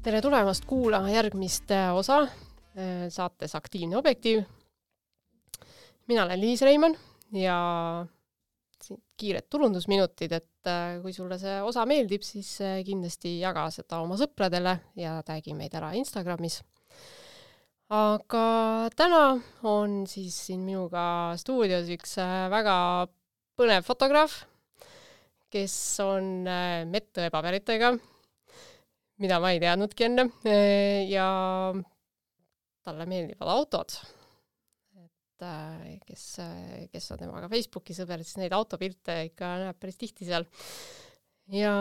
tere 0.00 0.22
tulemast 0.24 0.64
kuulama 0.64 1.10
järgmist 1.12 1.68
äh, 1.76 1.90
osa 1.92 2.22
äh, 2.24 3.08
saates 3.12 3.52
Aktiivne 3.54 3.98
objektiiv. 3.98 4.46
mina 6.08 6.24
olen 6.24 6.40
Liis 6.40 6.62
Reimann 6.62 6.96
ja 7.36 8.06
kiired 9.20 9.46
turundusminutid, 9.52 10.32
et 10.32 10.68
äh, 10.70 10.96
kui 11.02 11.12
sulle 11.12 11.36
see 11.38 11.58
osa 11.62 11.84
meeldib, 11.86 12.24
siis 12.24 12.56
kindlasti 12.86 13.36
jaga 13.42 13.66
seda 13.74 14.00
oma 14.00 14.16
sõpradele 14.16 14.78
ja 14.96 15.18
tag'i 15.26 15.52
meid 15.54 15.76
ära 15.76 15.92
Instagramis. 15.98 16.62
aga 17.92 18.44
täna 18.96 19.24
on 19.68 20.06
siis 20.08 20.38
siin 20.46 20.64
minuga 20.64 21.36
stuudios 21.36 21.92
üks 21.92 22.16
väga 22.56 23.06
põnev 23.52 23.84
fotograaf, 23.84 24.46
kes 25.52 25.76
on 26.06 26.48
medõepaberitega 26.88 27.98
mida 29.20 29.38
ma 29.42 29.52
ei 29.52 29.60
teadnudki 29.60 30.06
enne 30.06 30.24
ja 31.10 31.26
talle 32.84 33.06
meeldivad 33.08 33.52
autod. 33.52 33.96
et 35.00 35.44
äh, 35.44 35.98
kes, 36.08 36.24
kes 36.92 37.10
on 37.14 37.20
temaga 37.20 37.50
Facebooki 37.52 37.96
sõber, 37.96 38.24
siis 38.24 38.40
neid 38.40 38.56
autopilte 38.56 39.20
ikka 39.30 39.52
näeb 39.66 39.80
päris 39.80 40.00
tihti 40.00 40.28
seal. 40.28 40.46
ja 41.52 41.74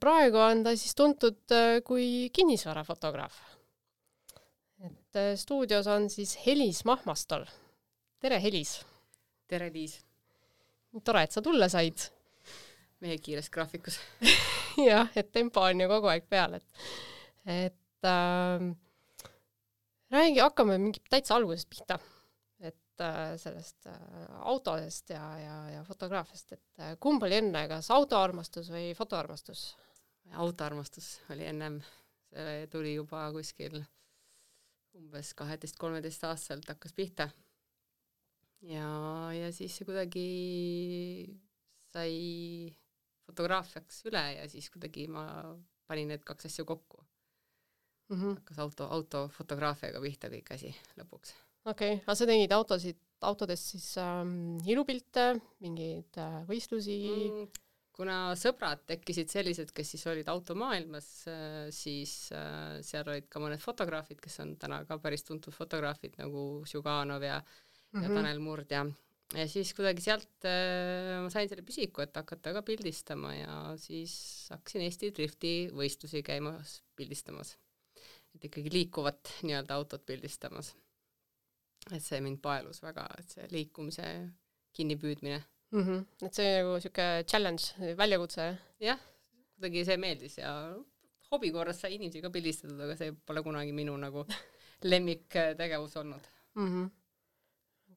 praegu 0.00 0.40
on 0.40 0.64
ta 0.64 0.74
siis 0.78 0.96
tuntud 0.96 1.56
kui 1.84 2.30
kinnisvarafotograaf. 2.32 3.36
et 4.88 5.20
stuudios 5.40 5.86
on 5.86 6.08
siis 6.10 6.36
Helis 6.46 6.84
Mahmastol. 6.88 7.44
tere, 8.20 8.40
Helis! 8.40 8.78
tere, 9.48 9.68
Liis! 9.72 10.00
tore, 11.04 11.24
et 11.26 11.32
sa 11.34 11.42
tulla 11.42 11.68
said 11.68 12.08
mehe 13.02 13.18
kiires 13.20 13.50
graafikus 13.52 13.98
jah, 14.90 15.10
et 15.16 15.32
tempo 15.32 15.62
on 15.64 15.84
ju 15.84 15.90
kogu 15.90 16.10
aeg 16.12 16.26
peal, 16.30 16.58
et, 16.58 16.88
et 17.44 18.08
äh, 18.08 18.66
räägi, 20.14 20.42
hakkame 20.42 20.78
mingi 20.78 21.02
täitsa 21.10 21.38
algusest 21.38 21.70
pihta. 21.70 21.98
et 22.64 23.00
äh, 23.00 23.34
sellest 23.40 23.86
äh, 23.86 23.96
autodest 24.46 25.10
ja, 25.10 25.24
ja, 25.38 25.56
ja 25.70 25.84
fotograafiast, 25.84 26.52
et 26.52 26.80
äh, 26.80 26.94
kumb 27.00 27.22
oli 27.22 27.40
enne, 27.40 27.66
kas 27.68 27.90
autoarmastus 27.90 28.70
või 28.70 28.92
fotoarmastus? 28.96 29.74
autoarmastus 30.40 31.18
oli 31.34 31.44
ennem, 31.44 31.82
see 32.32 32.66
tuli 32.72 32.94
juba 32.94 33.26
kuskil 33.34 33.76
umbes 34.94 35.34
kaheteist-kolmeteist-aastaselt 35.36 36.70
hakkas 36.70 36.94
pihta. 36.96 37.28
ja, 38.62 38.88
ja 39.34 39.50
siis 39.52 39.76
see 39.76 39.84
kuidagi 39.88 40.28
sai 41.92 42.14
fotograafiaks 43.26 44.04
üle 44.10 44.24
ja 44.38 44.46
siis 44.50 44.70
kuidagi 44.70 45.08
ma 45.08 45.24
panin 45.88 46.12
need 46.12 46.24
kaks 46.26 46.48
asja 46.50 46.64
kokku 46.68 47.02
mm. 48.08 48.20
-hmm. 48.20 48.38
hakkas 48.38 48.58
auto, 48.58 48.88
autofotograafiaga 48.98 50.00
pihta 50.00 50.30
kõik 50.32 50.54
asi 50.54 50.72
lõpuks. 51.00 51.34
okei 51.64 51.94
okay., 51.96 52.02
aga 52.04 52.14
sa 52.14 52.28
tegid 52.30 52.52
autosid, 52.52 52.98
autodest 53.20 53.74
siis 53.74 53.90
ähm, 53.98 54.56
ilupilte, 54.66 55.34
mingeid 55.64 56.18
äh, 56.20 56.40
võistlusi 56.48 56.98
mm,? 57.10 57.60
kuna 57.94 58.34
sõbrad 58.34 58.80
tekkisid 58.90 59.30
sellised, 59.30 59.70
kes 59.74 59.94
siis 59.94 60.06
olid 60.10 60.28
automaailmas 60.28 61.10
äh,, 61.30 61.70
siis 61.70 62.32
äh, 62.34 62.80
seal 62.82 63.08
olid 63.08 63.28
ka 63.30 63.42
mõned 63.42 63.62
fotograafid, 63.62 64.20
kes 64.20 64.40
on 64.44 64.56
täna 64.60 64.82
ka 64.88 64.98
päris 64.98 65.24
tuntud 65.24 65.54
fotograafid 65.54 66.18
nagu 66.18 66.64
Žuganov 66.66 67.22
ja 67.22 67.40
mm, 67.40 67.46
-hmm. 67.46 68.02
ja 68.02 68.08
mhm. 68.08 68.16
Tanel 68.16 68.38
Murd 68.38 68.70
ja 68.70 68.84
ja 69.38 69.46
siis 69.50 69.72
kuidagi 69.76 70.02
sealt 70.04 70.46
äh, 70.48 71.18
ma 71.22 71.30
sain 71.32 71.48
selle 71.50 71.64
pisiku, 71.66 72.04
et 72.04 72.16
hakata 72.16 72.52
ka 72.56 72.62
pildistama 72.66 73.34
ja 73.36 73.56
siis 73.80 74.14
hakkasin 74.52 74.84
Eesti 74.86 75.10
drifti 75.16 75.52
võistlusi 75.74 76.22
käimas 76.26 76.80
pildistamas. 76.96 77.56
et 78.34 78.46
ikkagi 78.50 78.72
liikuvat 78.72 79.32
nii-öelda 79.46 79.76
autot 79.78 80.04
pildistamas. 80.06 80.74
et 81.92 82.02
see 82.02 82.20
mind 82.24 82.40
paelus 82.42 82.82
väga, 82.82 83.08
et 83.18 83.36
see 83.36 83.48
liikumise 83.52 84.08
kinnipüüdmine 84.72 85.42
mm. 85.72 85.82
-hmm. 85.82 86.26
et 86.26 86.34
see 86.34 86.56
nagu 86.58 86.76
niisugune 86.78 87.24
challenge, 87.24 87.96
väljakutse? 87.96 88.48
jah, 88.80 89.00
kuidagi 89.56 89.84
see 89.84 89.96
meeldis 89.96 90.38
ja 90.38 90.54
hobi 91.30 91.50
korras 91.50 91.80
sai 91.80 91.94
inimesi 91.96 92.22
ka 92.22 92.30
pildistatud, 92.30 92.80
aga 92.80 92.96
see 92.96 93.12
pole 93.26 93.42
kunagi 93.42 93.72
minu 93.72 93.96
nagu 93.96 94.26
lemmiktegevus 94.90 95.96
olnud 95.96 96.32
mm. 96.54 96.70
-hmm. 96.70 96.90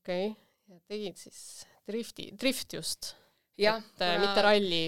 okei 0.02 0.28
okay 0.32 0.47
ja 0.68 0.80
tegid 0.90 1.20
siis 1.20 1.40
drifti, 1.88 2.32
drift 2.40 2.76
just? 2.78 3.14
jah, 3.60 3.82
äh, 4.04 4.18
mitte 4.22 4.44
ralli? 4.46 4.84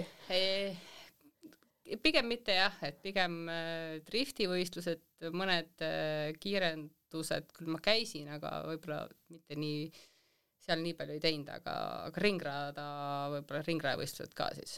pigem 2.04 2.28
mitte 2.30 2.54
jah, 2.54 2.76
et 2.86 3.00
pigem 3.02 3.42
äh, 3.50 3.98
driftivõistlused, 4.08 5.06
mõned 5.34 5.86
äh, 5.86 6.30
kiirendused, 6.42 7.50
küll 7.56 7.72
ma 7.74 7.82
käisin, 7.84 8.30
aga 8.36 8.60
võib-olla 8.68 9.02
mitte 9.34 9.58
nii, 9.58 9.88
seal 10.62 10.84
nii 10.84 10.94
palju 11.00 11.18
ei 11.18 11.24
teinud, 11.24 11.50
aga, 11.56 11.76
aga 12.10 12.24
ringrada, 12.24 12.86
võib-olla 13.34 13.64
ringrajavõistlused 13.66 14.36
ka 14.38 14.52
siis, 14.60 14.78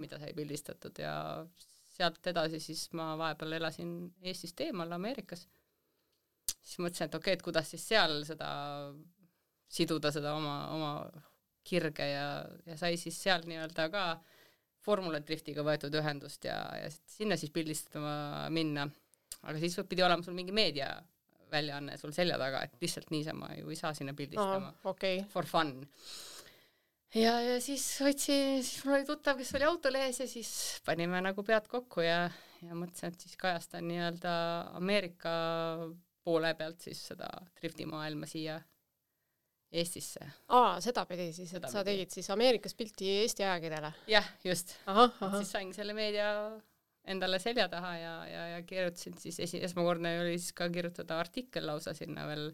mida 0.00 0.20
sai 0.20 0.32
pildistatud 0.36 0.98
ja 1.00 1.14
sealt 1.92 2.24
edasi 2.32 2.60
siis 2.60 2.86
ma 2.96 3.12
vahepeal 3.20 3.58
elasin 3.58 3.90
Eestist 4.24 4.60
eemal 4.64 4.92
Ameerikas. 4.96 5.46
siis 6.48 6.78
mõtlesin, 6.80 7.10
et 7.10 7.14
okei 7.14 7.32
okay,, 7.32 7.38
et 7.38 7.44
kuidas 7.44 7.68
siis 7.72 7.84
seal 7.92 8.22
seda 8.28 8.48
siduda 9.72 10.12
seda 10.12 10.34
oma, 10.36 10.56
oma 10.74 10.92
kirge 11.64 12.06
ja, 12.10 12.26
ja 12.66 12.76
sai 12.78 12.98
siis 13.00 13.16
seal 13.22 13.44
nii-öelda 13.48 13.88
ka 13.92 14.04
Formula 14.82 15.20
Driftiga 15.22 15.62
võetud 15.66 15.94
ühendust 15.94 16.44
ja, 16.48 16.58
ja 16.80 16.90
sinna 16.90 17.38
siis 17.38 17.52
pildistama 17.54 18.48
minna. 18.50 18.88
aga 19.42 19.58
siis 19.62 19.78
pidi 19.88 20.02
olema 20.02 20.24
sul 20.26 20.34
mingi 20.34 20.54
meediaväljaanne 20.54 21.96
sul 22.00 22.14
selja 22.14 22.38
taga, 22.38 22.64
et 22.66 22.74
lihtsalt 22.82 23.10
niisama 23.14 23.52
ju 23.60 23.70
ei 23.70 23.78
saa 23.78 23.94
sinna 23.94 24.14
pildistama 24.18 24.72
oh,. 24.72 24.90
Okay. 24.94 25.22
For 25.30 25.46
fun. 25.46 25.76
ja, 27.14 27.38
ja 27.46 27.60
siis 27.62 27.86
võtsin, 28.02 28.62
siis 28.66 28.82
mul 28.84 28.98
oli 28.98 29.06
tuttav, 29.08 29.38
kes 29.38 29.54
oli 29.58 29.68
autolehes 29.70 30.20
ja 30.24 30.28
siis 30.30 30.52
panime 30.86 31.22
nagu 31.22 31.46
pead 31.46 31.70
kokku 31.70 32.02
ja, 32.02 32.24
ja 32.66 32.74
mõtlesin, 32.74 33.14
et 33.14 33.22
siis 33.22 33.38
kajastan 33.38 33.86
nii-öelda 33.86 34.34
Ameerika 34.82 35.32
poole 36.22 36.52
pealt 36.58 36.82
siis 36.82 37.06
seda 37.12 37.30
driftimaailma 37.60 38.26
siia 38.30 38.58
Eestisse. 39.72 40.26
aa, 40.52 40.80
sedapidi 40.84 41.30
siis, 41.32 41.48
et 41.48 41.56
seda 41.56 41.70
sa 41.72 41.84
tegid 41.86 42.12
siis 42.12 42.28
Ameerikas 42.34 42.76
pilti 42.76 43.08
Eesti 43.22 43.46
ajakirjale? 43.46 43.92
jah, 44.10 44.26
just. 44.44 44.74
siis 45.38 45.54
sain 45.54 45.72
selle 45.76 45.96
meedia 45.96 46.28
endale 47.08 47.40
selja 47.42 47.68
taha 47.72 47.94
ja, 47.98 48.12
ja, 48.28 48.42
ja 48.56 48.60
kirjutasin 48.66 49.16
siis 49.18 49.40
esi-, 49.42 49.62
esmakordne 49.64 50.14
oli 50.20 50.36
siis 50.38 50.52
ka 50.58 50.68
kirjutada 50.72 51.18
artikkel 51.22 51.66
lausa 51.66 51.94
sinna 51.96 52.26
veel 52.28 52.50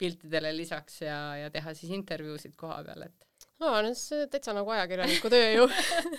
piltidele 0.00 0.54
lisaks 0.56 1.02
ja, 1.04 1.18
ja 1.36 1.50
teha 1.52 1.74
siis 1.76 1.92
intervjuusid 1.92 2.54
koha 2.60 2.78
peal, 2.86 3.04
et 3.10 3.26
aa, 3.60 3.82
no 3.84 3.92
see 3.98 4.24
täitsa 4.32 4.54
nagu 4.56 4.72
ajakirjaniku 4.72 5.32
töö 5.32 5.50
ju 5.58 5.66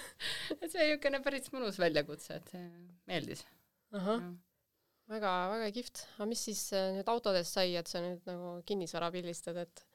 et 0.61 0.67
see 0.69 0.83
niisugune 0.83 1.21
päris 1.25 1.49
mõnus 1.55 1.79
väljakutse, 1.81 2.37
et 2.37 2.53
see 2.53 2.65
meeldis. 3.09 3.45
ahah, 3.97 4.27
väga, 5.11 5.31
väga 5.55 5.71
kihvt. 5.79 6.03
aga 6.17 6.27
mis 6.29 6.43
siis 6.49 6.67
äh, 6.77 6.91
nüüd 6.97 7.09
autodest 7.11 7.57
sai, 7.57 7.73
et 7.79 7.89
sa 7.89 8.03
nüüd 8.03 8.21
nagu 8.29 8.59
kinnisvara 8.67 9.09
pildistad, 9.15 9.57
et 9.63 9.85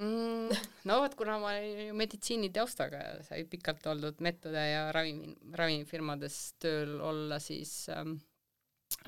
mm,? 0.00 0.68
no 0.88 1.00
vot, 1.02 1.16
kuna 1.18 1.38
ma 1.42 1.54
olin 1.54 1.88
ju 1.88 1.96
meditsiinitaustaga 1.98 3.02
ja 3.02 3.16
sai 3.26 3.44
pikalt 3.50 3.86
oldud 3.92 4.22
medõde 4.24 4.62
ja 4.68 4.86
ravimi, 4.94 5.34
ravimifirmades 5.54 6.38
tööl 6.62 6.96
olla, 7.04 7.40
siis 7.42 7.74
ähm, 7.94 8.16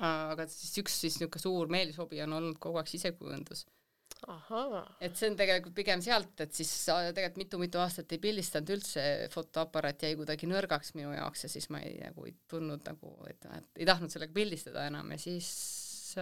aga 0.03 0.47
siis 0.51 0.77
üks 0.83 1.01
siis 1.03 1.17
niisugune 1.19 1.43
suur 1.43 1.73
meelishobi 1.73 2.21
on 2.25 2.37
olnud 2.39 2.61
kogu 2.63 2.79
aeg 2.81 2.89
sisekujundus. 2.91 3.65
et 5.03 5.17
see 5.19 5.29
on 5.29 5.37
tegelikult 5.37 5.75
pigem 5.77 6.01
sealt, 6.01 6.33
et 6.41 6.53
siis 6.55 6.71
tegelikult 6.87 7.41
mitu-mitu 7.43 7.81
aastat 7.83 8.15
ei 8.15 8.21
pildistanud 8.23 8.73
üldse, 8.77 9.03
fotoaparaat 9.33 10.07
jäi 10.07 10.15
kuidagi 10.17 10.49
nõrgaks 10.49 10.95
minu 10.97 11.11
jaoks 11.13 11.45
ja 11.45 11.51
siis 11.51 11.69
ma 11.73 11.83
ei 11.85 11.99
nagu 12.01 12.25
ei 12.25 12.33
tundnud 12.49 12.87
nagu, 12.87 13.13
et, 13.29 13.49
et 13.59 13.83
ei 13.83 13.89
tahtnud 13.89 14.13
sellega 14.13 14.33
pildistada 14.33 14.87
enam 14.89 15.11
ja 15.13 15.19
siis 15.21 15.51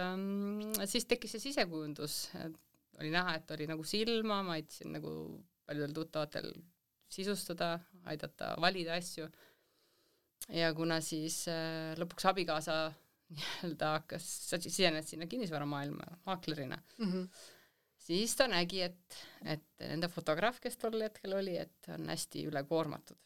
ähm, 0.02 0.74
siis 0.84 1.08
tekkis 1.08 1.36
see 1.36 1.48
sisekujundus, 1.48 2.26
et 2.42 2.60
oli 3.00 3.10
näha, 3.12 3.36
et 3.38 3.50
oli 3.50 3.66
nagu 3.68 3.84
silma, 3.84 4.40
ma 4.46 4.56
aitasin 4.56 4.94
nagu 4.96 5.10
paljudel 5.66 5.94
tuttavatel 5.96 6.52
sisustada, 7.12 7.78
aidata 8.10 8.54
valida 8.60 8.96
asju. 9.00 9.28
ja 10.52 10.72
kuna 10.74 11.00
siis 11.00 11.44
äh, 11.50 11.94
lõpuks 11.98 12.28
abikaasa 12.30 12.76
nii-öelda 13.34 13.92
hakkas, 13.96 14.26
sisenes 14.62 15.10
sinna 15.10 15.26
kinnisvaramaailma 15.26 16.04
maaklerina 16.26 16.78
mm, 16.98 17.12
-hmm. 17.12 17.28
siis 17.98 18.36
ta 18.36 18.46
nägi, 18.48 18.82
et, 18.82 19.16
et 19.44 19.64
nende 19.80 20.08
fotograaf, 20.08 20.60
kes 20.62 20.76
tol 20.76 21.00
hetkel 21.02 21.34
oli, 21.34 21.56
et 21.58 21.90
on 21.94 22.08
hästi 22.08 22.44
ülekoormatud. 22.46 23.18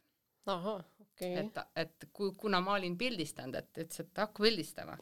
ahah, 0.46 0.84
okei 1.00 1.34
okay.. 1.34 1.46
et, 1.46 1.58
et 1.76 2.08
kui, 2.12 2.32
kuna 2.32 2.60
ma 2.60 2.78
olin 2.78 2.96
pildistanud, 2.98 3.54
et 3.54 3.84
ütles, 3.84 4.00
et 4.00 4.24
hakka 4.24 4.42
pildistama 4.42 4.96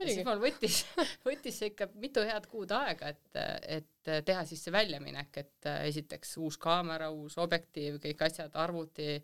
ja 0.00 0.08
siis 0.08 0.26
mul 0.26 0.42
võttis, 0.42 0.80
võttis 1.28 1.60
see 1.60 1.70
ikka 1.72 1.88
mitu 2.02 2.24
head 2.26 2.48
kuud 2.50 2.74
aega, 2.74 3.12
et, 3.14 3.40
et 3.78 4.12
teha 4.26 4.42
siis 4.48 4.62
see 4.64 4.74
väljaminek, 4.74 5.40
et 5.40 5.70
esiteks 5.86 6.36
uus 6.42 6.58
kaamera, 6.60 7.10
uus 7.14 7.38
objektiiv, 7.42 8.00
kõik 8.02 8.26
asjad, 8.28 8.54
arvuti, 8.60 9.16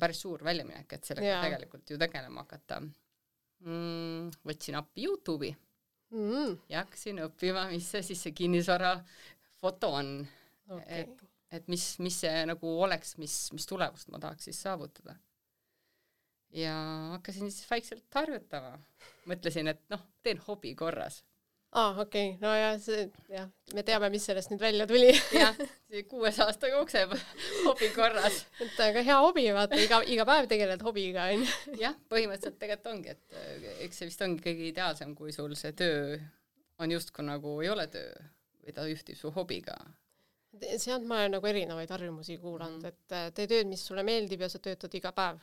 päris 0.00 0.22
suur 0.24 0.44
väljaminek, 0.44 0.96
et 0.96 1.08
sellega 1.08 1.28
yeah. 1.28 1.42
tegelikult 1.46 1.90
ju 1.92 1.98
tegelema 2.00 2.46
hakata. 2.46 2.80
mm,? 2.80 4.30
võtsin 4.48 4.78
appi 4.80 5.04
Youtube'i 5.04 5.52
mm. 6.14 6.54
ja 6.72 6.84
hakkasin 6.84 7.22
õppima, 7.26 7.66
mis 7.72 7.88
see 7.92 8.02
siis 8.10 8.22
see 8.26 8.36
kinnisvara 8.36 8.94
foto 9.60 9.92
on 9.98 10.14
okay. 10.70 11.02
et, 11.02 11.24
et 11.58 11.68
mis, 11.68 11.84
mis 12.02 12.20
see 12.24 12.44
nagu 12.48 12.76
oleks, 12.84 13.16
mis, 13.20 13.36
mis 13.54 13.68
tulemust 13.68 14.10
ma 14.12 14.22
tahaks 14.22 14.48
siis 14.50 14.60
saavutada. 14.66 15.16
Ja 16.52 16.74
hakkasin 17.16 17.50
siis 17.50 17.70
vaikselt 17.70 18.14
harjutama. 18.14 18.78
mõtlesin, 19.30 19.68
et 19.70 19.82
noh, 19.92 20.02
teen 20.22 20.40
hobi 20.46 20.74
korras 20.74 21.22
aa 21.72 21.88
ah,, 21.88 21.98
okei 22.02 22.30
okay., 22.30 22.38
no 22.42 22.50
ja 22.54 22.70
see, 22.82 23.04
jah, 23.30 23.46
me 23.74 23.82
teame, 23.86 24.08
mis 24.10 24.24
sellest 24.26 24.50
nüüd 24.50 24.62
välja 24.62 24.86
tuli 24.90 25.12
jah, 25.36 25.58
see 25.86 26.02
kuues 26.10 26.40
aasta 26.42 26.66
jookseb 26.72 27.12
hobi 27.68 27.90
korras. 27.94 28.40
et 28.64 28.80
aga 28.88 29.04
hea 29.06 29.18
hobi, 29.22 29.44
vaata 29.54 29.78
iga, 29.78 30.00
iga 30.02 30.26
päev 30.26 30.48
tegeled 30.50 30.82
hobiga, 30.82 31.28
onju. 31.30 31.46
jah, 31.78 31.94
põhimõtteliselt 32.10 32.58
tegelikult 32.58 32.90
ongi, 32.90 33.14
et 33.14 33.38
äh, 33.38 33.70
eks 33.86 34.02
see 34.02 34.10
vist 34.10 34.26
ongi 34.26 34.42
kõige 34.48 34.66
ideaalsem, 34.72 35.14
kui 35.14 35.30
sul 35.36 35.54
see 35.60 35.70
töö 35.78 36.18
on 36.82 36.90
justkui 36.96 37.28
nagu 37.28 37.54
ei 37.62 37.70
ole 37.70 37.86
töö 37.92 38.18
või 38.64 38.74
ta 38.74 38.90
ühtib 38.90 39.18
su 39.20 39.30
hobiga. 39.38 39.78
sealt 40.74 41.06
ma 41.06 41.22
olen 41.22 41.36
nagu 41.38 41.52
erinevaid 41.54 41.94
harjumusi 41.94 42.40
kuulanud 42.42 42.82
mm., 42.82 42.90
et 42.90 43.14
äh, 43.14 43.30
tee 43.30 43.46
tööd, 43.46 43.70
mis 43.70 43.86
sulle 43.86 44.02
meeldib 44.02 44.42
ja 44.42 44.50
sa 44.50 44.58
töötad 44.58 44.98
iga 44.98 45.14
päev 45.14 45.38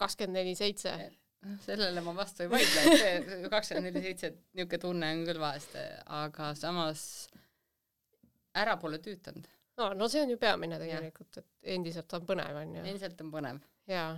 kakskümmend 0.00 0.40
neli 0.40 0.54
seitse 0.58 0.92
noh, 1.00 1.58
sellele 1.64 2.02
ma 2.04 2.14
vastu 2.16 2.44
ei 2.44 2.52
vaidle, 2.52 2.84
et 2.84 3.02
see 3.02 3.50
kakskümmend 3.54 3.90
neli 3.90 4.04
seitse, 4.08 4.32
et 4.32 4.40
niisugune 4.58 4.82
tunne 4.82 5.10
on 5.16 5.24
küll 5.28 5.42
vahest, 5.42 5.76
aga 6.20 6.52
samas 6.58 7.04
ära 8.56 8.76
pole 8.80 9.00
tüütanud. 9.04 9.48
no, 9.80 9.90
no 9.94 10.08
see 10.12 10.22
on 10.24 10.32
ju 10.34 10.38
peamine 10.40 10.80
tegelikult, 10.82 11.42
et 11.42 11.74
endiselt 11.76 12.18
on 12.18 12.28
põnev, 12.28 12.62
on 12.62 12.78
ju. 12.78 12.84
endiselt 12.84 13.20
on 13.24 13.32
põnev. 13.34 13.64
jaa. 13.90 14.14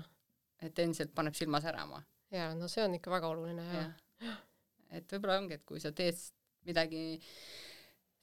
et 0.63 0.85
endiselt 0.85 1.15
paneb 1.15 1.37
silma 1.39 1.63
särama. 1.65 2.03
jaa, 2.35 2.53
no 2.59 2.71
see 2.71 2.85
on 2.87 2.99
ikka 2.99 3.15
väga 3.19 3.33
oluline, 3.35 3.71
jaa 3.75 3.89
ja.. 4.25 4.37
et 4.99 5.15
võib-olla 5.15 5.39
ongi, 5.43 5.59
et 5.59 5.65
kui 5.69 5.81
sa 5.83 5.93
teed 5.97 6.19
midagi 6.69 7.03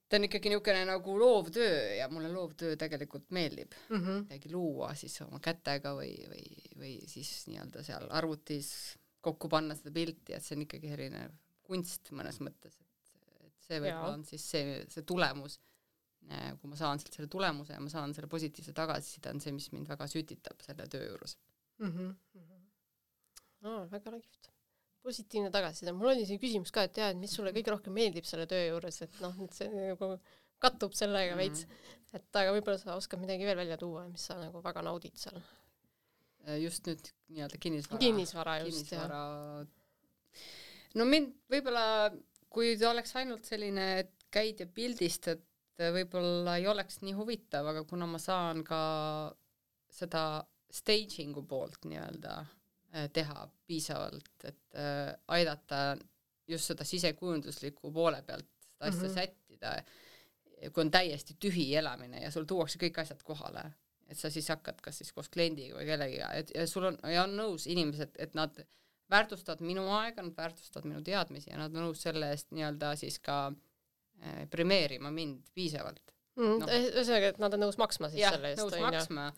ta 0.10 0.20
on 0.20 0.28
ikkagi 0.28 0.52
niisugune 0.52 0.84
nagu 0.86 1.16
loovtöö 1.20 1.96
ja 1.98 2.08
mulle 2.10 2.30
loovtöö 2.34 2.76
tegelikult 2.78 3.32
meeldib 3.34 3.74
mm 3.90 3.98
-hmm. 3.98 4.22
midagi 4.28 4.52
luua 4.52 4.94
siis 4.96 5.18
oma 5.26 5.40
kätega 5.40 5.96
või, 5.98 6.14
või, 6.30 6.46
või 6.82 6.94
siis 7.10 7.48
nii-öelda 7.50 7.84
seal 7.84 8.08
arvutis 8.10 8.70
kokku 9.26 9.50
panna 9.50 9.76
seda 9.76 9.92
pilti, 9.92 10.34
et 10.34 10.46
see 10.46 10.58
on 10.58 10.66
ikkagi 10.68 10.92
selline 10.92 11.24
kunst 11.66 12.12
mõnes 12.14 12.38
mõttes, 12.46 12.78
et, 12.78 13.46
et 13.48 13.70
see 13.70 13.80
võib-olla 13.82 14.14
on 14.14 14.26
siis 14.28 14.46
see, 14.52 14.76
see 14.94 15.02
tulemus, 15.02 15.58
äh, 16.30 16.52
kui 16.62 16.70
ma 16.70 16.78
saan 16.78 17.02
sealt 17.02 17.18
selle 17.18 17.32
tulemuse 17.32 17.74
ja 17.74 17.82
ma 17.82 17.90
saan 17.90 18.14
selle 18.14 18.30
positiivse 18.30 18.74
tagasiside, 18.78 19.34
on 19.34 19.42
see, 19.42 19.56
mis 19.56 19.72
mind 19.74 19.90
väga 19.90 20.08
sütitab 20.12 20.62
selle 20.68 20.86
töö 20.88 21.08
juures 21.10 21.38
mm. 21.80 21.88
-hmm. 21.88 22.14
Mm 22.34 22.42
-hmm. 22.42 22.62
Oh, 23.66 23.92
väga 23.92 24.12
kihvt 24.12 24.55
positiivne 25.06 25.52
tagasiside, 25.54 25.94
mul 25.96 26.12
oli 26.14 26.26
see 26.28 26.42
küsimus 26.42 26.74
ka, 26.74 26.86
et 26.88 26.98
jaa, 27.00 27.12
et 27.14 27.20
mis 27.20 27.32
sulle 27.38 27.54
kõige 27.56 27.74
rohkem 27.74 27.96
meeldib 27.96 28.26
selle 28.28 28.48
töö 28.50 28.64
juures, 28.72 28.98
et 29.06 29.22
noh, 29.24 29.38
et 29.46 29.58
see 29.58 29.70
nagu 29.70 30.16
kattub 30.64 30.96
sellega 30.98 31.36
veits 31.38 31.66
mm. 31.66 31.72
-hmm. 31.72 32.18
et 32.20 32.40
aga 32.42 32.54
võib-olla 32.56 32.80
sa 32.82 32.98
oskad 33.00 33.22
midagi 33.22 33.48
veel 33.48 33.60
välja 33.60 33.78
tuua, 33.78 34.08
mis 34.10 34.26
sa 34.30 34.38
nagu 34.40 34.62
väga 34.64 34.84
naudid 34.86 35.18
seal? 35.20 35.42
Äh, 36.46 36.60
just 36.62 36.88
nüüd 36.90 37.12
nii-öelda 37.34 37.60
kinnisvara. 37.62 38.02
kinnisvara 38.02 38.60
just, 38.64 38.86
kinnisvara... 38.86 39.22
jah. 39.60 40.46
no 40.96 41.08
mind 41.10 41.34
võib-olla, 41.52 41.86
kui 42.50 42.76
ta 42.80 42.92
oleks 42.92 43.16
ainult 43.22 43.46
selline, 43.46 43.88
et 44.04 44.28
käid 44.32 44.64
ja 44.64 44.68
pildistad, 44.68 45.44
võib-olla 45.78 46.58
ei 46.60 46.68
oleks 46.72 47.02
nii 47.04 47.16
huvitav, 47.18 47.68
aga 47.68 47.84
kuna 47.88 48.08
ma 48.08 48.20
saan 48.22 48.64
ka 48.68 48.82
seda 49.92 50.44
staging'u 50.72 51.44
poolt 51.48 51.88
nii-öelda 51.88 52.40
teha 53.14 53.48
piisavalt, 53.68 54.30
et 54.44 54.78
äh, 54.80 55.14
aidata 55.28 55.98
just 56.48 56.72
seda 56.72 56.86
sisekujundusliku 56.88 57.92
poole 57.92 58.22
pealt 58.22 58.48
seda 58.62 58.90
asja 58.90 59.02
mm 59.02 59.08
-hmm. 59.08 59.14
sättida, 59.14 59.84
kui 60.74 60.82
on 60.82 60.92
täiesti 60.92 61.36
tühi 61.40 61.76
elamine 61.76 62.22
ja 62.24 62.32
sul 62.32 62.46
tuuakse 62.46 62.80
kõik 62.80 63.02
asjad 63.02 63.24
kohale, 63.24 63.64
et 64.08 64.18
sa 64.18 64.30
siis 64.30 64.48
hakkad 64.50 64.82
kas 64.82 64.98
siis 64.98 65.12
koos 65.14 65.30
kliendiga 65.30 65.78
või 65.78 65.86
kellegiga, 65.86 66.32
et 66.34 66.52
ja 66.56 66.68
sul 66.68 66.84
on, 66.92 66.98
ja 67.12 67.24
on 67.24 67.38
nõus 67.38 67.68
inimesed, 67.68 68.16
et 68.20 68.34
nad 68.34 68.66
väärtustavad 69.10 69.62
minu 69.62 69.86
aega, 69.92 70.22
nad 70.22 70.38
väärtustavad 70.38 70.88
minu 70.88 71.02
teadmisi 71.02 71.50
ja 71.50 71.58
nad 71.58 71.76
on 71.76 71.90
nõus 71.90 72.02
selle 72.02 72.30
eest 72.34 72.52
nii-öelda 72.52 72.96
siis 72.96 73.20
ka 73.20 73.52
äh, 73.52 74.50
premeerima 74.50 75.12
mind 75.12 75.44
piisavalt 75.54 76.14
mm,. 76.36 76.60
No. 76.60 76.68
ühesõnaga, 76.68 77.34
et 77.34 77.40
nad 77.40 77.54
on 77.54 77.66
nõus 77.68 77.78
maksma 77.82 78.10
siis 78.10 78.22
ja, 78.22 78.32
selle 78.32 78.54
eest, 78.54 78.64
nõus 78.64 78.80
maksma. 78.82 79.32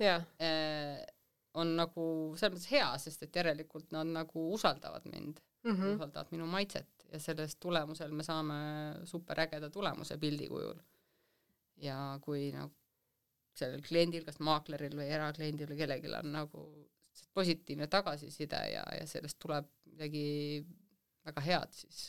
On 1.58 1.76
nagu 1.78 2.08
selles 2.38 2.58
mõttes 2.58 2.72
hea, 2.72 2.88
sest 3.02 3.24
et 3.26 3.40
järelikult 3.40 3.94
nad 3.96 4.10
nagu 4.12 4.44
usaldavad 4.54 5.08
mind 5.10 5.40
mm, 5.64 5.72
-hmm. 5.72 5.96
usaldavad 5.96 6.32
minu 6.32 6.48
maitset 6.52 7.08
ja 7.12 7.20
sellest 7.20 7.60
tulemusel 7.60 8.12
me 8.12 8.24
saame 8.24 8.58
superägeda 9.06 9.70
tulemuse 9.70 10.18
pildi 10.18 10.48
kujul. 10.48 10.80
ja 11.78 12.20
kui 12.22 12.52
nagu 12.52 12.74
sellel 13.58 13.82
kliendil, 13.82 14.26
kas 14.26 14.40
maakleril 14.40 14.96
või 14.98 15.10
erakliendil 15.14 15.70
või 15.70 15.78
kellelgi 15.78 16.14
on 16.20 16.32
nagu 16.32 16.64
positiivne 17.34 17.88
tagasiside 17.88 18.60
ja, 18.72 18.84
ja 19.00 19.06
sellest 19.10 19.40
tuleb 19.40 19.70
midagi 19.86 20.66
väga 21.26 21.42
head, 21.42 21.74
siis, 21.74 22.02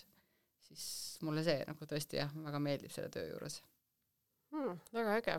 siis 0.68 0.84
mulle 1.24 1.44
see 1.44 1.62
nagu 1.68 1.88
tõesti 1.92 2.20
jah, 2.20 2.32
väga 2.44 2.60
meeldib 2.60 2.92
selle 2.92 3.08
töö 3.12 3.30
juures 3.30 3.62
hmm,. 4.52 4.80
väga 4.92 5.16
äge 5.20 5.38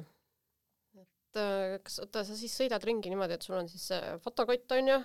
kas, 1.36 2.00
oota, 2.04 2.26
sa 2.26 2.36
siis 2.38 2.56
sõidad 2.58 2.84
ringi 2.86 3.12
niimoodi, 3.12 3.38
et 3.38 3.46
sul 3.46 3.60
on 3.60 3.70
siis 3.70 3.90
see 3.92 4.18
fotokott, 4.24 4.72
on 4.78 4.94
ju, 4.94 5.00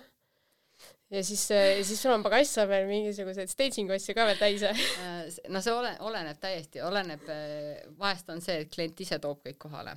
ja 1.11 1.23
siis, 1.23 1.49
ja 1.51 1.83
siis 1.85 2.01
sul 2.01 2.13
on 2.13 2.23
pagass 2.25 2.57
veel 2.69 2.87
mingisuguseid 2.89 3.49
staging 3.51 3.91
asju 3.93 4.15
ka 4.17 4.25
veel 4.27 4.39
täis 4.39 4.63
äh, 4.65 5.27
no 5.53 5.61
see 5.63 5.73
ole, 5.73 5.91
oleneb 6.07 6.39
täiesti, 6.41 6.81
oleneb, 6.83 7.27
äh, 7.31 7.85
vahest 7.99 8.29
on 8.33 8.41
see, 8.43 8.63
et 8.65 8.71
klient 8.73 9.03
ise 9.05 9.19
toob 9.23 9.43
kõik 9.45 9.59
kohale. 9.67 9.95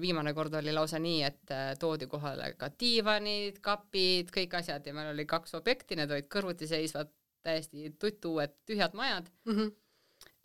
viimane 0.00 0.34
kord 0.34 0.58
oli 0.60 0.74
lausa 0.74 1.00
nii, 1.02 1.22
et 1.28 1.54
toodi 1.80 2.08
kohale 2.10 2.52
ka 2.58 2.70
diivanid, 2.80 3.62
kapid, 3.64 4.32
kõik 4.34 4.58
asjad 4.60 4.86
ja 4.86 4.96
meil 4.96 5.12
oli 5.14 5.26
kaks 5.28 5.54
objekti, 5.60 5.96
need 5.98 6.10
olid 6.10 6.28
kõrvuti 6.32 6.68
seisvad, 6.70 7.12
täiesti 7.46 7.92
tuttuued 8.00 8.56
tühjad 8.66 8.96
majad 8.98 9.28
mm. 9.46 9.54
-hmm. 9.54 9.74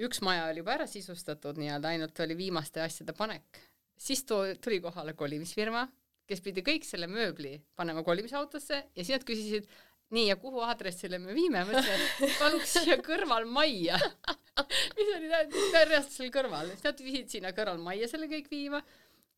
üks 0.05 0.21
maja 0.21 0.45
oli 0.51 0.61
juba 0.61 0.77
ära 0.77 0.87
sisustatud 0.87 1.57
nii-öelda, 1.57 1.89
ainult 1.89 2.19
oli 2.19 2.37
viimaste 2.37 2.81
asjade 2.81 3.13
panek 3.17 3.63
siis 4.03 4.23
too, 4.27 4.45
tuli 4.63 4.79
kohale 4.83 5.15
kolimisfirma, 5.17 5.85
kes 6.27 6.43
pidi 6.43 6.63
kõik 6.65 6.85
selle 6.87 7.07
mööbli 7.11 7.57
panema 7.77 8.03
kolimisautosse 8.05 8.79
ja 8.79 9.03
siis 9.03 9.13
nad 9.15 9.25
küsisid, 9.27 9.67
nii, 10.13 10.27
ja 10.29 10.37
kuhu 10.39 10.61
aadressile 10.65 11.19
me 11.21 11.35
viime, 11.35 11.63
ma 11.65 11.73
ütlesin, 11.73 12.03
et 12.27 12.35
paluks 12.39 12.75
siia 12.77 12.99
kõrval 13.03 13.47
majja. 13.49 13.97
Mis 14.97 15.09
oli 15.15 15.31
reaalselt 15.31 16.11
seal 16.13 16.33
kõrval, 16.33 16.69
siis 16.73 16.85
nad 16.85 17.01
viisid 17.01 17.37
sinna 17.37 17.53
kõrval 17.55 17.81
majja 17.81 18.11
selle 18.11 18.29
kõik 18.31 18.51
viima, 18.51 18.83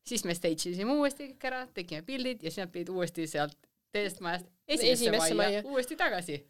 siis 0.06 0.26
me 0.28 0.36
stage 0.36 0.74
isime 0.74 0.98
uuesti 0.98 1.30
kõik 1.30 1.48
ära, 1.50 1.62
tegime 1.74 2.04
pildid 2.06 2.44
ja 2.44 2.52
siis 2.52 2.64
nad 2.64 2.74
pidid 2.74 2.92
uuesti 2.92 3.26
sealt 3.30 3.56
teisest 3.94 4.20
majast 4.24 4.50
esimesse 4.68 5.16
majja, 5.16 5.40
majja. 5.40 5.64
uuesti 5.70 5.96
tagasi. 5.98 6.42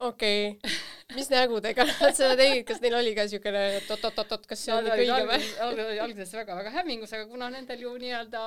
Okei. 0.00 0.54
okay., 0.54 0.76
mis 1.14 1.30
nägudega 1.32 1.84
nad 1.88 2.16
seda 2.16 2.34
tegid, 2.38 2.64
kas 2.68 2.80
neil 2.82 2.96
oli 2.98 3.12
ka 3.16 3.26
et 3.26 3.90
oot-oot-oot, 3.90 4.46
kas 4.48 4.64
see 4.64 4.74
on 4.74 4.88
ikka 4.88 4.98
õige 5.04 5.26
või? 5.28 5.98
alguses 6.04 6.34
väga-väga 6.38 6.72
hämmingus, 6.78 7.12
aga 7.16 7.28
kuna 7.30 7.50
nendel 7.52 7.84
ju 7.84 7.92
nii-öelda 8.02 8.42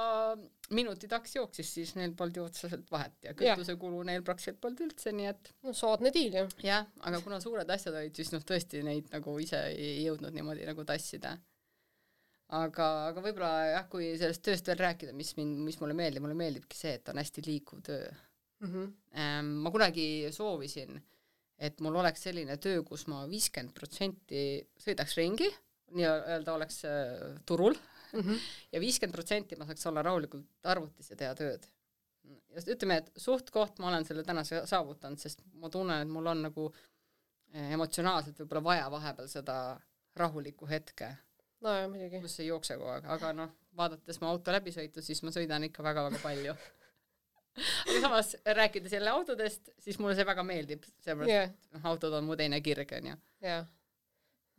minuti 0.76 1.10
taks 1.12 1.38
jooksis, 1.38 1.72
siis 1.78 1.94
neil 2.00 2.16
polnud 2.18 2.40
ju 2.40 2.46
otseselt 2.48 2.92
vahet 2.92 3.16
ja 3.28 3.34
kütusekulu 3.38 4.04
neil 4.08 4.26
praktiliselt 4.26 4.62
polnud 4.64 4.84
üldse, 4.88 5.14
nii 5.16 5.30
et 5.32 5.54
no 5.66 5.76
soodne 5.78 6.14
diil 6.16 6.38
ju. 6.40 6.46
jah, 6.66 6.88
aga 7.08 7.22
kuna 7.26 7.40
suured 7.44 7.70
asjad 7.76 7.98
olid, 8.00 8.16
siis 8.18 8.34
noh, 8.36 8.44
tõesti 8.48 8.84
neid 8.86 9.10
nagu 9.14 9.38
ise 9.44 9.64
ei 9.74 10.04
jõudnud 10.08 10.36
niimoodi 10.36 10.68
nagu 10.70 10.86
tassida. 10.88 11.38
aga, 12.54 12.90
aga 13.12 13.24
võib-olla 13.24 13.54
jah, 13.74 13.88
kui 13.90 14.14
sellest 14.20 14.44
tööst 14.46 14.68
veel 14.70 14.82
rääkida, 14.82 15.16
mis 15.18 15.34
mind, 15.40 15.64
mis 15.68 15.80
mulle 15.82 15.98
meeldib, 15.98 16.26
mulle 16.26 16.38
meeldibki 16.38 16.78
see, 16.78 16.98
et 17.00 17.10
on 17.10 17.22
hästi 17.22 17.46
liikuv 17.48 17.82
töö 17.86 18.06
mm. 18.64 18.70
-hmm. 18.70 19.50
ma 19.64 19.72
kunagi 19.72 20.30
soovisin 20.32 21.02
et 21.64 21.84
mul 21.84 21.96
oleks 22.02 22.26
selline 22.28 22.58
töö, 22.62 22.82
kus 22.88 23.06
ma 23.12 23.24
viiskümmend 23.30 23.74
protsenti 23.78 24.44
sõidaks 24.84 25.16
ringi, 25.20 25.50
nii-öelda 25.94 26.56
oleks 26.58 26.82
äh, 26.90 27.38
turul 27.46 27.76
mm 28.14 28.20
-hmm. 28.20 28.50
ja 28.72 28.82
viiskümmend 28.84 29.16
protsenti 29.16 29.56
ma 29.56 29.68
saaks 29.70 29.88
olla 29.88 30.02
rahulikult 30.02 30.70
arvutis 30.74 31.10
ja 31.12 31.16
teha 31.16 31.36
tööd. 31.36 31.68
ja 32.56 32.62
ütleme, 32.76 32.98
et 32.98 33.12
suht-koht 33.18 33.80
ma 33.80 33.88
olen 33.88 34.06
selle 34.06 34.24
täna 34.24 34.44
saavutanud, 34.44 35.20
sest 35.20 35.42
ma 35.54 35.70
tunnen, 35.70 36.02
et 36.02 36.08
mul 36.08 36.28
on 36.28 36.42
nagu 36.48 36.70
äh, 37.56 37.72
emotsionaalselt 37.72 38.40
võib-olla 38.40 38.64
vaja 38.64 38.92
vahepeal 38.92 39.28
seda 39.28 39.58
rahulikku 40.16 40.68
hetke. 40.70 41.16
nojah, 41.62 41.90
muidugi. 41.90 42.22
kus 42.22 42.40
ei 42.40 42.48
jookse 42.48 42.78
kogu 42.78 42.90
aeg, 42.90 43.06
aga 43.18 43.34
noh, 43.34 43.52
vaadates 43.78 44.22
mu 44.22 44.28
auto 44.28 44.52
läbisõitu, 44.52 45.02
siis 45.02 45.24
ma 45.24 45.32
sõidan 45.32 45.64
ikka 45.64 45.84
väga-väga 45.84 46.20
palju 46.24 46.56
aga 47.54 48.02
samas 48.02 48.34
rääkides 48.60 48.96
jälle 48.98 49.14
autodest, 49.14 49.70
siis 49.84 50.00
mulle 50.02 50.16
see 50.18 50.26
väga 50.28 50.46
meeldib, 50.48 50.86
sellepärast 51.06 51.34
yeah. 51.34 51.52
et 51.76 51.88
autod 51.90 52.16
on 52.18 52.28
mu 52.28 52.38
teine 52.40 52.60
kirg, 52.66 52.94
onju. 52.98 53.16
jah. 53.46 53.68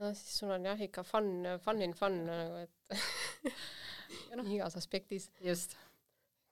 no 0.03 0.13
siis 0.15 0.39
sul 0.41 0.55
on 0.55 0.67
jah 0.71 0.85
ikka 0.87 1.05
fun, 1.07 1.31
fun 1.65 1.83
in 1.87 1.95
fun 1.99 2.21
nagu, 2.29 2.65
et 2.65 3.55
no, 4.39 4.47
igas 4.47 4.79
aspektis. 4.81 5.31
just. 5.43 5.77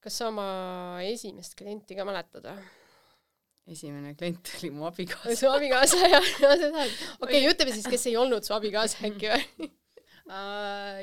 kas 0.03 0.19
sa 0.19 0.31
oma 0.33 0.47
esimest 1.07 1.59
klienti 1.59 1.99
ka 1.99 2.07
mäletad 2.09 2.49
või? 2.51 2.71
esimene 3.73 4.17
klient 4.19 4.51
oli 4.59 4.73
mu 4.75 4.89
abikaasa 4.89 5.37
su 5.39 5.51
abikaasa 5.51 6.09
ja, 6.11 6.19
ja 6.43 6.57
seda, 6.59 6.89
okei 7.21 7.45
okay,, 7.45 7.53
ütleme 7.53 7.77
siis, 7.77 7.87
kes 7.87 8.09
ei 8.11 8.19
olnud 8.19 8.43
su 8.47 8.57
abikaasa 8.57 9.07
äkki 9.07 9.31
või 9.31 9.69
uh,? 9.69 9.77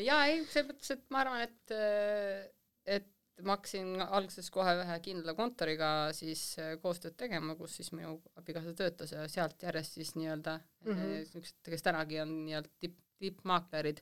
jaa, 0.09 0.19
ei, 0.27 0.43
selles 0.49 0.73
mõttes, 0.73 0.91
et 0.95 1.05
ma 1.13 1.23
arvan, 1.23 1.45
et, 1.47 1.73
et 2.97 3.07
ma 3.45 3.55
hakkasin 3.55 4.01
alguses 4.05 4.49
kohe 4.53 4.73
ühe 4.81 4.95
kindla 5.05 5.33
kontoriga 5.37 5.89
siis 6.17 6.43
koostööd 6.83 7.15
tegema, 7.19 7.55
kus 7.59 7.77
siis 7.79 7.91
minu 7.95 8.17
abikaasa 8.39 8.73
töötas 8.77 9.13
ja 9.15 9.27
sealt 9.31 9.63
järjest 9.63 9.99
siis 9.99 10.15
nii-öelda 10.15 10.59
mm 10.59 10.91
-hmm. 10.91 11.13
niisugused, 11.15 11.59
kes 11.65 11.85
tänagi 11.85 12.19
on 12.21 12.33
nii-öelda 12.45 12.69
tipp, 12.79 12.97
tippmaaklerid, 13.19 14.01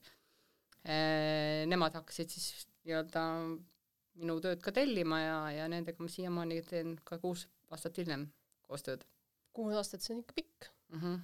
nemad 1.68 1.98
hakkasid 2.00 2.30
siis 2.30 2.68
nii-öelda 2.86 3.24
minu 4.22 4.40
tööd 4.44 4.62
ka 4.64 4.74
tellima 4.76 5.20
ja, 5.22 5.38
ja 5.60 5.68
nendega 5.72 6.04
ma 6.04 6.10
siiamaani 6.12 6.62
teen 6.68 6.96
ka 7.08 7.20
kuus 7.22 7.48
aastat 7.74 7.98
hiljem 8.02 8.28
koostööd. 8.68 9.04
kuus 9.54 9.76
aastat, 9.80 10.02
see 10.02 10.16
on 10.16 10.24
ikka 10.24 10.38
pikk 10.38 10.70
mm. 10.90 11.02
-hmm. 11.02 11.20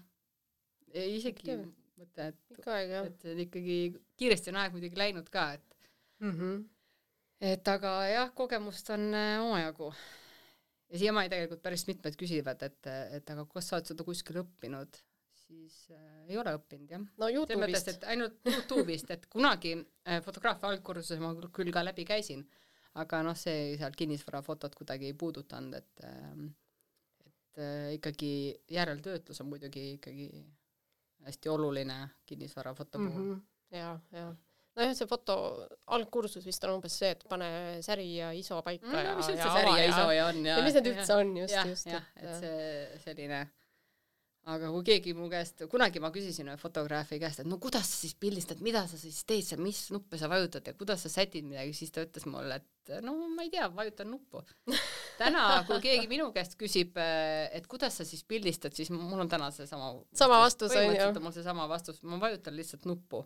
Ei, 0.93 1.15
isegi 1.17 1.55
mõte, 1.97 2.27
et, 2.29 2.41
et, 2.53 3.25
et 3.25 3.39
ikkagi 3.47 3.77
kiiresti 4.19 4.51
on 4.51 4.59
aeg 4.61 4.75
muidugi 4.75 4.99
läinud 4.99 5.29
ka, 5.33 5.53
et 5.57 5.77
mm 6.19 6.31
-hmm. 6.31 6.63
Et 7.43 7.67
aga 7.67 7.93
jah, 8.07 8.33
kogemust 8.35 8.89
on 8.95 9.09
äh, 9.17 9.37
omajagu. 9.43 9.91
ja 10.93 10.99
siiamaani 11.01 11.31
tegelikult 11.31 11.63
päris 11.63 11.87
mitmed 11.89 12.15
küsivad, 12.19 12.61
et, 12.63 12.91
et 13.17 13.33
aga 13.33 13.45
kas 13.49 13.69
sa 13.69 13.77
oled 13.77 13.89
seda 13.89 14.05
kuskil 14.07 14.39
õppinud, 14.43 14.99
siis 15.43 15.77
äh, 15.91 16.25
ei 16.29 16.39
ole 16.39 16.55
õppinud 16.57 16.95
jah. 16.95 17.05
no 17.19 17.29
Youtube'ist. 17.29 18.07
ainult 18.07 18.39
Youtube'ist, 18.47 19.11
et 19.15 19.27
kunagi 19.31 19.75
äh, 19.77 20.21
fotograafia 20.25 20.71
algkursuse 20.71 21.19
ma 21.21 21.33
küll 21.51 21.73
ka 21.75 21.83
läbi 21.85 22.05
käisin, 22.07 22.45
aga 23.01 23.23
noh, 23.27 23.37
see 23.37 23.73
seal 23.81 23.95
kinnisvarafotot 23.97 24.75
kuidagi 24.79 25.11
ei 25.11 25.17
puudutanud, 25.17 25.79
et 25.81 26.07
äh, 26.07 26.43
et 27.27 27.61
äh, 27.61 27.93
ikkagi 27.99 28.33
järeltöötlus 28.71 29.41
on 29.43 29.51
muidugi 29.51 29.93
ikkagi 29.97 30.29
hästi 31.23 31.49
oluline 31.49 31.99
kinnisvarafoto 32.25 32.99
puhul 32.99 33.21
mm. 33.21 33.35
-hmm. 33.35 33.77
ja, 33.77 33.99
ja 34.11 34.33
nojah, 34.77 34.93
see 34.97 35.09
foto 35.09 35.37
algkursus 35.95 36.45
vist 36.47 36.63
on 36.67 36.77
umbes 36.77 36.99
see, 37.01 37.13
et 37.15 37.25
pane 37.29 37.49
säri 37.85 38.07
ja 38.17 38.31
ISO 38.35 38.61
paika 38.65 38.87
mm, 38.89 39.01
ja, 39.07 39.17
mis 39.19 39.33
üldse 39.33 39.49
säri 39.57 39.73
ja 39.77 39.89
ISO 39.89 40.07
ja 40.11 40.29
on 40.29 40.45
ja, 40.45 40.59
ja 40.59 40.63
mis 40.65 40.79
need 40.79 40.93
üldse 40.93 41.19
on 41.19 41.35
just, 41.43 41.59
just. 41.73 41.91
jah, 41.93 42.07
et 42.21 42.39
see 42.41 43.03
selline 43.05 43.43
aga 44.51 44.69
kui 44.73 44.83
keegi 44.89 45.13
mu 45.15 45.29
käest, 45.31 45.63
kunagi 45.71 46.01
ma 46.03 46.09
küsisin 46.11 46.49
ühe 46.51 46.57
fotograafi 46.59 47.19
käest, 47.21 47.43
et 47.43 47.47
no 47.47 47.57
kuidas 47.63 47.87
sa 47.87 48.01
siis 48.01 48.15
pildistad, 48.19 48.59
mida 48.65 48.81
sa 48.91 48.99
siis 48.99 49.21
teed 49.27 49.45
seal, 49.47 49.61
mis 49.63 49.85
nuppe 49.95 50.19
sa 50.19 50.27
vajutad 50.31 50.67
ja 50.67 50.73
kuidas 50.75 51.05
sa 51.05 51.11
sätid 51.11 51.47
midagi, 51.47 51.75
siis 51.77 51.93
ta 51.95 52.03
ütles 52.03 52.27
mulle, 52.27 52.57
et 52.59 52.91
no 53.05 53.15
ma 53.31 53.45
ei 53.45 53.51
tea, 53.53 53.69
vajutan 53.71 54.11
nuppu. 54.11 54.43
täna, 55.21 55.45
kui 55.69 55.79
keegi 55.85 56.09
minu 56.11 56.27
käest 56.35 56.57
küsib, 56.59 56.99
et 56.99 57.69
kuidas 57.71 58.01
sa 58.01 58.07
siis 58.07 58.25
pildistad, 58.27 58.75
siis 58.75 58.91
mul 58.91 59.23
on 59.23 59.31
täna 59.31 59.47
seesama 59.55 59.93
sama 60.11 60.41
vastus 60.43 60.75
on 60.75 60.91
ju. 60.91 61.07
mul 61.23 61.35
seesama 61.35 61.69
vastus, 61.71 62.03
ma 62.03 62.19
vajutan 62.19 62.59
lihtsalt 62.59 62.89
nuppu. 62.89 63.23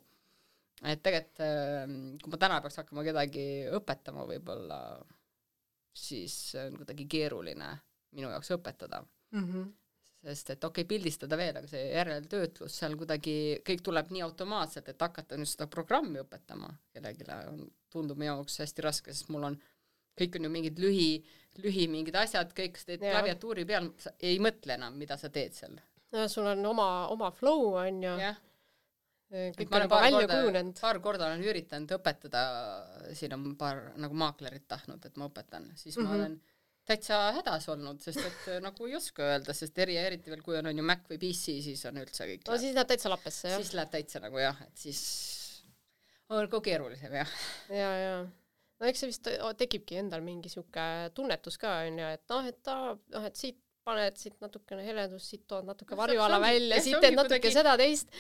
Et 0.86 1.02
tegelikult, 1.04 2.22
kui 2.22 2.34
ma 2.34 2.40
täna 2.42 2.62
peaks 2.62 2.82
hakkama 2.84 3.06
kedagi 3.08 3.48
õpetama 3.78 4.28
võib-olla, 4.30 4.80
siis 5.98 6.36
on 6.62 6.78
kuidagi 6.78 7.08
keeruline 7.10 7.72
minu 8.18 8.30
jaoks 8.30 8.54
õpetada 8.58 9.02
mm. 9.02 9.44
-hmm 9.44 9.76
sest 10.28 10.50
et 10.50 10.64
okei 10.64 10.82
okay,, 10.82 10.90
pildistada 10.90 11.38
veel, 11.40 11.56
aga 11.60 11.70
see 11.70 11.84
järeltöötlus 11.92 12.74
seal 12.80 12.96
kuidagi, 13.00 13.62
kõik 13.68 13.84
tuleb 13.86 14.10
nii 14.12 14.24
automaatselt, 14.26 14.90
et 14.90 15.02
hakata 15.06 15.38
nüüd 15.40 15.48
seda 15.48 15.68
programmi 15.72 16.20
õpetama 16.20 16.72
kellelegi 16.92 17.28
on, 17.48 17.62
tundub 17.94 18.18
minu 18.18 18.34
jaoks 18.34 18.58
hästi 18.64 18.86
raske, 18.86 19.14
sest 19.14 19.30
mul 19.34 19.46
on, 19.52 19.60
kõik 20.18 20.40
on 20.40 20.48
ju 20.48 20.52
mingid 20.52 20.82
lühi, 20.82 21.12
lühi 21.64 21.86
mingid 21.92 22.18
asjad, 22.20 22.52
kõik 22.58 22.82
sa 22.82 22.90
teed 22.90 23.06
klaviatuuri 23.06 23.66
peal, 23.70 23.92
sa 24.02 24.12
ei 24.20 24.42
mõtle 24.44 24.76
enam, 24.76 24.98
mida 25.00 25.20
sa 25.22 25.30
teed 25.30 25.56
seal. 25.56 25.78
no 26.12 26.28
sul 26.32 26.50
on 26.50 26.66
oma, 26.66 26.90
oma 27.14 27.32
flow 27.32 27.78
on 27.78 28.04
ju. 28.04 28.18
jah 28.26 28.42
kõik 29.32 29.74
on 29.76 29.84
juba 29.84 30.02
välja 30.02 30.28
kujunenud. 30.32 30.78
paar 30.80 31.00
korda 31.04 31.28
olen 31.28 31.44
üritanud 31.44 31.92
õpetada, 31.98 32.44
siin 33.18 33.34
on 33.36 33.50
paar 33.60 33.90
nagu 34.00 34.16
maaklerit 34.18 34.68
tahtnud, 34.68 35.04
et 35.06 35.18
ma 35.20 35.28
õpetan, 35.28 35.72
siis 35.76 35.98
mm 35.98 36.04
-hmm. 36.04 36.08
ma 36.08 36.14
mhm. 36.14 36.22
olen 36.22 36.40
täitsa 36.88 37.20
hädas 37.36 37.68
olnud, 37.74 38.00
sest 38.04 38.22
et 38.24 38.50
äh, 38.54 38.60
nagu 38.64 38.88
ei 38.88 38.96
oska 38.96 39.26
öelda, 39.34 39.54
sest 39.54 39.78
eri, 39.84 39.98
eriti 40.00 40.32
veel, 40.32 40.42
kui 40.46 40.56
on, 40.60 40.70
on 40.72 40.78
ju 40.78 40.86
Mac 40.88 41.04
või 41.12 41.20
PC, 41.20 41.58
siis 41.66 41.84
on 41.90 42.00
üldse 42.00 42.28
kõik 42.30 42.48
no 42.48 42.54
läheb, 42.54 42.64
siis 42.64 42.76
läheb 42.78 42.92
täitsa 42.94 43.12
lappesse, 43.12 43.52
jah? 43.52 43.62
siis 43.62 43.74
läheb 43.76 43.92
täitsa 43.92 44.24
nagu 44.24 44.40
jah, 44.40 44.62
et 44.68 44.84
siis 44.86 45.02
on 46.30 46.44
nagu 46.46 46.62
keerulisem, 46.64 47.18
jah. 47.20 47.34
ja, 47.70 47.92
ja 48.04 48.18
no 48.80 48.88
eks 48.88 49.04
see 49.04 49.12
vist 49.12 49.30
tekibki 49.60 50.00
endal 50.00 50.24
mingi 50.24 50.52
sihuke 50.54 50.88
tunnetus 51.18 51.60
ka 51.60 51.82
onju, 51.90 52.08
et 52.16 52.24
noh, 52.32 52.48
et 52.48 52.62
ta 52.64 52.78
noh, 52.96 53.28
et 53.28 53.36
siit 53.36 53.60
paned 53.88 54.20
siit 54.20 54.36
natukene 54.44 54.84
heledust, 54.86 55.32
siit 55.32 55.46
tood 55.50 55.66
natuke 55.68 55.98
varjuala 55.98 56.40
välja, 56.44 56.82
siit 56.84 57.00
teed 57.04 57.16
natuke 57.16 57.40
kuidagi... 57.40 57.56
seda 57.56 57.76
teist, 57.80 58.12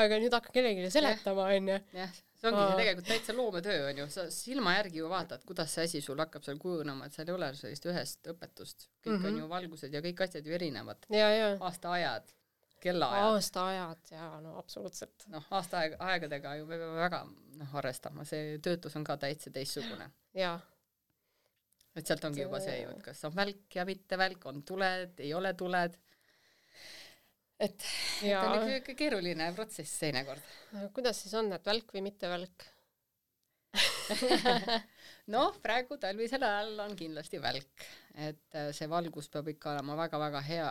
aga 0.00 0.18
nüüd 0.22 0.34
hakka 0.36 0.54
kellelegi 0.54 0.90
seletama 0.94 1.46
onju. 1.56 1.78
jah, 1.96 2.16
see 2.40 2.50
ongi 2.50 2.64
see 2.64 2.80
tegelikult 2.80 3.10
täitsa 3.10 3.36
loometöö 3.36 3.84
on 3.90 4.02
ju, 4.02 4.08
sa 4.14 4.26
silma 4.34 4.74
järgi 4.78 5.02
ju 5.02 5.12
vaatad, 5.12 5.44
kuidas 5.48 5.76
see 5.76 5.86
asi 5.88 6.02
sul 6.04 6.20
hakkab 6.22 6.46
seal 6.46 6.60
kujunema, 6.62 7.08
et 7.08 7.16
seal 7.16 7.28
ei 7.28 7.36
ole 7.36 7.52
sellist 7.58 7.88
ühest 7.92 8.32
õpetust, 8.32 8.88
kõik 9.04 9.12
mm 9.12 9.16
-hmm. 9.16 9.26
on 9.26 9.32
mhm. 9.32 9.44
ju 9.44 9.52
valgused 9.54 9.96
ja 9.96 10.04
kõik 10.08 10.24
asjad 10.26 10.46
ju 10.46 10.56
erinevad. 10.56 11.06
aastaajad, 11.68 12.34
kellaajad. 12.80 13.30
aastaajad 13.34 14.12
jaa, 14.16 14.40
no 14.40 14.56
absoluutselt. 14.58 15.28
noh, 15.28 15.46
aastaaeg, 15.60 15.96
aegadega 15.98 16.56
ju 16.62 16.66
me 16.66 16.78
peame 16.78 17.00
väga 17.04 17.24
noh 17.60 17.78
arvestama, 17.82 18.24
see 18.24 18.58
töötlus 18.58 18.96
on 18.96 19.04
ka 19.04 19.16
täitsa 19.16 19.52
teistsugune. 19.52 20.10
jaa 20.34 20.60
et 21.96 22.06
sealt 22.06 22.24
ongi 22.28 22.44
juba 22.44 22.60
see 22.62 22.76
ju, 22.82 22.92
et 22.94 23.02
kas 23.04 23.24
on 23.28 23.34
välk 23.36 23.76
ja 23.76 23.86
mitte 23.88 24.18
välk, 24.20 24.46
on 24.50 24.62
tuled, 24.66 25.18
ei 25.22 25.32
ole 25.34 25.52
tuled. 25.58 25.96
Et, 27.60 27.86
et 28.24 28.36
on 28.40 28.70
ikka 28.78 28.94
keeruline 28.96 29.50
protsess 29.56 29.98
teinekord. 30.00 30.44
kuidas 30.96 31.18
siis 31.24 31.34
on, 31.36 31.50
et 31.52 31.66
välk 31.66 31.90
või 31.96 32.04
mitte 32.06 32.30
välk? 32.30 32.68
Noh, 35.34 35.58
praegu 35.62 35.98
talvisel 36.02 36.42
ajal 36.42 36.80
on 36.86 36.96
kindlasti 36.98 37.38
välk, 37.42 37.84
et 38.18 38.56
äh, 38.58 38.70
see 38.74 38.88
valgus 38.90 39.28
peab 39.30 39.50
ikka 39.52 39.76
olema 39.76 39.98
väga-väga 40.00 40.40
hea, 40.46 40.70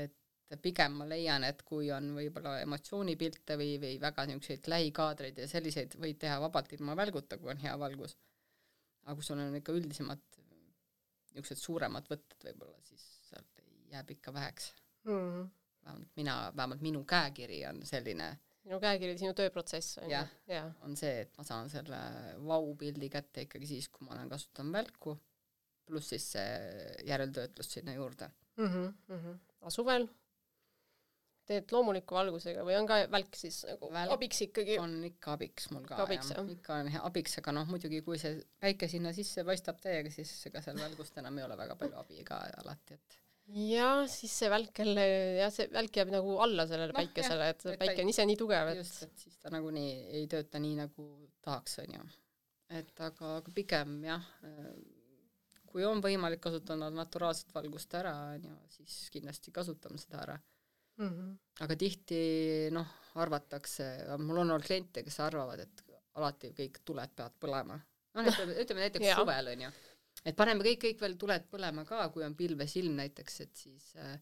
et 0.00 0.16
pigem 0.58 0.96
ma 0.98 1.06
leian, 1.06 1.44
et 1.46 1.62
kui 1.66 1.90
on 1.94 2.10
võib-olla 2.16 2.56
emotsioonipilte 2.64 3.54
või, 3.60 3.76
või 3.82 4.00
väga 4.02 4.24
niisuguseid 4.26 4.66
lähikaadreid 4.72 5.38
ja 5.38 5.46
selliseid 5.50 5.94
võid 6.02 6.18
teha 6.24 6.40
vabalt 6.42 6.72
ilma 6.74 6.96
välguta, 6.98 7.38
kui 7.38 7.52
on 7.52 7.62
hea 7.62 7.76
valgus. 7.78 8.16
Aga 9.10 9.18
kui 9.18 9.26
sul 9.26 9.40
on 9.42 9.56
ikka 9.58 9.74
üldisemad 9.74 10.22
niisugused 11.30 11.58
suuremad 11.58 12.06
võtted 12.10 12.46
võib-olla, 12.46 12.78
siis 12.86 13.02
sealt 13.26 13.64
jääb 13.90 14.14
ikka 14.14 14.34
väheks 14.34 14.72
mm. 15.04 15.16
-hmm 15.16 15.48
vähemalt 15.84 16.16
mina, 16.16 16.52
vähemalt 16.56 16.80
minu 16.80 17.04
käekiri 17.04 17.66
on 17.66 17.82
selline. 17.86 18.30
sinu 18.62 18.80
käekiri, 18.80 19.16
sinu 19.18 19.32
tööprotsess 19.36 19.98
on 20.02 20.10
ju? 20.10 20.22
jah, 20.52 20.70
on 20.84 20.96
see, 20.96 21.24
et 21.24 21.36
ma 21.38 21.44
saan 21.46 21.70
selle 21.72 22.00
vau-pildi 22.44 23.08
kätte 23.12 23.46
ikkagi 23.46 23.68
siis, 23.70 23.88
kui 23.88 24.06
ma 24.06 24.14
olen 24.16 24.28
kasutanud 24.30 24.76
välku, 24.76 25.16
pluss 25.88 26.12
siis 26.12 26.26
see 26.36 27.04
järeltöötlus 27.08 27.72
sinna 27.78 27.94
juurde 27.96 28.30
mm. 28.56 28.66
-hmm, 28.66 28.92
mm 29.08 29.22
-hmm. 29.22 29.38
aga 29.60 29.70
suvel 29.70 30.08
teed 31.50 31.72
loomuliku 31.74 32.16
valgusega 32.16 32.64
või 32.66 32.76
on 32.78 32.88
ka 32.88 33.00
välk 33.10 33.38
siis 33.38 33.62
nagu 33.68 33.90
välk 33.94 34.14
abiks 34.16 34.44
ikkagi? 34.46 34.76
on 34.82 34.92
ikka 35.08 35.34
abiks 35.36 35.70
mul 35.74 35.86
ka, 35.88 36.02
abiks, 36.04 36.30
jah. 36.34 36.52
ikka 36.54 36.76
on 36.82 36.90
abiks, 37.08 37.38
aga 37.40 37.54
noh, 37.56 37.66
muidugi 37.70 38.02
kui 38.06 38.20
see 38.22 38.36
päike 38.62 38.88
sinna 38.90 39.14
sisse 39.16 39.44
paistab 39.46 39.80
täiega, 39.82 40.12
siis 40.14 40.30
ega 40.50 40.62
seal 40.64 40.78
välgust 40.80 41.18
enam 41.22 41.40
ei 41.40 41.46
ole 41.46 41.58
väga 41.58 41.76
palju 41.80 41.98
abi 42.02 42.22
ka 42.28 42.42
alati, 42.60 42.98
et 42.98 43.18
jah, 43.70 44.04
siis 44.10 44.36
see 44.42 44.50
välk 44.52 44.82
jälle, 44.82 45.06
jah, 45.40 45.50
see 45.54 45.66
välk 45.74 45.98
jääb 46.00 46.12
nagu 46.14 46.36
alla 46.44 46.66
sellele 46.70 46.94
no, 46.94 46.98
päikesele, 47.00 47.50
et 47.54 47.66
päike 47.82 48.04
on 48.04 48.12
ise 48.12 48.26
nii 48.30 48.38
tugev, 48.38 48.70
et 48.72 48.80
just, 48.82 49.02
et 49.08 49.26
siis 49.26 49.42
ta 49.42 49.50
nagunii 49.54 49.90
ei 50.20 50.30
tööta 50.30 50.62
nii, 50.62 50.78
nagu 50.84 51.08
tahaks, 51.42 51.80
onju. 51.82 52.06
et 52.78 53.04
aga, 53.08 53.34
aga 53.40 53.56
pigem 53.56 53.98
jah, 54.06 54.30
kui 55.70 55.82
on 55.86 56.02
võimalik 56.04 56.42
kasutada 56.42 56.92
naturaalset 56.94 57.50
valgust 57.54 57.98
ära, 57.98 58.14
onju, 58.36 58.54
siis 58.76 59.02
kindlasti 59.14 59.54
kasutame 59.54 59.98
seda 60.02 60.22
ära 60.28 60.38
mm. 61.00 61.12
-hmm. 61.12 61.36
aga 61.66 61.76
tihti 61.76 62.22
noh, 62.76 62.96
arvatakse, 63.20 63.92
mul 64.18 64.42
on 64.44 64.50
olnud 64.56 64.66
kliente, 64.66 65.04
kes 65.06 65.20
arvavad, 65.26 65.64
et 65.66 65.86
alati 66.20 66.52
kõik 66.56 66.82
tuled 66.84 67.16
peavad 67.16 67.38
põlema. 67.42 67.78
noh, 68.14 68.26
ütleme, 68.32 68.58
ütleme 68.64 68.86
näiteks 68.86 69.14
suvel 69.20 69.54
onju 69.54 69.72
et 70.24 70.36
paneme 70.36 70.64
kõik, 70.66 70.82
kõik 70.84 71.00
veel 71.00 71.16
tuled 71.16 71.46
põlema 71.50 71.86
ka, 71.88 72.08
kui 72.12 72.24
on 72.26 72.34
pilves 72.36 72.76
ilm 72.76 72.98
näiteks, 72.98 73.40
et 73.40 73.56
siis 73.56 73.94
äh, 73.96 74.18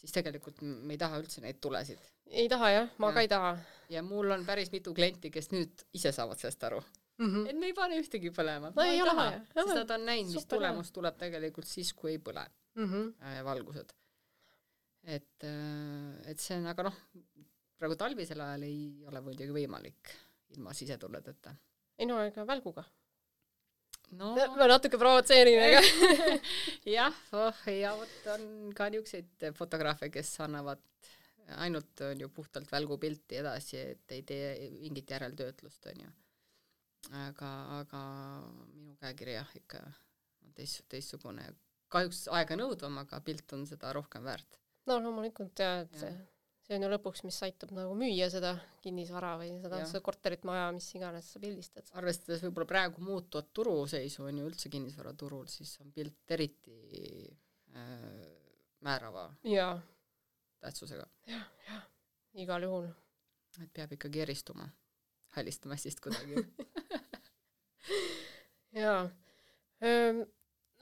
siis 0.00 0.14
tegelikult 0.16 0.62
me 0.62 0.94
ei 0.94 1.00
taha 1.00 1.20
üldse 1.20 1.42
neid 1.44 1.60
tulesid. 1.62 2.00
ei 2.30 2.48
taha 2.48 2.70
jah, 2.72 2.88
ma 3.02 3.10
ja. 3.10 3.16
ka 3.16 3.24
ei 3.26 3.30
taha. 3.30 3.52
ja 3.92 4.02
mul 4.06 4.32
on 4.36 4.46
päris 4.48 4.72
mitu 4.72 4.94
klienti, 4.96 5.32
kes 5.34 5.50
nüüd 5.54 5.84
ise 5.96 6.12
saavad 6.16 6.40
sellest 6.40 6.64
aru 6.70 6.80
mm. 6.80 7.26
-hmm. 7.26 7.48
et 7.50 7.60
me 7.62 7.70
ei 7.70 7.76
pane 7.76 8.00
ühtegi 8.00 8.32
põlema. 8.36 8.72
no 8.76 8.86
ei, 8.86 8.98
ei 8.98 9.06
taha, 9.10 9.28
sest 9.54 9.74
nad 9.82 9.96
on 9.96 10.06
näinud, 10.08 10.34
mis 10.34 10.50
tulemus 10.54 10.92
tuleb 10.96 11.18
tegelikult 11.24 11.68
siis, 11.68 11.92
kui 11.92 12.14
ei 12.16 12.22
põle 12.28 12.46
mm 12.78 12.92
-hmm. 12.92 13.44
valgused. 13.44 13.92
Et, 15.04 15.46
äh, 15.46 16.30
et 16.30 16.40
see 16.40 16.58
on, 16.60 16.68
aga 16.70 16.88
noh, 16.90 17.02
praegu 17.80 17.96
talvisel 17.98 18.40
ajal 18.44 18.66
ei 18.68 18.80
ole 19.08 19.22
muidugi 19.24 19.54
võimalik 19.54 20.14
ilma 20.56 20.74
sisetuledeta. 20.76 21.54
ei 21.98 22.08
no 22.08 22.18
ega 22.24 22.44
välguga 22.48 22.84
no 24.18 24.34
ma 24.34 24.68
natuke 24.70 24.98
provotseerin, 24.98 25.60
aga 25.62 25.82
jah, 26.96 27.16
oh 27.38 27.66
ja 27.70 27.94
vot 27.98 28.30
on 28.34 28.46
ka 28.76 28.90
niisuguseid 28.92 29.50
fotograafe, 29.56 30.10
kes 30.12 30.34
annavad 30.46 30.82
ainult 31.56 32.00
on 32.00 32.20
ju 32.20 32.28
puhtalt 32.28 32.72
välgupilti 32.72 33.40
edasi, 33.40 33.78
et 33.94 34.12
ei 34.14 34.22
tee 34.22 34.70
mingit 34.80 35.10
järeltöötlust, 35.10 35.86
on 35.92 36.04
ju. 36.04 36.12
aga, 37.24 37.50
aga 37.80 38.02
minu 38.74 38.94
käekiri 39.00 39.34
jah, 39.34 39.50
ikka 39.56 39.82
on 39.82 40.54
teist, 40.54 40.84
teistsugune. 40.88 41.48
kahjuks 41.90 42.28
aeganõudvam, 42.30 43.00
aga 43.02 43.20
pilt 43.26 43.52
on 43.56 43.66
seda 43.66 43.92
rohkem 43.96 44.24
väärt. 44.24 44.59
No 44.88 44.98
loomulikult 45.04 45.62
jaa, 45.62 45.82
et 45.84 46.00
ja. 46.00 46.10
see 46.66 46.76
on 46.78 46.86
ju 46.86 46.90
lõpuks, 46.94 47.24
mis 47.26 47.38
aitab 47.46 47.74
nagu 47.76 47.94
müüa 47.98 48.30
seda 48.32 48.54
kinnisvara 48.84 49.34
või 49.40 49.52
seda, 49.62 49.82
seda 49.90 50.02
korterit, 50.04 50.44
maja, 50.48 50.70
mis 50.76 50.88
iganes 50.96 51.30
sa 51.34 51.42
pildistad. 51.42 51.90
arvestades 52.00 52.44
võib-olla 52.46 52.70
praegu 52.72 53.04
muutuvat 53.04 53.52
turuseisu 53.56 54.26
on 54.28 54.42
ju 54.42 54.50
üldse 54.50 54.72
kinnisvaraturul, 54.72 55.46
siis 55.52 55.76
on 55.84 55.92
pilt 55.94 56.36
eriti 56.36 57.30
äh, 57.76 58.28
määrava 58.86 59.28
jaa 59.44 59.74
tähtsusega 60.60 61.06
ja,. 61.26 61.36
jah, 61.36 61.46
jah, 61.68 61.86
igal 62.44 62.62
juhul. 62.68 62.90
et 63.62 63.72
peab 63.74 63.92
ikkagi 63.96 64.24
eristuma 64.24 64.68
hallist 65.36 65.66
massist 65.70 66.00
kuidagi 66.04 66.44
jaa. 68.82 69.04
ma 69.80 69.94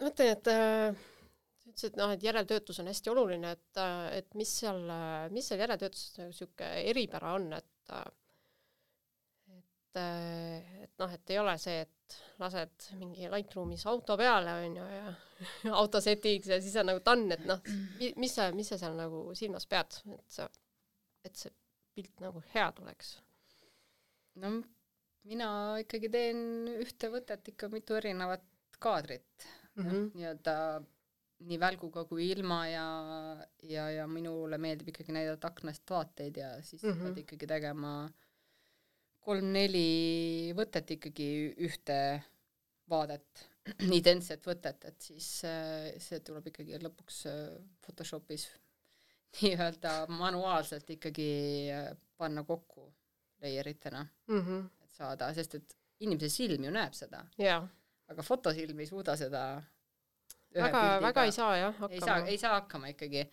mõtlen, 0.06 0.32
et 0.32 0.50
äh, 0.52 1.06
sa 1.78 1.88
ütlesid, 1.88 1.98
noh, 2.00 2.14
et 2.14 2.24
järeltöötlus 2.26 2.80
on 2.82 2.90
hästi 2.90 3.12
oluline, 3.12 3.52
et, 3.56 3.82
et 4.18 4.38
mis 4.38 4.54
seal, 4.62 4.80
mis 5.34 5.46
seal 5.48 5.62
järeltöötluses 5.64 6.18
niisugune 6.20 6.70
eripära 6.90 7.34
on, 7.38 7.52
et 7.58 7.92
et, 9.58 10.00
et 10.84 11.00
noh, 11.00 11.12
et 11.14 11.32
ei 11.32 11.38
ole 11.40 11.54
see, 11.58 11.80
et 11.86 12.18
lased 12.38 12.90
mingi 13.00 13.28
Lightroomis 13.30 13.86
auto 13.90 14.16
peale, 14.20 14.54
on 14.64 14.76
ju, 14.78 14.88
ja 14.94 15.14
autosetiks 15.82 16.50
ja 16.52 16.60
siis 16.62 16.76
on 16.80 16.90
nagu 16.92 17.02
done, 17.04 17.34
et 17.34 17.46
noh, 17.48 17.62
mis 18.20 18.34
sa, 18.34 18.50
mis 18.54 18.68
sa 18.68 18.78
seal 18.80 18.98
nagu 18.98 19.24
silmas 19.38 19.66
pead, 19.70 20.00
et 20.14 20.38
sa, 20.38 20.48
et 21.26 21.40
see 21.40 21.54
pilt 21.98 22.22
nagu 22.22 22.42
hea 22.54 22.68
tuleks? 22.76 23.16
no 24.38 24.52
mina 25.26 25.48
ikkagi 25.82 26.10
teen 26.12 26.68
ühte 26.78 27.10
võtet 27.10 27.50
ikka 27.50 27.68
mitu 27.72 27.96
erinevat 27.98 28.44
kaadrit 28.78 29.48
mm 29.74 29.84
-hmm. 29.84 30.04
nii-öelda 30.14 30.54
nii 31.46 31.58
välguga 31.60 32.04
kui 32.08 32.30
ilma 32.32 32.62
ja, 32.66 32.86
ja, 33.62 33.84
ja 33.94 34.06
minule 34.10 34.58
meeldib 34.58 34.90
ikkagi 34.90 35.14
näidata 35.14 35.52
aknast 35.52 35.90
vaateid 35.90 36.40
ja 36.40 36.50
siis 36.62 36.82
mm 36.82 36.90
-hmm. 36.90 37.04
pead 37.04 37.20
ikkagi 37.22 37.46
tegema 37.46 37.92
kolm-neli 39.28 40.52
võtet 40.56 40.90
ikkagi 40.96 41.28
ühte 41.68 41.98
vaadet 42.90 43.44
identset 44.00 44.46
võtet, 44.46 44.84
et 44.88 45.00
siis 45.10 45.28
äh, 45.44 45.92
see 46.00 46.20
tuleb 46.24 46.46
ikkagi 46.50 46.78
lõpuks 46.82 47.24
äh, 47.28 47.58
Photoshopis 47.84 48.48
nii-öelda 49.40 50.06
manuaalselt 50.08 50.90
ikkagi 50.90 51.30
äh, 51.74 51.90
panna 52.16 52.44
kokku 52.44 52.92
layeritena 53.42 54.06
mm, 54.26 54.40
-hmm. 54.40 54.70
et 54.82 54.90
saada, 54.90 55.32
sest 55.34 55.54
et 55.54 55.76
inimese 56.00 56.28
silm 56.28 56.64
ju 56.64 56.70
näeb 56.70 56.94
seda 56.94 57.24
yeah.. 57.38 57.68
aga 58.08 58.22
fotosilm 58.22 58.80
ei 58.80 58.86
suuda 58.86 59.16
seda 59.16 59.62
väga, 60.54 60.82
väga 61.04 61.24
ei 61.28 61.32
saa 61.32 61.52
jah 61.56 61.76
hakkama. 61.76 61.94
ei 61.94 62.00
saa, 62.00 62.18
ei 62.34 62.38
saa 62.38 62.54
hakkama 62.60 62.94
ikkagi. 62.94 63.28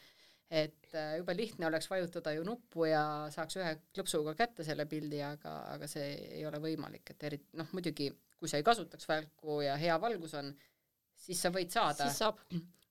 et 0.49 0.93
jube 1.17 1.33
lihtne 1.35 1.65
oleks 1.67 1.89
vajutada 1.89 2.31
ju 2.35 2.43
nuppu 2.45 2.85
ja 2.85 3.01
saaks 3.33 3.57
ühe 3.57 3.71
klõpsuga 3.95 4.35
kätte 4.37 4.63
selle 4.63 4.85
pildi, 4.85 5.21
aga, 5.25 5.55
aga 5.73 5.87
see 5.89 6.11
ei 6.37 6.45
ole 6.45 6.61
võimalik, 6.61 7.09
et 7.11 7.23
eriti 7.23 7.57
noh, 7.57 7.71
muidugi 7.73 8.11
kui 8.39 8.51
sa 8.51 8.59
ei 8.59 8.67
kasutaks 8.67 9.07
välku 9.09 9.61
ja 9.65 9.75
hea 9.79 9.95
valgus 10.01 10.35
on, 10.37 10.51
siis 11.25 11.41
sa 11.41 11.51
võid 11.53 11.73
saada 11.73 12.11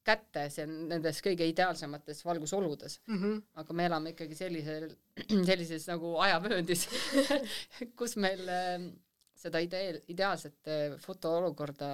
kätte, 0.04 0.48
see 0.52 0.66
on 0.66 0.74
nendes 0.90 1.20
kõige 1.24 1.46
ideaalsemates 1.48 2.20
valgusoludes 2.26 2.98
mm. 3.06 3.20
-hmm. 3.20 3.38
aga 3.62 3.76
me 3.78 3.86
elame 3.88 4.12
ikkagi 4.12 4.36
sellisel, 4.36 4.90
sellises 5.48 5.86
nagu 5.88 6.16
ajavööndis 6.26 6.88
kus 7.98 8.16
meil 8.20 8.44
äh, 8.48 8.88
seda 9.44 9.62
ideel, 9.64 10.02
ideaalset 10.12 10.68
äh, 10.68 10.98
fotoolukorda 11.00 11.90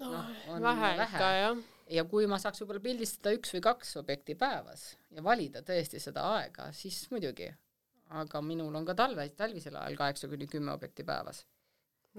no, 0.00 0.10
no, 0.10 0.22
on 0.54 0.62
vähe, 0.62 0.92
vähe. 0.98 1.08
ikka 1.08 1.30
jah. 1.40 1.60
ja 1.98 2.04
kui 2.04 2.26
ma 2.30 2.38
saaks 2.42 2.62
võib-olla 2.62 2.84
pildistada 2.88 3.34
üks 3.36 3.54
või 3.56 3.62
kaks 3.68 3.96
objekti 4.02 4.36
päevas 4.38 4.88
ja 5.10 5.24
valida 5.24 5.62
tõesti 5.66 6.00
seda 6.02 6.26
aega, 6.36 6.70
siis 6.72 7.04
muidugi. 7.10 7.50
aga 8.22 8.40
minul 8.42 8.74
on 8.74 8.84
ka 8.86 8.94
talve, 8.94 9.28
talvisel 9.36 9.76
ajal 9.76 9.96
kaheksa 9.98 10.28
kuni 10.28 10.46
kümme 10.46 10.72
objekti 10.72 11.04
päevas 11.04 11.44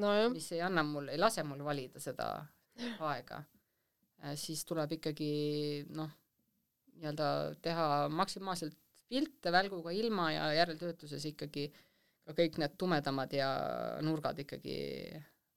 no, 0.02 0.14
mis 0.34 0.52
ei 0.52 0.62
anna 0.62 0.84
mul, 0.84 1.10
ei 1.12 1.20
lase 1.20 1.44
mul 1.48 1.64
valida 1.66 2.02
seda 2.04 2.30
aega, 3.10 3.42
äh, 4.24 4.36
siis 4.40 4.64
tuleb 4.68 4.98
ikkagi 4.98 5.32
noh, 5.96 6.12
nii-öelda 6.98 7.30
teha 7.64 7.88
maksimaalselt 8.10 8.78
pilte 9.08 9.52
välguga 9.54 9.94
ilma 9.96 10.32
ja 10.34 10.48
järeltöötluses 10.58 11.26
ikkagi 11.30 11.68
ka 12.28 12.36
kõik 12.36 12.58
need 12.60 12.76
tumedamad 12.80 13.34
ja 13.34 13.50
nurgad 14.04 14.40
ikkagi 14.44 14.78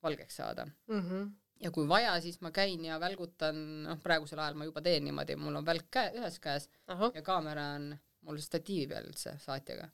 valgeks 0.05 0.37
saada 0.41 0.67
mm. 0.67 1.01
-hmm. 1.01 1.31
Ja 1.61 1.71
kui 1.71 1.89
vaja, 1.89 2.17
siis 2.21 2.41
ma 2.41 2.51
käin 2.51 2.85
ja 2.85 3.01
välgutan, 3.01 3.57
noh 3.85 4.03
praegusel 4.03 4.39
ajal 4.39 4.59
ma 4.59 4.69
juba 4.69 4.83
teen 4.83 5.05
niimoodi, 5.05 5.37
mul 5.37 5.61
on 5.61 5.67
välk 5.67 5.91
käe, 5.91 6.13
ühes 6.19 6.39
käes 6.41 6.69
Aha. 6.87 7.13
ja 7.15 7.23
kaamera 7.23 7.73
on 7.79 7.93
mul 8.27 8.39
statiivi 8.41 8.89
peal 8.91 9.09
üldse 9.09 9.37
saatjaga 9.45 9.89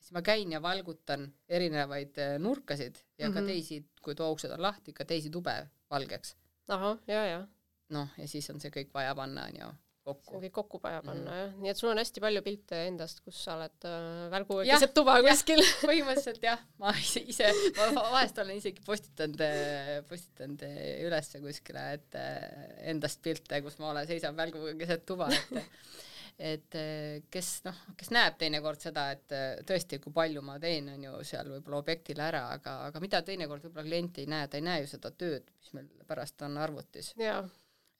siis 0.00 0.14
ma 0.16 0.22
käin 0.22 0.52
ja 0.52 0.62
valgutan 0.62 1.26
erinevaid 1.48 2.18
äh, 2.18 2.38
nurkasid 2.38 2.96
ja 2.96 3.28
mm 3.28 3.30
-hmm. 3.30 3.34
ka 3.34 3.40
mhm. 3.40 3.46
teisi, 3.46 3.86
kui 4.02 4.14
too 4.14 4.30
uksed 4.32 4.50
on 4.50 4.62
lahti, 4.62 4.92
ka 4.92 5.04
teisi 5.04 5.30
tube 5.30 5.68
valgeks. 5.90 6.36
ahah, 6.68 6.98
ja, 7.06 7.26
ja. 7.26 7.46
noh, 7.88 8.08
ja 8.18 8.28
siis 8.28 8.50
on 8.50 8.60
see 8.60 8.70
kõik 8.70 8.90
vaja 8.94 9.14
panna, 9.14 9.44
on 9.44 9.60
ju, 9.60 9.68
kokku. 10.08 10.32
see 10.32 10.38
on 10.38 10.44
kõik 10.46 10.54
kokku 10.56 10.80
vaja 10.82 11.02
panna 11.04 11.24
mm 11.24 11.28
-hmm. 11.34 11.42
jah, 11.42 11.60
nii 11.64 11.72
et 11.72 11.80
sul 11.80 11.90
on 11.92 12.00
hästi 12.00 12.22
palju 12.24 12.42
pilte 12.46 12.80
endast, 12.88 13.20
kus 13.24 13.42
sa 13.44 13.56
oled 13.56 13.88
äh, 13.88 14.24
välguga 14.34 14.66
keset 14.70 14.94
tuba 14.96 15.18
kuskil 15.26 15.62
põhimõtteliselt 15.90 16.48
jah, 16.48 16.64
ma 16.82 16.94
ise, 16.96 17.22
ise, 17.34 17.52
ma 17.96 18.06
vahest 18.16 18.42
olen 18.44 18.60
isegi 18.62 18.84
postitanud, 18.86 19.44
äh, 19.44 19.94
postitanud 20.08 20.64
äh, 20.66 20.82
ülesse 21.06 21.42
kuskile, 21.44 21.86
et 21.98 22.18
endast 22.92 23.22
pilte, 23.24 23.62
kus 23.64 23.78
ma 23.82 23.92
olen, 23.92 24.08
seisan 24.10 24.36
välguga 24.36 24.74
keset 24.80 25.06
tuba, 25.08 25.30
et 25.32 25.56
et 26.52 26.76
kes 27.34 27.46
noh, 27.64 27.78
kes 27.98 28.12
näeb 28.14 28.36
teinekord 28.38 28.78
seda, 28.78 29.08
et 29.10 29.32
tõesti, 29.66 29.98
kui 29.98 30.12
palju 30.14 30.42
ma 30.46 30.54
teen, 30.62 30.92
on 30.92 31.02
ju 31.02 31.22
seal 31.26 31.48
võib-olla 31.50 31.80
objektil 31.82 32.20
ära, 32.22 32.44
aga, 32.54 32.76
aga 32.92 33.02
mida 33.02 33.24
teinekord 33.26 33.64
võib-olla 33.66 33.88
klient 33.88 34.20
ei 34.22 34.28
näe, 34.30 34.46
ta 34.46 34.60
ei 34.60 34.62
näe 34.68 34.84
ju 34.84 34.92
seda 34.92 35.10
tööd, 35.10 35.50
mis 35.58 35.72
meil 35.74 35.88
pärast 36.06 36.46
on 36.46 36.54
arvutis. 36.62 37.10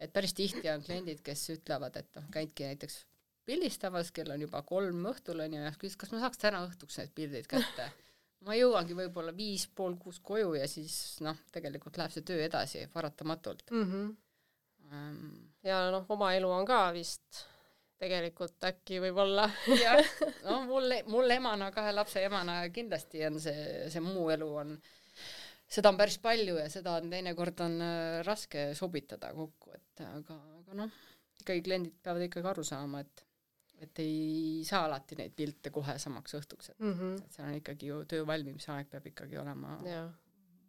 Et 0.00 0.12
päris 0.12 0.34
tihti 0.34 0.70
on 0.70 0.82
kliendid, 0.82 1.22
kes 1.26 1.48
ütlevad, 1.56 1.96
et 2.00 2.11
noh, 2.16 2.26
käidki 2.32 2.68
näiteks 2.68 3.00
pildistamas, 3.48 4.12
kell 4.12 4.30
on 4.30 4.44
juba 4.44 4.62
kolm 4.62 5.06
õhtul 5.11 5.40
on 5.44 5.56
ju, 5.56 5.62
ja 5.64 5.72
küsis, 5.80 5.96
kas 6.00 6.12
ma 6.12 6.20
saaks 6.22 6.40
täna 6.42 6.62
õhtuks 6.66 7.00
need 7.00 7.14
pildid 7.16 7.48
kätte 7.50 7.88
ma 8.46 8.54
jõuangi 8.54 8.96
võib-olla 8.98 9.34
viis 9.34 9.66
pool 9.74 9.96
kuus 10.00 10.20
koju 10.24 10.54
ja 10.58 10.66
siis 10.70 11.18
noh, 11.24 11.38
tegelikult 11.54 11.98
läheb 11.98 12.14
see 12.14 12.26
töö 12.26 12.44
edasi 12.44 12.87
paratamatult 12.92 13.70
mm. 13.70 13.92
-hmm. 13.92 14.16
Ja 15.66 15.90
noh, 15.92 16.06
oma 16.08 16.30
elu 16.32 16.48
on 16.48 16.64
ka 16.66 16.92
vist 16.94 17.42
tegelikult 17.98 18.64
äkki 18.64 19.00
võib-olla 19.02 19.48
jah, 19.82 20.12
no 20.46 20.62
mul, 20.68 20.94
mul 21.11 21.34
emana, 21.34 21.72
kahe 21.74 21.92
lapse 21.92 22.22
emana 22.24 22.61
kindlasti 22.70 23.26
on 23.26 23.40
see, 23.42 23.90
see 23.90 24.00
muu 24.04 24.30
elu 24.30 24.48
on, 24.62 24.76
seda 25.68 25.92
on 25.92 26.00
päris 26.00 26.18
palju 26.22 26.59
ja 26.59 26.66
seda 26.72 26.96
on 26.98 27.11
teinekord 27.12 27.62
on 27.64 27.78
äh, 27.85 28.18
raske 28.26 28.70
sobitada 28.78 29.33
kokku, 29.37 29.72
et 29.76 30.04
aga, 30.07 30.37
aga 30.62 30.78
noh, 30.83 31.00
ikkagi 31.42 31.64
kliendid 31.66 31.98
peavad 32.02 32.28
ikkagi 32.28 32.52
aru 32.54 32.66
saama, 32.66 33.02
et 33.04 33.24
et 33.78 34.00
ei 34.02 34.62
saa 34.66 34.88
alati 34.88 35.14
neid 35.20 35.37
pilte 35.38 35.70
kohe 35.70 35.94
samaks 36.02 36.35
õhtuks, 36.35 36.72
et 36.72 36.81
mm, 36.83 36.94
-hmm. 36.94 37.18
et 37.22 37.37
seal 37.37 37.46
on 37.46 37.59
ikkagi 37.61 37.90
ju 37.92 37.98
töö 38.11 38.24
valmimise 38.26 38.72
aeg 38.74 38.88
peab 38.90 39.07
ikkagi 39.07 39.38
olema 39.38 39.76
ja. 39.87 40.00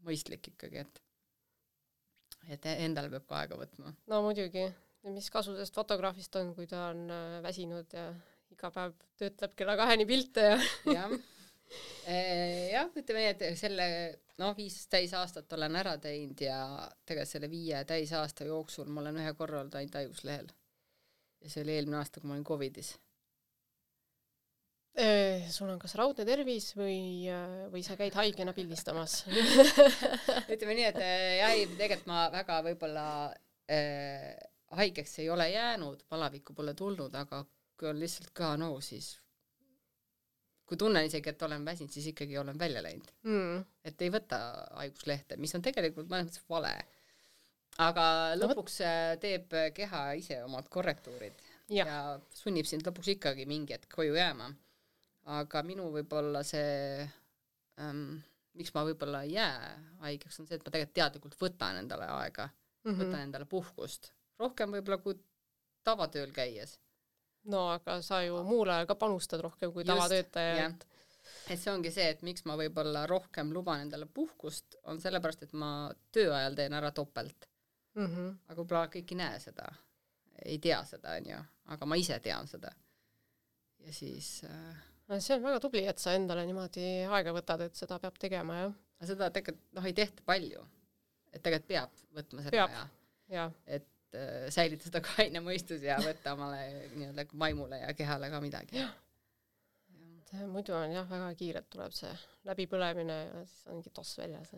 mõistlik 0.06 0.52
ikkagi, 0.52 0.84
et 0.86 1.02
et 2.54 2.68
endale 2.76 3.10
peab 3.10 3.26
ka 3.26 3.40
aega 3.42 3.58
võtma. 3.58 3.96
no 4.14 4.22
muidugi 4.28 4.68
mis 5.08 5.30
kasu 5.34 5.56
sellest 5.56 5.76
fotograafist 5.76 6.36
on, 6.36 6.54
kui 6.56 6.68
ta 6.68 6.90
on 6.92 7.10
äh, 7.10 7.40
väsinud 7.44 7.94
ja 7.96 8.10
iga 8.54 8.72
päev 8.74 8.96
töötleb 9.20 9.56
kella 9.56 9.76
kaheni 9.80 10.06
pilte 10.10 10.46
ja 10.52 10.60
jah, 10.86 11.14
jah, 12.72 12.90
ütleme 12.98 13.22
nii, 13.22 13.34
et 13.34 13.60
selle 13.60 13.90
noh, 14.42 14.56
viis 14.58 14.80
täisaastat 14.90 15.54
olen 15.58 15.76
ära 15.78 15.98
teinud 16.02 16.42
ja 16.42 16.62
tegelikult 17.06 17.34
selle 17.34 17.52
viie 17.52 17.84
täisaasta 17.86 18.48
jooksul 18.48 18.90
ma 18.90 19.04
olen 19.04 19.20
ühe 19.22 19.36
korra 19.38 19.62
olnud 19.62 19.78
ainult 19.78 20.00
haiguslehel. 20.00 20.50
ja 21.44 21.52
see 21.52 21.64
oli 21.64 21.78
eelmine 21.78 22.00
aasta, 22.02 22.20
kui 22.20 22.32
ma 22.32 22.38
olin 22.38 22.48
Covidis 22.48 22.96
sul 25.52 25.70
on 25.70 25.80
kas 25.80 25.94
raudne 25.96 26.26
tervis 26.28 26.74
või, 26.76 27.28
äh, 27.32 27.68
või 27.72 27.84
sa 27.86 27.96
käid 28.00 28.16
haigena 28.18 28.54
pildistamas 28.58 29.22
ütleme 30.54 30.76
nii, 30.76 30.88
et 30.90 31.00
jah, 31.40 31.54
ei 31.54 31.68
tegelikult 31.70 32.10
ma 32.10 32.26
väga 32.34 32.60
võib-olla 32.66 33.06
äh, 33.72 34.34
haigeks 34.80 35.20
ei 35.24 35.30
ole 35.30 35.50
jäänud, 35.52 36.04
palavikku 36.10 36.54
pole 36.58 36.74
tulnud, 36.74 37.16
aga 37.16 37.44
kui 37.80 37.90
on 37.90 38.00
lihtsalt 38.00 38.34
köha-nohu, 38.36 38.82
siis 38.84 39.14
kui 40.70 40.78
tunnen 40.78 41.08
isegi, 41.08 41.34
et 41.34 41.42
olen 41.48 41.66
väsinud, 41.66 41.92
siis 41.94 42.12
ikkagi 42.12 42.38
olen 42.38 42.60
välja 42.60 42.84
läinud 42.86 43.12
mm.. 43.26 43.66
et 43.90 44.02
ei 44.06 44.14
võta 44.14 44.40
haiguslehte, 44.78 45.38
mis 45.42 45.56
on 45.58 45.66
tegelikult 45.66 46.10
mõnes 46.12 46.30
mõttes 46.30 46.46
vale. 46.50 46.74
aga 47.90 48.06
lõpuks 48.38 48.82
äh, 48.86 49.14
teeb 49.22 49.56
keha 49.76 50.04
ise 50.22 50.44
omad 50.46 50.70
korrektuurid 50.70 51.42
jah, 51.74 51.88
ja 51.88 52.02
sunnib 52.36 52.70
sind 52.70 52.86
lõpuks 52.86 53.16
ikkagi 53.16 53.48
mingi 53.50 53.76
hetk 53.76 53.90
koju 53.96 54.18
jääma. 54.18 54.52
aga 55.40 55.64
minu 55.66 55.90
võib-olla 55.94 56.44
see 56.48 57.06
ähm, 57.82 58.20
miks 58.60 58.74
ma 58.76 58.84
võib-olla 58.88 59.24
ei 59.26 59.36
jää 59.38 59.74
haigeks, 60.04 60.40
on 60.42 60.48
see, 60.48 60.58
et 60.58 60.66
ma 60.66 60.74
tegelikult 60.74 60.98
teadlikult 61.00 61.38
võtan 61.40 61.82
endale 61.84 62.08
aega 62.20 62.50
mm, 62.50 62.92
-hmm. 62.92 63.02
võtan 63.02 63.26
endale 63.28 63.50
puhkust, 63.50 64.12
rohkem 64.40 64.78
võib-olla 64.78 65.00
kui 65.04 65.18
tavatööl 65.88 66.32
käies. 66.36 66.78
No 67.44 67.70
aga 67.74 68.02
sa 68.06 68.22
ju 68.26 68.44
muul 68.44 68.70
ajal 68.70 68.88
ka 68.90 68.96
panustad 68.96 69.42
rohkem 69.42 69.74
kui 69.74 69.86
tavatöötaja, 69.88 70.66
et 70.68 70.88
et 71.50 71.60
see 71.60 71.72
ongi 71.72 71.92
see, 71.94 72.10
et 72.14 72.22
miks 72.26 72.46
ma 72.46 72.56
võib-olla 72.60 73.06
rohkem 73.10 73.54
luban 73.54 73.86
endale 73.86 74.06
puhkust, 74.06 74.78
on 74.92 75.00
sellepärast, 75.02 75.48
et 75.48 75.54
ma 75.54 75.90
töö 76.14 76.34
ajal 76.36 76.58
teen 76.58 76.76
ära 76.78 76.92
topelt, 76.92 77.48
mm 77.96 78.06
-hmm. 78.06 78.36
aga 78.48 78.62
võib-olla 78.62 78.92
kõik 78.96 79.14
ei 79.14 79.18
näe 79.18 79.40
seda, 79.40 79.70
ei 80.46 80.60
tea 80.60 80.84
seda, 80.86 81.16
onju, 81.22 81.40
aga 81.76 81.86
ma 81.86 81.96
ise 81.96 82.20
tean 82.20 82.48
seda. 82.48 82.72
ja 83.80 83.94
siis 83.94 84.44
äh, 84.44 84.84
no 85.08 85.20
see 85.20 85.36
on 85.36 85.44
väga 85.44 85.60
tubli, 85.60 85.86
et 85.88 85.98
sa 85.98 86.14
endale 86.14 86.46
niimoodi 86.46 86.86
aega 87.10 87.34
võtad, 87.34 87.62
et 87.62 87.76
seda 87.76 88.00
peab 88.00 88.18
tegema 88.20 88.60
jah, 88.60 88.74
seda 89.06 89.30
tegelikult 89.32 89.74
noh, 89.78 89.86
ei 89.86 89.94
tehta 89.94 90.24
palju. 90.26 90.66
et 91.34 91.44
tegelikult 91.44 91.68
peab 91.68 91.90
võtma 92.18 92.44
seda 92.44 92.52
Peab. 92.52 92.70
aja, 92.70 92.90
ja 93.30 93.50
et 94.10 94.20
äh, 94.20 94.50
säilitada 94.54 95.02
kaine 95.10 95.42
mõistus 95.46 95.84
ja 95.86 95.98
võtta 96.02 96.34
omale 96.34 96.64
nii-öelda 96.96 97.26
maimule 97.34 97.80
ja 97.84 97.94
kehale 97.94 98.30
ka 98.30 98.42
midagi. 98.42 98.84
muidu 100.48 100.74
on 100.78 100.92
jah, 100.94 101.08
väga 101.10 101.32
kiirelt 101.36 101.70
tuleb 101.74 101.94
see 101.94 102.12
läbipõlemine 102.46 103.16
ja 103.26 103.42
siis 103.46 103.68
ongi 103.74 103.90
toss 103.94 104.18
väljas. 104.18 104.52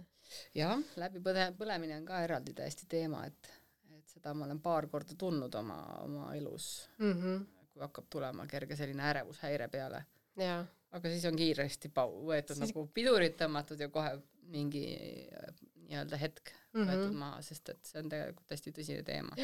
jah, 0.56 0.78
läbipõde-, 1.00 1.52
põlemine 1.58 1.98
on 2.00 2.06
ka 2.06 2.22
eraldi 2.24 2.54
täiesti 2.54 2.88
teema, 2.92 3.26
et, 3.28 3.52
et 3.98 4.08
seda 4.08 4.34
ma 4.34 4.46
olen 4.46 4.60
paar 4.60 4.88
korda 4.88 5.16
tundnud 5.16 5.56
oma, 5.56 5.80
oma 6.04 6.34
elus, 6.36 6.88
Mm 7.00 7.14
-hmm. 7.14 7.46
kui 7.74 7.82
hakkab 7.82 8.10
tulema 8.10 8.48
kerge 8.48 8.76
selline 8.76 9.04
ärevushäire 9.04 9.68
peale. 9.68 10.06
aga 10.92 11.10
siis 11.10 11.26
on 11.26 11.36
kiiresti 11.36 11.90
pau-, 11.90 12.24
võetud 12.28 12.56
Siis- 12.56 12.68
nagu 12.70 12.88
pidurit 12.94 13.38
tõmmatud 13.38 13.80
ja 13.80 13.90
kohe 13.90 14.20
mingi 14.52 14.86
äh, 15.32 15.54
nii-öelda 15.88 16.18
hetk 16.18 16.52
Mhm. 16.72 16.88
võetud 16.88 17.16
maha, 17.20 17.42
sest 17.44 17.74
et 17.74 17.88
see 17.88 18.00
on 18.00 18.12
tegelikult 18.12 18.54
hästi 18.54 18.72
tõsine 18.78 19.04
teema 19.08 19.36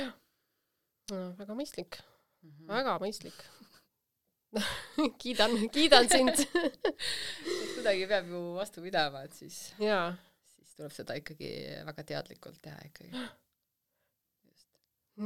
no, 1.11 1.23
väga 1.39 1.55
mõistlik, 1.57 1.99
mm. 2.43 2.51
-hmm. 2.51 2.69
väga 2.71 2.93
mõistlik. 3.03 3.41
kiidan, 5.21 5.57
kiidan 5.75 6.07
sind 6.09 6.39
kuidagi 7.75 8.07
peab 8.07 8.29
ju 8.31 8.39
vastu 8.55 8.81
pidama, 8.81 9.25
et 9.27 9.35
siis, 9.35 9.57
siis 9.75 10.71
tuleb 10.77 10.93
seda 10.95 11.17
ikkagi 11.19 11.51
väga 11.89 12.07
teadlikult 12.13 12.61
teha 12.63 12.79
ikkagi. 12.87 13.11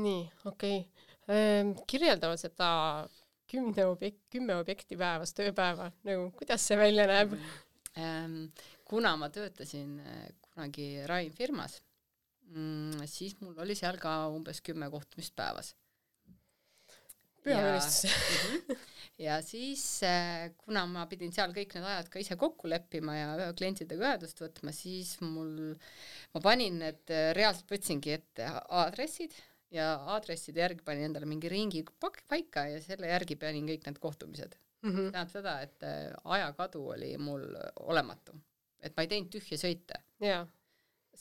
nii, 0.05 0.23
okei 0.45 0.79
okay.. 0.81 1.73
kirjeldame 1.87 2.37
seda 2.41 2.71
kümne 3.51 3.85
objekt, 3.85 4.23
kümme 4.31 4.55
objekti 4.57 4.97
päevas, 4.97 5.35
tööpäeva, 5.35 5.91
nagu 6.07 6.31
kuidas 6.39 6.65
see 6.65 6.79
välja 6.79 7.05
näeb? 7.09 7.35
Ähm, 7.99 8.45
kuna 8.87 9.17
ma 9.19 9.27
töötasin 9.29 9.99
äh, 9.99 10.29
kunagi 10.47 11.03
ravimifirmas, 12.51 13.11
siis 13.11 13.37
mul 13.41 13.57
oli 13.59 13.75
seal 13.75 13.97
ka 14.01 14.27
umbes 14.31 14.61
kümme 14.61 14.89
kohtumist 14.91 15.35
päevas. 15.35 15.75
pühamüristus. 17.41 18.11
ja 19.25 19.41
siis, 19.41 20.03
äh, 20.03 20.51
kuna 20.57 20.85
ma 20.85 21.07
pidin 21.09 21.31
seal 21.33 21.53
kõik 21.53 21.73
need 21.75 21.85
ajad 21.85 22.09
ka 22.09 22.19
ise 22.19 22.35
kokku 22.37 22.69
leppima 22.69 23.15
ja 23.15 23.53
klientidega 23.57 24.11
ühendust 24.11 24.41
võtma, 24.41 24.71
siis 24.71 25.15
mul, 25.21 25.73
ma 26.33 26.41
panin 26.41 26.77
need, 26.83 27.15
reaalselt 27.33 27.71
võtsingi 27.71 28.13
ette 28.13 28.45
aadressid 28.69 29.33
ja 29.71 29.95
aadresside 30.13 30.61
järgi 30.61 30.85
panin 30.85 31.09
endale 31.09 31.25
mingi 31.25 31.49
ringi 31.49 31.83
paika 32.27 32.67
ja 32.69 32.81
selle 32.83 33.09
järgi 33.09 33.35
panin 33.35 33.67
kõik 33.67 33.87
need 33.87 33.99
kohtumised. 33.99 34.57
Mhm. 34.81 35.11
tähendab 35.11 35.29
seda, 35.29 35.59
et 35.61 35.83
äh, 35.85 36.09
ajakadu 36.37 36.87
oli 36.95 37.13
mul 37.21 37.43
olematu, 37.85 38.33
et 38.81 38.95
ma 38.97 39.03
ei 39.05 39.09
teinud 39.11 39.29
tühje 39.33 39.59
sõite 39.61 39.99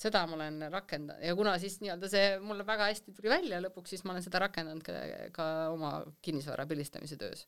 jaa, 0.00 0.08
seda 0.08 0.26
ma 0.26 0.36
olen 0.38 0.66
rakendanud 0.72 1.24
ja 1.24 1.36
kuna 1.36 1.56
siis 1.60 1.80
nii-öelda 1.80 2.08
see 2.08 2.26
mulle 2.40 2.66
väga 2.66 2.90
hästi 2.90 3.14
tuli 3.16 3.32
välja 3.32 3.60
lõpuks, 3.60 3.94
siis 3.94 4.04
ma 4.04 4.14
olen 4.14 4.24
seda 4.24 4.40
rakendanud 4.46 4.84
ka, 4.84 4.92
ka 5.36 5.46
oma 5.74 5.92
kinnisvara 6.22 6.66
pildistamise 6.66 7.16
töös. 7.20 7.46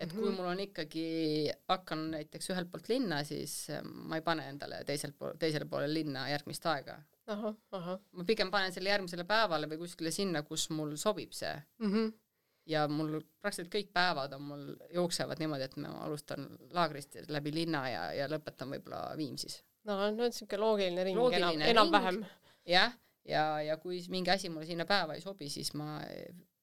et 0.00 0.12
kui 0.12 0.30
Mhm. 0.30 0.36
mul 0.36 0.46
on 0.48 0.60
ikkagi, 0.60 1.50
hakkan 1.68 2.10
näiteks 2.10 2.46
ühelt 2.50 2.70
poolt 2.72 2.88
linna, 2.88 3.18
siis 3.24 3.68
äh, 3.68 3.82
ma 3.84 4.16
ei 4.16 4.22
pane 4.22 4.46
endale 4.48 4.78
teiselt 4.88 5.18
pool, 5.18 5.34
teisele 5.36 5.66
poole 5.68 5.90
linna 5.92 6.22
järgmist 6.30 6.66
aega. 6.66 7.02
ahah, 7.26 7.54
ahah 7.72 7.98
ma 8.12 8.24
pigem 8.24 8.50
panen 8.50 8.72
selle 8.72 8.88
järgmisele 8.88 9.24
päevale 9.24 9.68
või 9.68 9.78
kuskile 9.78 10.10
sinna, 10.10 10.42
kus 10.42 10.70
mul 10.70 10.96
sobib 10.96 11.32
see 11.32 11.52
mm. 11.78 11.92
-hmm. 11.92 12.12
ja 12.66 12.88
mul 12.88 13.20
praktiliselt 13.42 13.74
kõik 13.74 13.92
päevad 13.92 14.32
on 14.32 14.42
mul, 14.42 14.64
jooksevad 14.94 15.38
niimoodi, 15.38 15.62
et 15.62 15.76
ma 15.76 15.88
alustan 15.88 16.48
laagrist 16.70 17.16
läbi 17.28 17.52
linna 17.54 17.88
ja, 17.88 18.12
ja 18.12 18.28
lõpetan 18.28 18.72
võib-olla 18.72 19.16
Viimsis 19.16 19.60
no, 19.88 19.96
no 19.96 20.10
niisugune 20.26 20.60
loogiline 20.60 21.06
ring 21.06 21.18
Loogiline 21.18 21.70
enam, 21.70 21.88
enam-vähem. 21.88 22.20
jah, 22.68 22.94
ja, 23.28 23.44
ja 23.64 23.76
kui 23.82 24.00
mingi 24.12 24.32
asi 24.32 24.50
mulle 24.52 24.68
sinna 24.68 24.86
päeva 24.88 25.16
ei 25.16 25.24
sobi, 25.24 25.48
siis 25.52 25.72
ma 25.78 25.98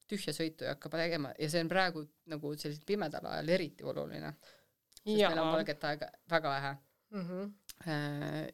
tühja 0.07 0.33
sõitu 0.35 0.65
ei 0.65 0.71
hakka 0.71 0.91
tegema 0.95 1.33
ja 1.39 1.49
see 1.51 1.63
on 1.63 1.71
praegu 1.71 2.03
nagu 2.31 2.53
sellisel 2.55 2.85
pimedal 2.87 3.27
ajal 3.31 3.53
eriti 3.57 3.87
oluline, 3.87 4.33
sest 4.97 5.07
meil 5.07 5.41
on 5.43 5.53
valget 5.55 5.87
aega 5.91 6.11
väga 6.31 6.53
vähe. 6.55 6.75
Mhm. 7.07 7.51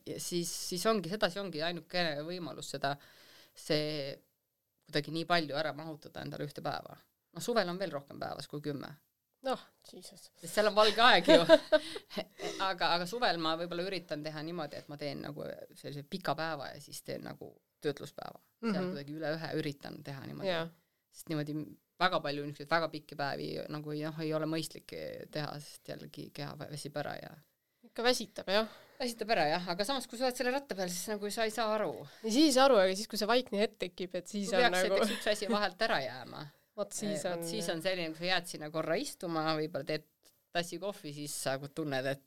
ja 0.06 0.19
siis, 0.21 0.49
siis 0.69 0.84
ongi 0.86 1.10
sedasi 1.10 1.39
ongi 1.41 1.62
ainukene 1.65 2.19
võimalus 2.21 2.69
seda, 2.76 2.91
see 3.56 4.13
kuidagi 4.86 5.13
nii 5.15 5.26
palju 5.26 5.58
ära 5.58 5.71
mahutada 5.73 6.21
endale 6.21 6.45
ühte 6.45 6.62
päeva. 6.62 6.97
noh, 7.34 7.41
suvel 7.41 7.69
on 7.69 7.80
veel 7.80 7.91
rohkem 7.91 8.19
päevas 8.19 8.47
kui 8.47 8.62
kümme, 8.62 8.91
noh, 9.47 9.65
jesus. 9.91 10.29
sest 10.39 10.53
seal 10.53 10.69
on 10.69 10.75
valge 10.77 11.03
aeg 11.03 11.29
ju. 11.34 11.39
aga, 12.69 12.93
aga 12.95 13.08
suvel 13.10 13.39
ma 13.43 13.56
võib-olla 13.60 13.86
üritan 13.89 14.23
teha 14.25 14.43
niimoodi, 14.45 14.82
et 14.82 14.89
ma 14.91 14.97
teen 15.01 15.23
nagu 15.25 15.45
sellise 15.75 16.06
pika 16.10 16.36
päeva 16.39 16.71
ja 16.73 16.82
siis 16.84 17.03
teen 17.03 17.25
nagu 17.27 17.51
töötluspäeva 17.84 18.39
mm. 18.39 18.69
-hmm. 18.69 18.73
seal 18.73 18.79
Mhm. 18.79 18.91
kuidagi 18.91 19.17
üle 19.19 19.34
ühe 19.38 19.53
üritan 19.60 20.03
teha 20.03 20.25
niimoodi 20.27 20.51
jaa, 20.51 20.67
sest 21.12 21.32
niimoodi 21.32 21.58
väga 21.99 22.19
palju 22.19 22.45
niisuguseid 22.45 22.71
väga 22.71 22.89
pikki 22.89 23.15
päevi 23.15 23.49
nagu 23.69 23.91
ei 23.91 24.06
noh, 24.08 24.19
ei 24.19 24.34
ole 24.34 24.47
mõistlik 24.49 24.95
teha, 25.32 25.60
sest 25.60 25.89
jällegi 25.93 26.29
keha 26.34 26.56
väsib 26.63 26.97
ära 27.03 27.17
ja 27.19 27.34
ikka 27.84 28.03
väsitab 28.06 28.49
jah. 28.49 28.67
väsitab 28.99 29.29
ära 29.36 29.45
jah, 29.51 29.69
aga 29.73 29.86
samas, 29.86 30.08
kui 30.08 30.17
sa 30.17 30.27
oled 30.27 30.39
selle 30.39 30.53
ratta 30.56 30.75
peal, 30.77 30.89
siis 30.89 31.12
nagu 31.12 31.29
sa 31.34 31.45
ei 31.47 31.53
saa 31.53 31.69
aru. 31.75 31.93
ja 32.23 32.29
siis 32.32 32.49
ei 32.49 32.56
saa 32.56 32.65
aru, 32.69 32.79
aga 32.82 32.95
siis, 32.95 33.10
kui 33.12 33.19
see 33.21 33.29
vaikne 33.29 33.62
hetk 33.62 33.77
tekib, 33.86 34.15
et 34.19 34.32
siis 34.32 34.49
kui 34.49 34.58
on 34.58 34.63
peaks 34.65 34.77
nagu, 34.79 34.97
näiteks 34.97 35.15
üks 35.17 35.32
asi 35.34 35.49
vahelt 35.51 35.86
ära 35.88 35.99
jääma, 36.01 36.45
vot 36.78 36.92
siis 36.96 37.24
on, 37.30 37.44
siis 37.48 37.68
on 37.70 37.82
selline, 37.86 38.12
kui 38.14 38.24
sa 38.24 38.30
jääd 38.36 38.48
sinna 38.50 38.70
korra 38.74 38.96
istuma, 39.00 39.44
võib-olla 39.60 39.86
teed 39.86 40.06
tassi 40.54 40.80
kohvi, 40.82 41.14
siis 41.14 41.34
sa 41.44 41.56
nagu 41.58 41.70
tunned, 41.74 42.06
et 42.14 42.24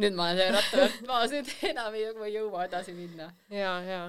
nüüd 0.00 0.16
ma 0.16 0.28
olen 0.30 0.38
selle 0.40 0.56
ratta 0.58 0.80
pealt 0.82 1.06
maas, 1.10 1.32
nüüd 1.32 1.48
enam 1.70 1.94
ei, 1.96 2.06
ei 2.12 2.34
jõua 2.36 2.66
edasi 2.68 2.92
minna. 2.96 3.30
jaa, 3.52 3.78
jaa. 3.88 4.08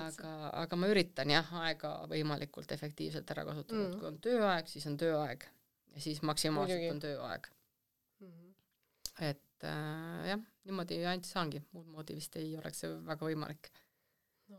aga, 0.00 0.34
aga 0.62 0.78
ma 0.78 0.90
üritan 0.92 1.30
jah, 1.34 1.48
aega 1.64 1.94
võimalikult 2.10 2.70
efektiivselt 2.76 3.30
ära 3.34 3.44
kasutada 3.48 3.80
mm., 3.80 3.88
Mm. 3.90 3.98
kui 3.98 4.10
on 4.12 4.20
tööaeg, 4.26 4.68
siis 4.70 4.86
on 4.90 4.96
tööaeg 5.00 5.46
ja 5.94 6.00
siis 6.04 6.22
maksimaalselt 6.22 6.78
Muidugi. 6.78 6.94
on 6.94 7.00
tööaeg. 7.02 7.48
Mhm. 8.22 8.50
et 9.30 9.64
äh, 9.66 10.28
jah, 10.30 10.42
niimoodi 10.68 11.00
ainult 11.06 11.26
saangi, 11.26 11.62
muud 11.74 11.86
moodi 11.90 12.14
vist 12.18 12.36
ei 12.38 12.52
oleks 12.56 12.82
see 12.84 12.92
väga 13.08 13.26
võimalik. 13.26 13.70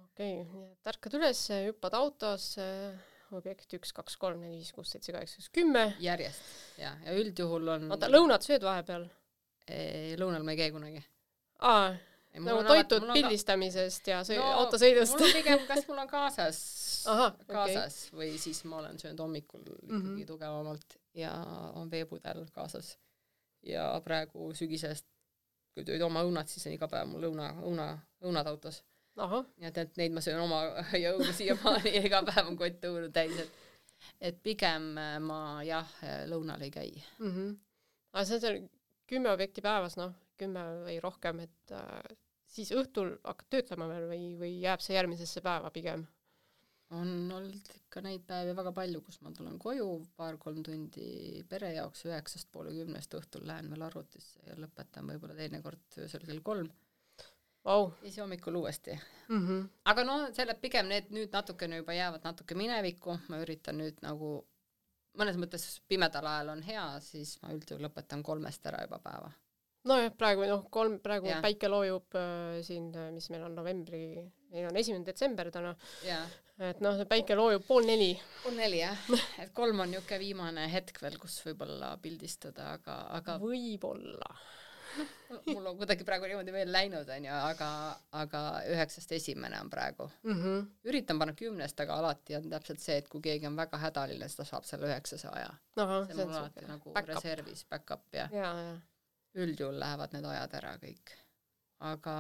okei, 0.03 0.43
nii 0.51 0.65
et 0.71 0.87
ärkad 0.91 1.15
üles, 1.19 1.45
hüppad 1.69 1.95
autosse, 1.99 2.65
objekt 3.37 3.73
üks, 3.77 3.93
kaks, 3.95 4.17
kolm, 4.21 4.41
neli, 4.43 4.59
viis, 4.59 4.71
kuus, 4.75 4.91
seitse, 4.93 5.13
kaheksa, 5.15 5.47
kümme. 5.55 5.87
järjest 5.99 6.77
ja, 6.81 6.93
ja 7.05 7.17
üldjuhul 7.17 7.73
on 7.77 7.89
oota, 7.91 8.11
lõunat 8.11 8.47
sööd 8.47 8.63
vahepeal? 8.67 9.07
Lõunal 10.19 10.43
ma 10.43 10.55
ei 10.55 10.59
käi 10.59 10.71
kunagi. 10.73 11.03
aa, 11.63 11.93
nagu 12.39 12.63
toitud 12.67 13.07
pildistamisest 13.13 14.07
ja 14.11 14.21
sõi-, 14.27 14.41
autosõidust 14.41 15.15
mul. 15.15 15.27
on 15.27 15.35
pigem, 15.39 15.67
kas 15.69 15.87
mul 15.87 16.03
on 16.03 16.11
kaasas 16.11 16.61
kaasas 17.47 18.01
või 18.13 18.35
siis 18.39 18.63
ma 18.69 18.81
olen 18.81 18.99
söönud 18.99 19.19
hommikul 19.19 19.61
ikkagi 19.61 19.91
mm. 19.91 20.01
-hmm. 20.01 20.25
tugevamalt 20.27 20.97
ja 21.13 21.31
on 21.73 21.91
veepudel 21.91 22.45
kaasas. 22.51 22.97
ja 23.63 24.01
praegu 24.03 24.53
sügisest, 24.53 25.05
kui 25.73 25.85
tulid 25.85 26.01
oma 26.01 26.23
õunad, 26.23 26.47
siis 26.47 26.65
on 26.67 26.73
iga 26.73 26.87
päev 26.87 27.07
mul 27.07 27.27
õuna, 27.29 27.51
õuna, 27.61 27.87
õunad 28.21 28.47
autos. 28.47 28.83
Nii 29.59 29.67
et, 29.69 29.77
et 29.77 29.97
neid 29.99 30.15
ma 30.15 30.23
söön 30.23 30.39
oma 30.43 30.61
jõuga 31.05 31.33
siiamaani 31.35 31.95
iga 31.99 32.23
päev 32.27 32.53
on 32.53 32.59
kott 32.59 32.87
õunu 32.91 33.11
täis, 33.13 33.35
et 33.43 33.59
et 34.31 34.37
pigem 34.41 34.95
äh, 34.97 35.17
ma 35.21 35.61
jah, 35.65 35.89
lõunal 36.29 36.61
ei 36.65 36.71
käi. 36.73 36.93
mhmh. 37.19 37.57
aga 38.13 38.25
see 38.25 38.37
on 38.37 38.45
seal 38.45 38.61
kümme 39.11 39.31
objekti 39.33 39.61
päevas, 39.61 39.97
noh, 39.99 40.15
kümme 40.39 40.63
või 40.85 40.97
rohkem, 41.03 41.43
et 41.43 41.75
äh, 41.75 42.15
siis 42.49 42.71
õhtul 42.75 43.13
hakkad 43.25 43.51
töötlema 43.55 43.87
veel 43.91 44.07
või, 44.09 44.25
või 44.39 44.55
jääb 44.63 44.83
see 44.83 44.97
järgmisesse 44.97 45.43
päeva 45.45 45.71
pigem? 45.73 46.07
on 46.91 47.31
olnud 47.31 47.69
ikka 47.77 48.01
neid 48.03 48.23
päevi 48.27 48.51
väga 48.55 48.73
palju, 48.75 48.99
kus 49.05 49.21
ma 49.23 49.31
tulen 49.35 49.55
koju 49.61 49.85
paar-kolm 50.19 50.59
tundi 50.65 51.43
pere 51.47 51.69
jaoks, 51.77 52.03
üheksast 52.09 52.49
poole 52.51 52.73
kümnest 52.75 53.15
õhtul 53.15 53.45
lähen 53.47 53.69
veel 53.71 53.85
arvutisse 53.87 54.43
ja 54.47 54.57
lõpetan 54.59 55.07
võib-olla 55.07 55.37
teinekord 55.37 55.99
öösel 56.03 56.25
kell 56.27 56.41
kolm. 56.43 56.67
Vau. 57.65 57.91
siis 58.01 58.17
hommikul 58.17 58.55
uuesti 58.55 58.95
mm. 59.27 59.47
-hmm. 59.47 59.67
aga 59.85 60.03
no 60.03 60.15
selle 60.33 60.53
pigem 60.53 60.87
need 60.89 61.11
nüüd 61.13 61.29
natukene 61.33 61.77
juba 61.77 61.93
jäävad 61.93 62.23
natuke 62.23 62.55
minevikku, 62.55 63.19
ma 63.27 63.41
üritan 63.43 63.77
nüüd 63.77 64.01
nagu 64.01 64.39
mõnes 65.19 65.39
mõttes 65.39 65.65
pimedal 65.91 66.27
ajal 66.27 66.53
on 66.55 66.61
hea, 66.65 66.85
siis 67.03 67.37
ma 67.41 67.51
üldjuhul 67.55 67.87
lõpetan 67.87 68.23
kolmest 68.23 68.65
ära 68.69 68.83
juba 68.85 68.99
päeva. 69.03 69.31
nojah, 69.89 70.11
praegu 70.13 70.45
noh, 70.45 70.67
kolm, 70.69 70.99
praegu 71.01 71.27
Jah. 71.31 71.41
päike 71.41 71.69
loojub 71.71 72.15
äh, 72.19 72.61
siin, 72.65 72.91
mis 73.15 73.29
meil 73.33 73.47
on 73.47 73.55
novembri, 73.57 74.03
meil 74.53 74.67
on 74.69 74.77
esimene 74.77 75.05
detsember 75.05 75.49
täna, 75.51 75.73
et 76.61 76.81
noh, 76.85 77.01
päike 77.09 77.35
loojub 77.35 77.65
pool 77.67 77.87
neli. 77.89 78.11
pool 78.43 78.57
neli 78.59 78.83
jah, 78.83 79.07
et 79.41 79.53
kolm 79.57 79.81
on 79.81 79.89
niisugune 79.89 80.21
viimane 80.21 80.67
hetk 80.71 81.01
veel, 81.01 81.17
kus 81.21 81.39
võib-olla 81.47 81.95
pildistada, 82.01 82.75
aga, 82.77 83.01
aga 83.17 83.39
võib-olla. 83.41 84.35
Mul 85.53 85.65
on 85.65 85.77
kuidagi 85.79 86.05
praegu 86.07 86.27
niimoodi 86.29 86.53
veel 86.55 86.71
läinud, 86.73 87.09
onju, 87.15 87.31
aga, 87.33 87.69
aga 88.21 88.41
üheksast 88.71 89.11
esimene 89.15 89.59
on 89.61 89.69
praegu. 89.69 90.09
mm. 90.23 90.41
-hmm. 90.41 90.67
üritan 90.91 91.19
panna 91.19 91.35
kümnest, 91.37 91.79
aga 91.79 91.97
alati 92.01 92.35
on 92.35 92.49
täpselt 92.49 92.83
see, 92.83 92.97
et 92.97 93.09
kui 93.09 93.21
keegi 93.21 93.47
on 93.47 93.55
väga 93.55 93.77
hädaline, 93.77 94.27
siis 94.27 94.41
ta 94.41 94.45
saab 94.45 94.67
selle 94.67 94.89
üheksase 94.91 95.29
aja. 95.31 95.53
ahah, 95.75 96.05
see 96.07 96.15
on 96.15 96.27
mul 96.27 96.37
alati 96.37 96.59
siuke 96.59 96.73
nagu 96.73 96.93
back-up. 96.93 97.15
reservis, 97.15 97.65
back-up 97.65 98.05
ja 98.13 98.29
ja, 98.31 98.53
ja. 98.67 98.77
üldjuhul 99.45 99.79
lähevad 99.79 100.13
need 100.13 100.25
ajad 100.35 100.53
ära 100.61 100.75
kõik. 100.85 101.15
aga 101.79 102.15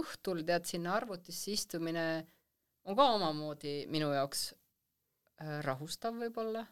õhtul 0.00 0.44
tead 0.44 0.64
sinna 0.64 0.94
arvutisse 0.94 1.50
istumine 1.50 2.26
on 2.84 2.96
ka 2.96 3.10
omamoodi 3.16 3.86
minu 3.92 4.12
jaoks 4.12 4.52
äh, 5.42 5.60
rahustav 5.64 6.14
võib-olla 6.14 6.66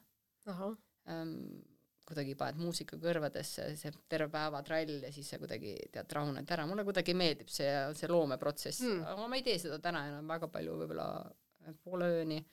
kuidagi 2.06 2.36
paned 2.38 2.60
muusika 2.62 2.98
kõrvadesse, 3.02 3.68
see 3.78 3.92
terve 4.10 4.28
päeva 4.32 4.62
trall 4.66 4.92
ja 5.02 5.10
siis 5.14 5.28
sa 5.32 5.38
kuidagi 5.42 5.74
tead 5.92 6.12
rahuned 6.14 6.50
ära, 6.54 6.66
mulle 6.70 6.84
kuidagi 6.86 7.14
meeldib 7.18 7.50
see, 7.52 7.70
see 7.98 8.10
loomeprotsess 8.10 8.84
Mm. 8.86 9.02
aga 9.10 9.26
ma 9.30 9.38
ei 9.38 9.42
tee 9.46 9.56
seda 9.58 9.78
täna 9.82 10.04
enam 10.10 10.28
väga 10.30 10.48
palju, 10.52 10.76
võib-olla 10.82 11.06
poole 11.82 12.10
ööni. 12.20 12.44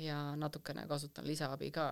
ja 0.00 0.16
natukene 0.40 0.86
kasutan 0.88 1.26
lisaabi 1.28 1.70
ka, 1.70 1.90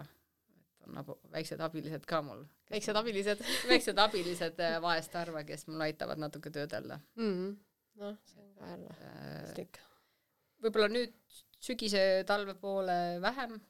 et 0.57 0.87
on 0.87 0.95
nagu 0.97 1.19
väiksed 1.35 1.61
abilised 1.61 2.07
ka 2.09 2.23
mul. 2.25 2.47
väiksed 2.73 2.97
abilised 2.97 3.45
väiksed 3.69 3.99
abilised 3.99 4.61
äh, 4.61 4.79
vahest 4.83 5.15
harva, 5.15 5.45
kes 5.45 5.67
mul 5.69 5.85
aitavad 5.87 6.19
natuke 6.19 6.51
töödelda 6.51 7.01
mm. 7.17 7.57
noh, 8.03 8.17
see 8.33 8.43
on 8.43 8.55
ka 8.59 8.73
jälle 8.73 8.97
mõistlik. 8.99 9.83
võib-olla 10.65 10.89
nüüd 10.97 11.15
sügise 11.61 12.25
talve 12.27 12.57
poole 12.59 13.21
vähem 13.23 13.61
äh,, 13.61 13.70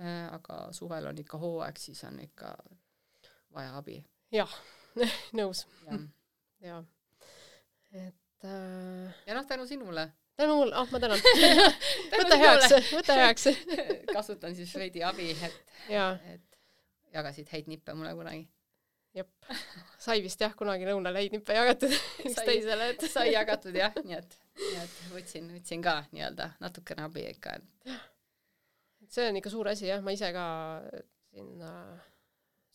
aga 0.00 0.56
suvel 0.72 1.06
on 1.06 1.18
ikka 1.20 1.38
hooaeg, 1.38 1.76
siis 1.78 2.00
on 2.08 2.18
ikka 2.20 2.56
vaja 3.54 3.76
abi. 3.78 4.00
nõus, 5.38 5.66
jah 5.86 6.00
jaa. 6.62 6.84
et 7.92 8.44
äh, 8.44 9.14
ja 9.26 9.34
noh, 9.34 9.46
tänu 9.46 9.66
sinule. 9.66 10.12
tänu 10.36 10.56
mulle, 10.56 10.74
ah 10.76 10.88
ma 10.92 11.00
tänan 11.00 11.18
võta 12.20 12.38
heaks, 12.38 12.74
võta 12.92 13.18
heaks 13.18 13.48
kasutan 14.12 14.56
siis 14.56 14.74
veidi 14.78 15.02
abi, 15.06 15.30
et, 15.42 15.62
et 16.34 16.58
jagasid 17.14 17.50
häid 17.52 17.70
nippe 17.70 17.94
mulle 17.98 18.14
kunagi. 18.14 18.46
jep. 19.14 19.28
sai 19.98 20.22
vist 20.22 20.40
jah 20.40 20.54
kunagi 20.56 20.86
lõunal 20.88 21.18
häid 21.18 21.34
nippe 21.34 21.58
jagatud 21.58 21.98
üksteisele, 22.28 22.92
et 22.94 23.06
sai 23.10 23.32
jagatud 23.32 23.76
jah, 23.76 23.94
nii 24.04 24.18
et, 24.20 24.38
nii 24.62 24.80
et 24.84 24.96
võtsin, 25.16 25.50
võtsin 25.58 25.84
ka 25.84 25.98
nii-öelda 26.12 26.52
natukene 26.62 27.08
abi 27.08 27.26
ikka, 27.34 27.58
et 27.58 27.98
see 29.12 29.28
on 29.28 29.38
ikka 29.40 29.52
suur 29.52 29.68
asi 29.72 29.88
jah, 29.90 30.02
ma 30.04 30.14
ise 30.14 30.32
ka 30.34 30.46
siin 31.32 31.60
äh, 31.64 32.12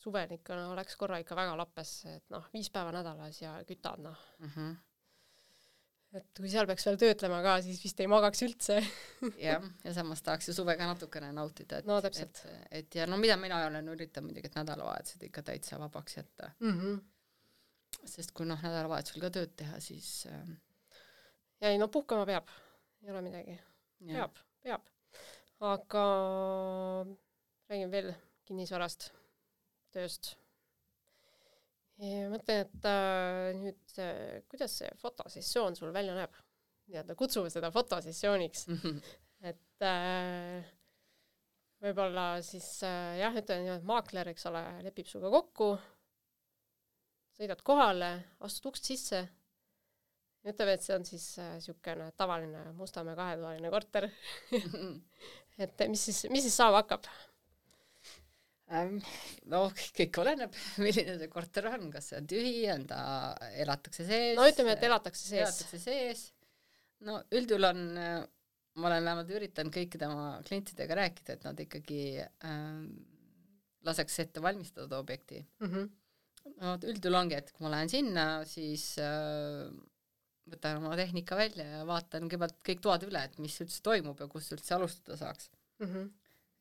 suvel 0.01 0.35
ikka 0.37 0.57
no, 0.57 0.73
oleks 0.75 0.97
korra 0.99 1.19
ikka 1.21 1.37
väga 1.37 1.55
lappes, 1.59 1.93
et 2.11 2.27
noh, 2.33 2.45
viis 2.53 2.69
päeva 2.73 2.93
nädalas 2.95 3.41
ja 3.41 3.55
kütad 3.67 4.03
noh, 4.03 4.19
mm 4.39 4.51
-hmm. 4.53 4.75
et 6.19 6.39
kui 6.39 6.51
seal 6.53 6.69
peaks 6.69 6.85
veel 6.87 6.99
töötlema 7.01 7.41
ka, 7.45 7.57
siis 7.65 7.81
vist 7.83 7.99
ei 7.99 8.09
magaks 8.11 8.43
üldse. 8.47 8.79
jah, 9.47 9.65
ja 9.83 9.93
samas 9.93 10.21
tahaks 10.21 10.49
ju 10.49 10.53
suve 10.53 10.77
ka 10.77 10.87
natukene 10.87 11.31
nautida, 11.33 11.81
et 11.81 11.89
no 11.89 11.97
et, 11.97 12.45
et 12.71 12.95
ja 12.95 13.07
no 13.07 13.17
mida 13.17 13.37
mina 13.37 13.65
olen 13.67 13.93
üritanud 13.95 14.29
muidugi, 14.29 14.51
et 14.51 14.59
nädalavahetused 14.61 15.23
ikka 15.29 15.43
täitsa 15.51 15.79
vabaks 15.79 16.17
jätta, 16.17 16.51
Mm 16.59 16.79
-hmm. 16.79 16.99
sest 18.05 18.31
kui 18.31 18.45
noh, 18.45 18.61
nädalavahetusel 18.63 19.21
ka 19.21 19.29
tööd 19.29 19.55
teha, 19.55 19.79
siis 19.79 20.27
äh, 20.31 20.47
ja 21.61 21.69
ei 21.69 21.77
no 21.77 21.87
puhkama 21.87 22.25
peab, 22.25 22.47
ei 23.03 23.11
ole 23.11 23.21
midagi, 23.21 23.59
peab, 24.05 24.37
peab. 24.61 24.96
Aga 25.59 26.03
räägin 27.69 27.91
veel 27.91 28.11
kinnisvarast, 28.47 29.09
tööst. 29.95 30.35
mõtlen, 31.97 32.61
et 32.61 32.85
äh, 32.85 33.51
nüüd 33.57 33.79
see, 33.89 34.41
kuidas 34.51 34.77
see 34.79 34.89
fotosessioon 35.01 35.75
sul 35.75 35.93
välja 35.95 36.13
näeb? 36.17 36.35
nii-öelda 36.87 37.17
kutsume 37.19 37.49
seda 37.51 37.67
fotosessiooniks, 37.73 38.67
et 39.49 39.83
äh, 39.83 40.67
võib-olla 41.83 42.37
siis 42.45 42.67
äh, 42.87 43.17
jah, 43.19 43.35
ütleme 43.35 43.65
niimoodi, 43.65 43.81
et 43.81 43.89
maakler, 43.89 44.31
eks 44.31 44.47
ole, 44.47 44.61
lepib 44.85 45.09
sinuga 45.09 45.33
kokku, 45.33 45.73
sõidad 47.35 47.59
kohale, 47.65 48.11
astud 48.45 48.71
ukst 48.71 48.87
sisse, 48.87 49.25
ütleme, 50.51 50.75
et 50.77 50.83
see 50.85 50.95
on 50.95 51.05
siis 51.07 51.25
niisugune 51.39 52.09
äh, 52.09 52.13
tavaline 52.17 52.63
Mustamäe 52.77 53.17
kahetoaline 53.17 53.71
korter, 53.73 54.09
et 55.63 55.83
mis 55.91 56.05
siis, 56.09 56.23
mis 56.33 56.45
siis 56.47 56.57
saama 56.59 56.83
hakkab? 56.83 57.09
Ähm, 58.67 58.97
no 59.47 59.67
kõik 59.95 60.17
oleneb, 60.19 60.55
milline 60.83 61.17
see 61.21 61.29
korter 61.31 61.69
on, 61.71 61.89
kas 61.93 62.09
see 62.11 62.21
on 62.21 62.25
tühi, 62.27 62.55
on 62.73 62.87
ta, 62.89 63.01
elatakse 63.63 64.07
sees. 64.07 64.33
no 64.39 64.47
ütleme, 64.49 64.75
et 64.75 64.87
elatakse 64.89 65.23
sees. 65.23 65.43
elatakse 65.45 65.79
sees. 65.79 66.23
no 67.07 67.21
üldjuhul 67.31 67.69
on, 67.69 67.83
ma 68.77 68.89
olen 68.89 69.07
vähemalt 69.07 69.31
üritanud 69.37 69.73
kõikide 69.73 70.09
oma 70.11 70.33
klientidega 70.47 70.99
rääkida, 70.99 71.37
et 71.37 71.47
nad 71.47 71.63
ikkagi 71.63 72.01
ähm, 72.25 72.89
laseks 73.87 74.19
ette 74.25 74.43
valmistada 74.43 74.99
objekti. 74.99 75.45
Mm 75.63 75.71
-hmm. 75.71 75.89
no 76.61 76.75
üldjuhul 76.83 77.21
ongi, 77.21 77.39
et 77.39 77.53
kui 77.53 77.63
ma 77.63 77.71
lähen 77.77 77.89
sinna, 77.89 78.25
siis 78.45 78.97
äh, 78.99 79.71
võtan 80.51 80.79
oma 80.79 80.95
tehnika 80.99 81.37
välja 81.39 81.65
ja 81.65 81.85
vaatan 81.87 82.25
kõigepealt 82.27 82.59
kõik 82.69 82.81
toad 82.83 83.05
üle, 83.07 83.23
et 83.23 83.37
mis 83.43 83.55
üldse 83.63 83.81
toimub 83.83 84.19
ja 84.23 84.27
kust 84.31 84.55
üldse 84.55 84.75
alustada 84.77 85.17
saaks 85.19 85.51
Mm 85.77 85.87
-hmm. 85.87 86.09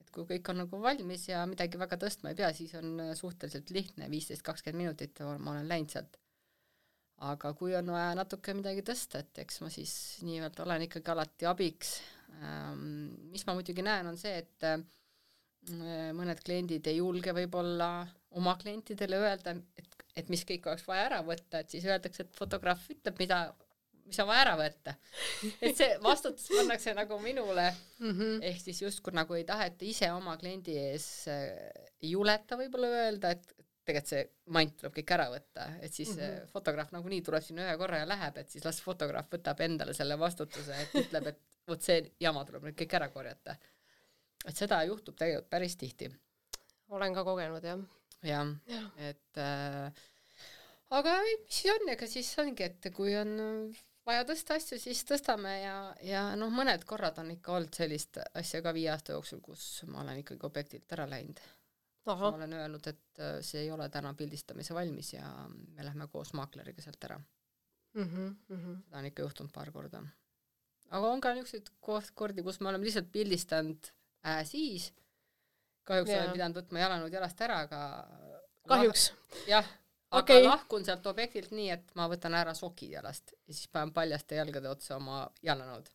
et 0.00 0.10
kui 0.12 0.24
kõik 0.30 0.50
on 0.52 0.58
nagu 0.60 0.80
valmis 0.82 1.28
ja 1.28 1.46
midagi 1.48 1.78
väga 1.80 1.96
tõstma 2.02 2.32
ei 2.32 2.38
pea, 2.40 2.52
siis 2.52 2.74
on 2.74 3.00
äh, 3.00 3.14
suhteliselt 3.16 3.70
lihtne, 3.70 4.10
viisteist, 4.10 4.42
kakskümmend 4.44 4.82
minutit 4.82 5.20
ma 5.38 5.50
olen 5.54 5.68
läinud 5.68 5.90
sealt. 5.90 6.18
aga 7.16 7.52
kui 7.56 7.72
on 7.76 7.86
vaja 7.86 8.14
natuke 8.14 8.54
midagi 8.54 8.82
tõsta, 8.84 9.22
et 9.24 9.38
eks 9.38 9.62
ma 9.64 9.70
siis 9.72 9.92
nii-öelda 10.28 10.62
olen 10.66 10.82
ikkagi 10.84 11.10
alati 11.10 11.46
abiks 11.52 11.94
ähm,. 12.42 13.30
mis 13.32 13.46
ma 13.46 13.54
muidugi 13.54 13.82
näen, 13.82 14.06
on 14.06 14.18
see, 14.20 14.36
et 14.42 14.68
äh, 14.68 14.84
mõned 16.20 16.42
kliendid 16.44 16.86
ei 16.86 16.96
julge 16.96 17.32
võib-olla 17.32 17.90
oma 18.30 18.54
klientidele 18.60 19.16
öelda, 19.16 19.56
et, 19.80 19.96
et 20.16 20.28
mis 20.28 20.44
kõik 20.44 20.68
oleks 20.68 20.84
vaja 20.86 21.06
ära 21.08 21.22
võtta, 21.24 21.60
et 21.60 21.70
siis 21.70 21.84
öeldakse, 21.88 22.22
et 22.22 22.36
fotograaf 22.36 22.84
ütleb, 22.92 23.18
mida, 23.18 23.40
mis 24.06 24.18
on 24.22 24.28
vaja 24.30 24.44
ära 24.46 24.54
võtta. 24.60 24.94
et 25.60 25.76
see 25.76 25.98
vastutus 26.02 26.48
pannakse 26.54 26.94
nagu 26.94 27.18
minule 27.22 27.72
Mm 27.96 28.10
-hmm. 28.12 28.42
ehk 28.44 28.60
siis 28.60 28.82
justkui 28.82 29.12
nagu 29.16 29.34
ei 29.34 29.44
taheta 29.44 29.84
ise 29.84 30.10
oma 30.12 30.36
kliendi 30.36 30.74
ees 30.78 31.28
äh, 31.32 31.86
ei 32.02 32.10
juleta 32.10 32.58
võib-olla 32.60 32.86
öelda, 32.86 33.30
et 33.30 33.56
tegelikult 33.86 34.10
see 34.10 34.24
mant 34.56 34.74
tuleb 34.80 34.94
kõik 34.98 35.12
ära 35.16 35.26
võtta, 35.32 35.66
et 35.80 35.94
siis 35.94 36.10
mm. 36.14 36.22
-hmm. 36.22 36.50
fotograaf 36.52 36.92
nagunii 36.92 37.22
tuleb 37.22 37.44
sinna 37.44 37.66
ühe 37.66 37.76
korra 37.80 38.02
ja 38.02 38.08
läheb, 38.08 38.40
et 38.42 38.50
siis 38.50 38.64
las 38.66 38.80
fotograaf 38.82 39.30
võtab 39.32 39.62
endale 39.64 39.94
selle 39.94 40.18
vastutuse, 40.18 40.80
et 40.82 40.98
ütleb, 41.02 41.30
et 41.32 41.40
vot 41.70 41.82
see 41.82 42.02
jama 42.20 42.44
tuleb 42.48 42.66
nüüd 42.68 42.78
kõik 42.78 42.96
ära 42.98 43.08
korjata. 43.14 43.56
et 44.46 44.56
seda 44.56 44.82
juhtub 44.84 45.16
tegelikult 45.16 45.50
päris 45.50 45.76
tihti, 45.76 46.10
olen 46.88 47.14
ka 47.14 47.24
kogenud 47.24 47.64
jah. 47.64 47.80
jah, 48.22 48.52
jah, 48.66 48.90
et 48.98 49.42
äh, 49.42 50.04
aga 50.90 51.18
mis 51.22 51.46
siis 51.48 51.72
on, 51.74 51.88
ega 51.88 52.06
siis 52.06 52.38
ongi, 52.38 52.62
et 52.62 52.92
kui 52.94 53.16
on 53.16 53.38
äh, 53.40 53.84
vaja 54.06 54.24
tõsta 54.28 54.56
asju, 54.60 54.78
siis 54.80 55.02
tõstame 55.08 55.52
ja, 55.60 55.76
ja 56.04 56.22
noh, 56.38 56.50
mõned 56.52 56.84
korrad 56.88 57.18
on 57.22 57.32
ikka 57.34 57.54
olnud 57.56 57.76
sellist 57.76 58.20
asja 58.38 58.62
ka 58.64 58.72
viie 58.76 58.90
aasta 58.92 59.16
jooksul, 59.16 59.42
kus 59.44 59.84
ma 59.90 60.02
olen 60.04 60.22
ikkagi 60.22 60.46
objektilt 60.46 60.92
ära 60.96 61.08
läinud. 61.10 61.40
ma 62.06 62.28
olen 62.28 62.52
öelnud, 62.52 62.86
et 62.86 63.20
äh, 63.20 63.38
see 63.42 63.64
ei 63.64 63.70
ole 63.74 63.88
täna 63.90 64.14
pildistamise 64.14 64.74
valmis 64.74 65.12
ja 65.12 65.30
me 65.48 65.84
lähme 65.84 66.06
koos 66.12 66.32
maakleriga 66.38 66.82
sealt 66.82 67.04
ära. 67.04 67.18
mm 67.94 68.04
-hmm. 68.04 68.82
seda 68.84 68.98
on 68.98 69.06
ikka 69.06 69.22
juhtunud 69.22 69.52
paar 69.52 69.72
korda. 69.72 70.02
aga 70.90 71.06
on 71.06 71.20
ka 71.20 71.34
niisuguseid 71.34 71.70
koht-, 71.80 72.14
kordi, 72.14 72.42
kus 72.42 72.60
me 72.60 72.68
oleme 72.68 72.84
lihtsalt 72.84 73.12
pildistanud 73.12 73.90
äh, 74.26 74.44
siis, 74.46 74.92
kahjuks 75.84 76.10
Jaa. 76.10 76.20
olen 76.20 76.32
pidanud 76.32 76.62
võtma 76.62 76.78
jalanõud 76.78 77.12
jalast 77.12 77.40
ära, 77.40 77.58
aga 77.66 78.08
kahjuks. 78.68 79.12
jah, 79.46 79.66
aga 80.14 80.22
okay. 80.22 80.46
lahkun 80.46 80.86
sealt 80.86 81.06
objektilt 81.10 81.52
nii, 81.56 81.68
et 81.74 81.94
ma 81.98 82.06
võtan 82.10 82.34
ära 82.38 82.54
sokid 82.54 82.94
jalast 82.96 83.34
ja 83.34 83.54
siis 83.54 83.70
panen 83.72 83.92
paljaste 83.96 84.38
jalgade 84.38 84.70
otsa 84.70 84.96
oma 85.00 85.24
jalanõud. 85.44 85.90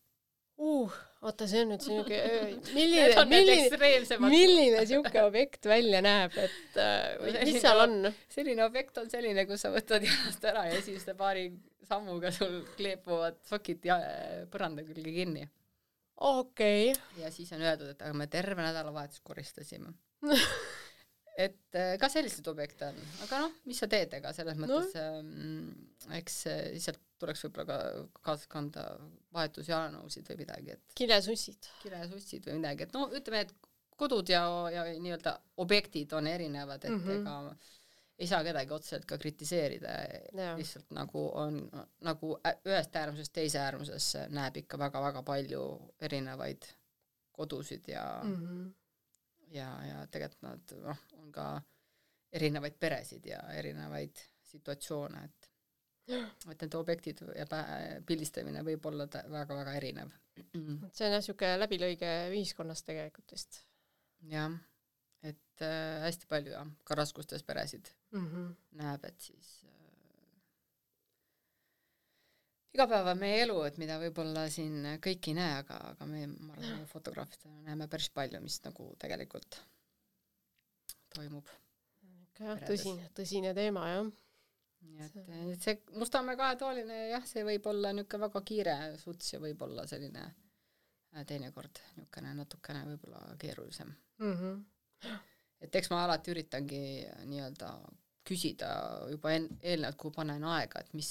uh, 0.61 0.97
oota, 1.21 1.47
see 1.47 1.63
on 1.63 1.71
nüüd 1.73 1.85
siuke, 1.85 2.19
milline, 2.77 3.23
milline, 3.31 4.19
milline 4.27 4.83
siuke 4.89 5.23
objekt 5.23 5.65
välja 5.71 6.03
näeb, 6.03 6.35
et 6.35 6.77
äh, 6.81 7.07
või 7.23 7.37
mis 7.39 7.61
seal 7.63 7.85
on? 7.85 7.97
selline 8.35 8.67
objekt 8.67 8.99
on 9.01 9.09
selline, 9.13 9.47
kus 9.49 9.63
sa 9.63 9.73
võtad 9.73 10.03
jalast 10.05 10.45
ära 10.51 10.67
ja 10.67 10.77
esimeste 10.81 11.15
paari 11.17 11.47
sammuga 11.87 12.31
sul 12.35 12.61
kleepuvad 12.75 13.41
sokid 13.47 13.87
ja 13.87 13.99
põranda 14.51 14.83
külge 14.87 15.15
kinni. 15.15 15.47
okei 16.19 16.91
okay. 16.91 17.23
ja 17.23 17.31
siis 17.31 17.51
on 17.55 17.63
öeldud, 17.63 17.95
et 17.95 18.03
aga 18.03 18.13
me 18.17 18.27
terve 18.27 18.59
nädalavahetus 18.59 19.23
koristasime 19.23 19.95
et 21.39 21.77
äh, 21.79 21.95
ka 22.01 22.09
selliseid 22.11 22.47
objekte 22.51 22.89
on, 22.91 22.99
aga 23.25 23.39
noh, 23.45 23.57
mis 23.69 23.79
sa 23.79 23.87
teed, 23.91 24.13
ega 24.19 24.33
selles 24.35 24.59
mõttes 24.59 24.93
no. 24.97 25.07
ähm, 25.21 26.13
eks 26.17 26.37
äh, 26.51 26.61
lihtsalt 26.75 26.99
tuleks 27.21 27.45
võib-olla 27.45 27.65
ka 27.67 28.21
kaasas 28.25 28.49
kanda 28.51 28.85
vahetusjalanõusid 29.35 30.31
või 30.31 30.41
midagi, 30.43 30.75
et 30.75 30.95
kilesussid. 30.97 31.69
kilesussid 31.83 32.49
või 32.49 32.57
midagi, 32.59 32.87
et 32.87 32.97
no 32.97 33.07
ütleme, 33.13 33.45
et 33.45 33.53
kodud 34.01 34.31
ja, 34.33 34.43
ja 34.73 34.87
nii-öelda 34.97 35.35
objektid 35.61 36.13
on 36.17 36.27
erinevad, 36.27 36.83
et 36.83 36.91
mm 36.91 37.05
-hmm. 37.05 37.21
ega 37.21 37.55
ei 38.21 38.27
saa 38.27 38.43
kedagi 38.45 38.73
otseselt 38.73 39.05
ka 39.09 39.17
kritiseerida, 39.17 39.93
lihtsalt 40.57 40.91
nagu 40.93 41.23
on, 41.41 41.63
nagu 42.05 42.35
ühest 42.69 42.95
äärmusest 42.95 43.33
teise 43.33 43.59
äärmusesse 43.59 44.27
näeb 44.29 44.59
ikka 44.61 44.77
väga-väga 44.77 45.23
palju 45.25 45.63
erinevaid 46.01 46.67
kodusid 47.31 47.87
ja 47.87 48.21
mm 48.23 48.35
-hmm. 48.35 48.69
Ja, 49.51 49.69
ja 49.85 50.01
tegelikult 50.11 50.45
nad 50.47 50.73
noh, 50.81 51.05
on 51.19 51.31
ka 51.35 51.45
erinevaid 52.31 52.77
peresid 52.79 53.25
ja 53.27 53.41
erinevaid 53.59 54.21
situatsioone, 54.51 55.23
et 55.25 55.49
et 56.51 56.63
need 56.63 56.75
objektid 56.75 57.21
ja 57.37 57.45
pildistamine 58.07 58.63
võib 58.67 58.85
olla 58.89 59.05
väga-väga 59.11 59.75
erinev. 59.77 60.11
see 60.35 61.05
on 61.05 61.13
jah, 61.13 61.19
niisugune 61.19 61.59
läbilõige 61.59 62.11
ühiskonnast 62.33 62.87
tegelikult 62.87 63.35
vist. 63.35 63.61
jah 64.31 64.59
et 65.21 65.61
äh, 65.65 66.01
hästi 66.05 66.29
palju 66.29 66.53
jah, 66.55 66.69
ka 66.87 66.97
raskustes 66.97 67.43
peresid 67.45 67.91
mm 68.11 68.27
-hmm. 68.27 68.55
näeb, 68.81 69.05
et 69.05 69.21
siis 69.21 69.65
äh, 69.65 69.80
igapäeva 72.75 73.13
meie 73.19 73.41
elu, 73.45 73.57
et 73.67 73.77
mida 73.81 73.97
võib-olla 74.01 74.45
siin 74.51 74.85
kõik 75.03 75.31
ei 75.31 75.37
näe, 75.37 75.59
aga, 75.63 75.77
aga 75.91 76.07
me, 76.09 76.25
ma 76.31 76.55
arvan, 76.57 76.85
fotograafidena 76.91 77.65
näeme 77.67 77.87
päris 77.91 78.09
palju, 78.15 78.41
mis 78.43 78.59
nagu 78.65 78.87
tegelikult 79.01 79.59
toimub. 81.15 81.47
jah, 82.39 82.61
tõsine, 82.67 83.09
tõsine 83.17 83.53
teema 83.57 83.87
jah. 83.89 84.11
nii 84.81 85.07
et, 85.07 85.17
et 85.53 85.65
see 85.65 85.97
Mustamäe 85.99 86.37
kahetoaline 86.39 87.01
jah, 87.11 87.25
see 87.27 87.43
võib 87.47 87.67
olla 87.69 87.91
niisugune 87.93 88.27
väga 88.27 88.43
kiire 88.47 88.77
suts 89.01 89.35
ja 89.35 89.41
võib 89.43 89.61
olla 89.67 89.85
selline 89.89 90.23
äh, 90.25 91.25
teinekord 91.27 91.83
niisugune 91.97 92.33
natukene 92.39 92.85
võib-olla 92.93 93.25
keerulisem 93.41 93.91
mm. 93.91 94.37
-hmm 94.37 95.19
et 95.61 95.75
eks 95.77 95.91
ma 95.93 96.03
alati 96.05 96.33
üritangi 96.33 96.81
nii-öelda 97.29 97.69
küsida 98.27 98.71
juba 99.11 99.33
en-, 99.35 99.49
eelnevalt, 99.61 99.97
kui 99.97 100.13
panen 100.15 100.43
aega, 100.45 100.81
et 100.81 100.93
mis, 100.97 101.09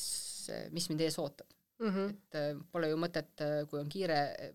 mis 0.75 0.87
mind 0.91 1.07
ees 1.07 1.19
ootab 1.19 1.49
mm. 1.81 1.89
-hmm. 1.89 2.11
et 2.11 2.35
äh, 2.35 2.63
pole 2.73 2.89
ju 2.89 2.97
mõtet, 2.97 3.33
äh, 3.41 3.67
kui 3.69 3.81
on 3.81 3.89
kiire 3.89 4.19
äh, 4.31 4.55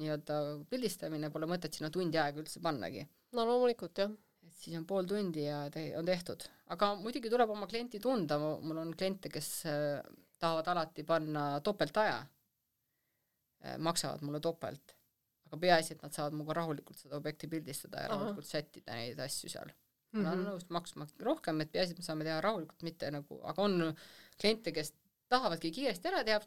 nii-öelda 0.00 0.38
pildistamine, 0.70 1.30
pole 1.30 1.46
mõtet 1.46 1.76
sinna 1.76 1.90
tundi 1.90 2.18
aega 2.18 2.40
üldse 2.40 2.60
pannagi. 2.60 3.06
no 3.32 3.46
loomulikult, 3.46 3.98
jah. 3.98 4.10
et 4.46 4.54
siis 4.56 4.76
on 4.78 4.86
pool 4.86 5.08
tundi 5.08 5.44
ja 5.44 5.68
te-, 5.70 5.92
on 5.98 6.06
tehtud. 6.06 6.48
aga 6.76 6.94
muidugi 6.96 7.30
tuleb 7.30 7.50
oma 7.50 7.66
klienti 7.66 8.00
tunda, 8.00 8.38
mul 8.38 8.78
on 8.84 8.94
kliente, 8.96 9.28
kes 9.28 9.50
tahavad 10.38 10.68
alati 10.68 11.04
panna 11.04 11.60
topeltaja, 11.60 12.26
maksavad 13.78 14.22
mulle 14.26 14.40
topelt 14.40 14.96
aga 15.46 15.60
peaasi, 15.60 15.94
et 15.94 16.02
nad 16.02 16.14
saavad 16.16 16.32
minuga 16.32 16.54
rahulikult 16.56 16.98
seda 16.98 17.18
objekti 17.20 17.48
pildistada 17.52 18.00
ja 18.00 18.08
Aha. 18.08 18.16
rahulikult 18.16 18.48
sättida 18.48 18.96
neid 18.96 19.20
asju 19.20 19.50
seal 19.52 19.70
mm. 20.12 20.20
-hmm. 20.20 20.32
olen 20.32 20.44
nõus 20.46 20.66
maksma 20.68 21.06
rohkem, 21.20 21.60
et 21.60 21.72
peaasi, 21.72 21.94
et 21.94 22.02
me 22.02 22.06
saame 22.06 22.24
teha 22.24 22.40
rahulikult, 22.40 22.82
mitte 22.82 23.10
nagu, 23.10 23.40
aga 23.52 23.62
on 23.62 23.94
kliente, 24.40 24.72
kes 24.72 24.92
tahavadki 25.32 25.70
kiiresti 25.70 26.10
ära 26.10 26.24
teha, 26.24 26.40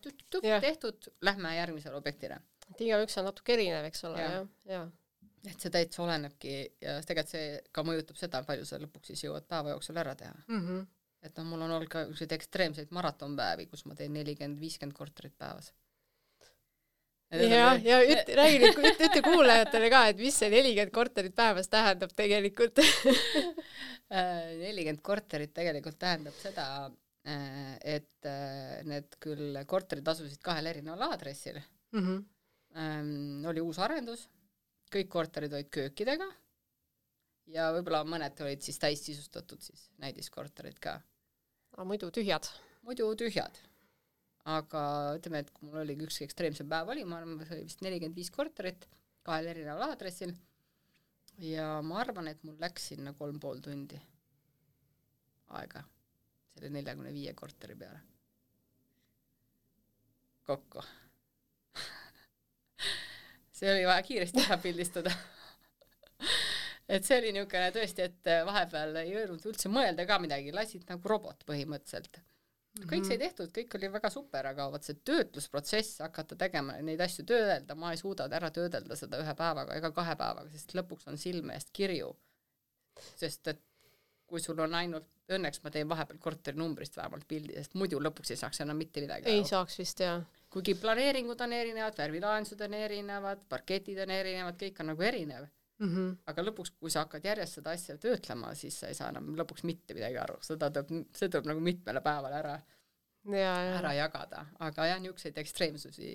tehtud, 0.62 1.10
lähme 1.22 1.56
järgmisele 1.56 1.96
objektile. 1.96 2.40
et 2.70 2.82
igaüks 2.82 3.18
on 3.22 3.28
natuke 3.30 3.54
erinev, 3.54 3.86
eks 3.86 4.04
ole, 4.10 4.22
jah, 4.22 4.48
jah. 4.70 4.92
et 5.46 5.60
see 5.60 5.72
täitsa 5.74 6.04
olenebki 6.04 6.54
ja 6.82 7.00
tegelikult 7.06 7.32
see 7.32 7.48
ka 7.72 7.86
mõjutab 7.86 8.20
seda, 8.22 8.44
palju 8.44 8.66
sa 8.66 8.82
lõpuks 8.82 9.14
siis 9.14 9.26
jõuad 9.28 9.48
päeva 9.50 9.74
jooksul 9.76 9.98
ära 10.02 10.16
teha 10.16 10.34
mm. 10.48 10.62
-hmm. 10.62 10.86
et 11.22 11.38
noh, 11.38 11.50
mul 11.52 11.66
on 11.68 11.72
olnud 11.78 11.90
ka 11.90 12.06
niisuguseid 12.06 12.38
ekstreemseid 12.38 12.94
maratonpäevi, 12.98 13.66
kus 13.66 13.86
ma 13.86 13.96
teen 13.96 14.14
nelikümmend, 14.14 14.60
viiskümmend 14.60 14.98
korterit 14.98 15.38
päevas 15.38 15.74
jah, 17.34 17.80
ja 17.84 18.02
üt-, 18.06 18.30
räägi 18.38 18.60
nüüd, 18.62 18.78
ütle, 18.80 19.08
ütle 19.08 19.22
kuulajatele 19.30 19.90
ka, 19.94 20.04
et 20.12 20.22
mis 20.22 20.38
see 20.38 20.52
nelikümmend 20.54 20.94
korterit 20.94 21.36
päevas 21.38 21.70
tähendab 21.72 22.14
tegelikult 22.18 22.82
äh, 22.84 24.54
nelikümmend 24.62 25.02
korterit 25.06 25.54
tegelikult 25.56 25.98
tähendab 26.02 26.38
seda, 26.40 26.68
äh, 27.26 27.76
et 27.98 28.30
äh, 28.30 28.80
need 28.88 29.18
küll 29.24 29.60
korterid 29.70 30.08
asusid 30.14 30.42
kahel 30.46 30.72
erineval 30.72 31.10
aadressil 31.10 31.60
mm. 31.96 32.06
-hmm. 32.06 33.46
oli 33.50 33.62
uus 33.64 33.80
arendus, 33.80 34.28
kõik 34.94 35.10
korterid 35.10 35.54
olid 35.54 35.72
köökidega 35.74 36.30
ja 37.54 37.70
võib-olla 37.76 38.04
mõned 38.08 38.42
olid 38.42 38.62
siis 38.66 38.80
täissisustatud 38.82 39.62
siis 39.62 39.90
näidiskorterid 40.02 40.80
ka. 40.80 41.00
aga 41.74 41.86
muidu 41.86 42.12
tühjad? 42.12 42.50
muidu 42.86 43.16
tühjad 43.18 43.58
aga 44.46 44.82
ütleme, 45.18 45.42
et 45.42 45.50
kui 45.54 45.70
mul 45.70 45.82
oligi 45.82 46.06
üks 46.06 46.22
ekstreemsem 46.26 46.70
päev 46.70 46.92
oli, 46.94 47.06
ma 47.08 47.20
arvan, 47.22 47.40
see 47.46 47.56
oli 47.58 47.66
vist 47.66 47.82
nelikümmend 47.86 48.18
viis 48.20 48.30
korterit 48.34 48.86
kahel 49.26 49.50
erineval 49.54 49.90
aadressil. 49.90 50.36
Ja 51.42 51.80
ma 51.84 52.00
arvan, 52.04 52.30
et 52.32 52.44
mul 52.48 52.60
läks 52.62 52.92
sinna 52.92 53.16
kolm 53.18 53.40
pool 53.44 53.60
tundi 53.64 53.98
aega 55.58 55.82
selle 56.56 56.70
neljakümne 56.72 57.12
viie 57.14 57.34
korteri 57.36 57.76
peale. 57.76 58.00
Kokku. 60.46 60.84
See 63.58 63.72
oli 63.72 63.84
vaja 63.88 64.06
kiiresti 64.06 64.46
ära 64.46 64.60
pildistada. 64.62 65.12
Et 66.96 67.02
see 67.02 67.18
oli 67.18 67.32
niisugune 67.34 67.72
tõesti, 67.74 68.06
et 68.06 68.28
vahepeal 68.46 69.00
ei 69.02 69.10
jõudnud 69.10 69.46
üldse 69.50 69.72
mõelda 69.74 70.06
ka 70.06 70.20
midagi, 70.22 70.52
lasid 70.54 70.84
nagu 70.86 71.10
robot 71.10 71.42
põhimõtteliselt 71.50 72.20
kõik 72.84 73.06
sai 73.08 73.16
mhm. 73.16 73.22
tehtud, 73.24 73.52
kõik 73.56 73.78
oli 73.78 73.90
väga 73.94 74.12
super, 74.12 74.50
aga 74.52 74.68
vot 74.74 74.84
see 74.84 74.98
töötlusprotsess, 75.08 76.02
hakata 76.04 76.38
tegema 76.40 76.76
neid 76.84 77.02
asju, 77.02 77.24
töödelda, 77.30 77.78
ma 77.80 77.94
ei 77.96 78.02
suuda 78.02 78.28
ära 78.40 78.52
töödelda 78.56 78.98
seda 79.00 79.22
ühe 79.24 79.36
päevaga 79.38 79.78
ega 79.80 79.92
kahe 79.96 80.18
päevaga, 80.20 80.52
sest 80.52 80.76
lõpuks 80.76 81.08
on 81.12 81.20
silme 81.22 81.56
eest 81.56 81.72
kirju. 81.76 82.12
sest 83.20 83.48
et 83.52 83.64
kui 84.26 84.42
sul 84.42 84.60
on 84.60 84.74
ainult, 84.74 85.08
õnneks 85.36 85.62
ma 85.64 85.72
teen 85.74 85.90
vahepeal 85.90 86.20
korterinumbrist 86.22 86.98
vähemalt 86.98 87.28
pildi, 87.28 87.56
sest 87.58 87.76
muidu 87.80 88.00
lõpuks 88.02 88.34
ei 88.34 88.40
saaks 88.40 88.62
enam 88.66 88.78
mitte 88.78 89.04
midagi 89.04 89.30
ei 89.30 89.42
aru. 89.42 89.50
saaks 89.50 89.78
vist, 89.80 90.02
jah. 90.02 90.24
kuigi 90.50 90.76
planeeringud 90.80 91.42
on 91.42 91.54
erinevad, 91.54 91.98
värvilahendused 91.98 92.62
on 92.62 92.74
erinevad, 92.74 93.44
parketid 93.50 94.00
on 94.04 94.14
erinevad, 94.16 94.58
kõik 94.62 94.82
on 94.82 94.92
nagu 94.94 95.08
erinev 95.12 95.48
mm. 95.80 95.90
-hmm. 95.96 96.16
aga 96.32 96.46
lõpuks, 96.48 96.74
kui 96.80 96.92
sa 96.92 97.06
hakkad 97.06 97.26
järjest 97.26 97.60
seda 97.60 97.74
asja 97.76 97.98
töötlema, 98.02 98.54
siis 98.56 98.80
sa 98.80 98.92
ei 98.92 98.98
saa 98.98 99.10
enam 99.14 99.34
lõpuks 99.40 99.66
mitte 99.68 99.98
midagi 99.98 100.18
aru, 100.22 100.38
seda 100.46 100.70
tuleb, 100.72 101.12
see 101.16 101.30
tuleb 101.30 101.52
nagu 101.52 101.64
mitmele 101.64 102.02
päevale 102.06 102.40
ära, 102.40 102.56
ära 103.80 103.94
jagada, 103.98 104.46
aga 104.60 104.88
jah, 104.92 105.02
niisuguseid 105.02 105.38
ekstreemsusi 105.44 106.10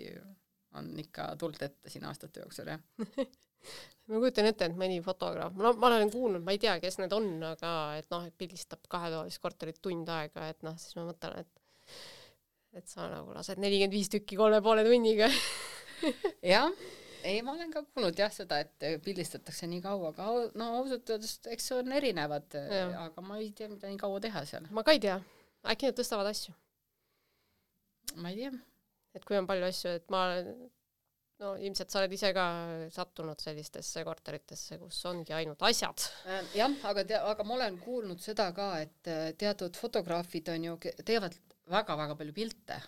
on 0.79 0.91
ikka 1.03 1.35
tulnud 1.37 1.63
ette 1.67 1.91
siin 1.91 2.05
aastate 2.07 2.45
jooksul, 2.45 2.75
jah. 2.75 2.81
Ma 4.11 4.19
kujutan 4.19 4.47
ette, 4.49 4.67
et 4.67 4.79
mõni 4.79 5.03
fotograaf, 5.05 5.53
no 5.55 5.75
ma 5.79 5.91
olen 5.91 6.11
kuulnud, 6.11 6.43
ma 6.43 6.55
ei 6.55 6.59
tea, 6.59 6.79
kes 6.81 6.97
need 6.99 7.13
on, 7.13 7.29
aga 7.45 7.73
et 7.99 8.09
noh, 8.11 8.25
et 8.27 8.35
pildistab 8.35 8.81
kahetoalist 8.91 9.39
korterit 9.43 9.79
tund 9.85 10.09
aega, 10.11 10.49
et 10.49 10.65
noh, 10.67 10.79
siis 10.81 10.97
ma 10.97 11.05
mõtlen, 11.11 11.45
et 11.45 12.01
et 12.79 12.87
sa 12.89 13.09
nagu 13.11 13.35
lased 13.35 13.59
nelikümmend 13.59 13.93
viis 13.93 14.09
tükki 14.09 14.37
kolme 14.39 14.61
poole 14.63 14.85
tunniga. 14.87 15.27
Jah 16.55 16.71
ei, 17.25 17.43
ma 17.43 17.55
olen 17.57 17.71
ka 17.75 17.83
kuulnud 17.89 18.19
jah 18.19 18.33
seda, 18.35 18.61
et 18.65 18.89
pildistatakse 19.05 19.69
nii 19.71 19.83
kaua, 19.85 20.13
aga 20.15 20.31
no 20.59 20.73
ausalt 20.81 21.13
öeldes, 21.13 21.39
eks 21.53 21.71
see 21.71 21.79
on 21.81 21.93
erinevad, 21.97 22.57
aga 23.05 23.25
ma 23.27 23.39
ei 23.41 23.53
tea, 23.57 23.71
mida 23.73 23.91
nii 23.91 24.01
kaua 24.01 24.21
teha 24.25 24.45
seal. 24.49 24.69
ma 24.71 24.85
ka 24.87 24.97
ei 24.97 25.03
tea, 25.03 25.21
äkki 25.75 25.91
nad 25.91 26.01
tõstavad 26.01 26.31
asju? 26.33 26.57
ma 28.21 28.33
ei 28.33 28.43
tea. 28.43 28.53
et 29.15 29.25
kui 29.27 29.39
on 29.39 29.49
palju 29.49 29.71
asju, 29.71 29.97
et 30.01 30.13
ma 30.13 30.27
no 31.41 31.55
ilmselt 31.57 31.93
sa 31.93 32.01
oled 32.03 32.15
ise 32.15 32.31
ka 32.37 32.47
sattunud 32.93 33.41
sellistesse 33.41 34.05
korteritesse, 34.07 34.79
kus 34.81 34.99
ongi 35.09 35.35
ainult 35.37 35.63
asjad. 35.67 36.05
Äh, 36.29 36.55
jah, 36.59 36.75
aga 36.91 37.05
tea-, 37.09 37.21
aga 37.33 37.47
ma 37.49 37.57
olen 37.57 37.79
kuulnud 37.81 38.21
seda 38.25 38.51
ka, 38.57 38.73
et 38.85 39.11
äh, 39.11 39.31
teatud 39.41 39.79
fotograafid 39.81 40.53
on 40.55 40.71
ju, 40.71 40.79
teevad 41.05 41.37
väga-väga 41.71 42.17
palju 42.19 42.35
pilte 42.35 42.81